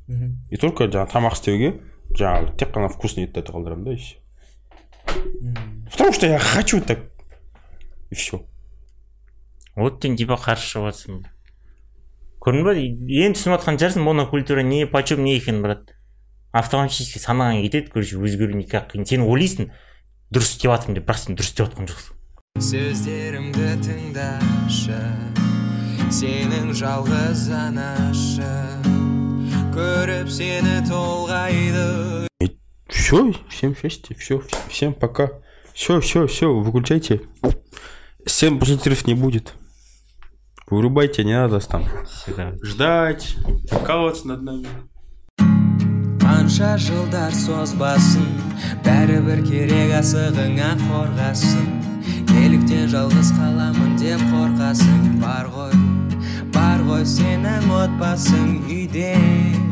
Мгм. 0.06 0.36
и 0.50 0.56
только 0.56 0.86
жаңағы 0.86 1.10
тамақ 1.10 1.34
істеуге 1.34 1.72
жаңағы 2.14 2.56
тек 2.56 2.70
қана 2.70 2.88
вкусный 2.88 3.26
еттерді 3.26 3.52
қалдырамын 3.52 3.84
да 3.84 3.92
и 3.92 3.96
все 3.96 4.16
потому 5.90 6.12
что 6.12 6.26
я 6.26 6.38
хочу 6.38 6.80
так 6.80 7.00
и 8.10 8.14
все 8.14 8.44
вот 9.74 10.02
сен 10.02 10.16
типа 10.16 10.38
қарсы 10.38 10.70
шығып 10.70 10.92
жатрсың 10.92 11.24
көрдің 12.38 12.62
ба 12.62 12.76
енді 12.78 13.34
түсініп 13.34 13.58
жатқан 13.58 13.80
шығарсың 13.82 14.06
монокультура 14.06 14.62
не 14.62 14.86
почем 14.86 15.24
не 15.24 15.34
екенін 15.40 15.66
брат 15.66 15.95
автоматически 16.58 17.20
санаң 17.22 17.62
кетеді 17.64 17.92
короче 17.92 18.18
өзгеру 18.18 18.56
никак 18.58 18.92
қиын 18.92 19.06
сен 19.08 19.24
ойлайсың 19.26 19.70
дұрыс 20.32 20.56
істеп 20.56 20.72
жатырмын 20.72 20.98
деп 20.98 21.08
бірақ 21.08 21.22
сен 21.22 21.38
дұрыс 21.38 21.52
істеп 21.52 21.66
жатқан 21.68 21.90
жоқсың 21.92 22.12
сөздерімді 22.66 23.72
тыңдашы 23.84 25.00
сенің 26.16 26.70
жалғыз 26.80 27.48
анашы 27.54 28.52
көріп 29.76 30.30
сені 30.32 30.78
толғайды 30.88 31.88
все 32.88 33.26
всем 33.50 33.76
счастья 33.76 34.16
все 34.16 34.40
всем 34.68 34.94
пока 34.94 35.30
Все, 35.76 36.00
все, 36.00 36.26
все, 36.26 36.50
выключайте. 36.54 37.20
Сцен 38.24 38.58
пассажиров 38.58 39.06
не 39.06 39.12
будет. 39.12 39.52
Вырубайте, 40.70 41.22
не 41.22 41.34
надо 41.34 41.60
там 41.60 41.84
Всегда. 42.06 42.54
ждать, 42.62 43.36
прикалываться 43.68 44.26
над 44.26 44.42
нами. 44.42 44.66
Қанша 46.26 46.72
жылдар 46.82 47.30
созбасын 47.38 48.24
бәрібір 48.82 49.44
керек 49.46 49.92
асығыңа 50.00 50.72
қорғасын. 50.80 51.68
Неліктен 52.32 52.88
жалғыз 52.90 53.30
қаламын 53.36 53.92
деп 54.00 54.24
қорқасың 54.32 55.20
бар 55.22 55.46
ғой 55.54 55.76
бар 56.56 56.82
ғой 56.88 57.04
сенің 57.06 57.70
отбасың 57.78 58.48
үйде 58.66 59.12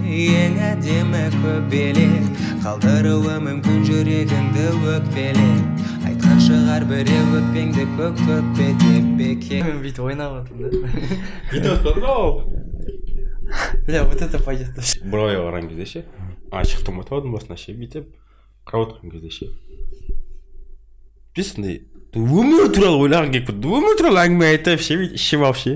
ең 0.07 0.61
әдемі 0.71 1.25
көбелек. 1.41 2.31
Қалдыруы 2.63 3.35
мүмкін 3.49 3.83
жүрегіңді 3.91 4.69
өкпелеп 4.95 6.07
айтқан 6.07 6.39
шығар 6.47 6.87
біреу 6.93 7.33
өкпеңді 7.41 7.89
көк 7.99 8.21
төкпе 8.29 8.69
деп 8.85 9.11
бекер 9.19 9.73
бүйтіп 9.83 10.07
ойнап 10.07 10.39
жатырмын 10.39 10.71
да 11.67 11.75
бля 13.87 14.05
вот 14.09 14.23
это 14.23 14.39
пойдет. 14.39 14.71
Бұрауға 15.05 15.43
барған 15.45 15.69
кезде 15.69 15.87
ше? 15.91 16.05
Ашық 16.53 16.85
томатаудың 16.87 17.33
басына 17.35 17.57
ше 17.61 17.75
бүйтіп 17.79 18.11
қарап 18.69 18.95
отырған 18.95 19.15
кезде 19.15 19.31
ше 19.31 19.47
білесің 21.35 21.69
өмір 22.15 22.71
туралы 22.75 23.01
ойлағың 23.07 23.33
келіп 23.35 23.49
кетті 23.51 23.73
өмір 23.79 23.99
туралы 23.99 24.23
әңгіме 24.25 24.51
айтып 24.53 24.85
ше 24.85 24.99
бүйтіп 25.01 25.19
ішіп 25.19 25.47
алып 25.49 25.59
ше 25.63 25.73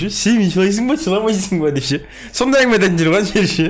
ше 0.00 0.10
сен 0.10 0.38
мені 0.40 0.50
сыйлайсың 0.54 0.88
ба 0.88 0.96
сыйламайсың 0.96 1.60
ба 1.60 1.72
деп 1.76 1.84
ше 1.84 2.00
сондай 2.32 2.64
әңгіме 2.64 2.78
айтатын 2.78 2.98
жер 3.02 3.12
ғой 3.12 3.26
ше 3.28 3.46
ше. 3.50 3.66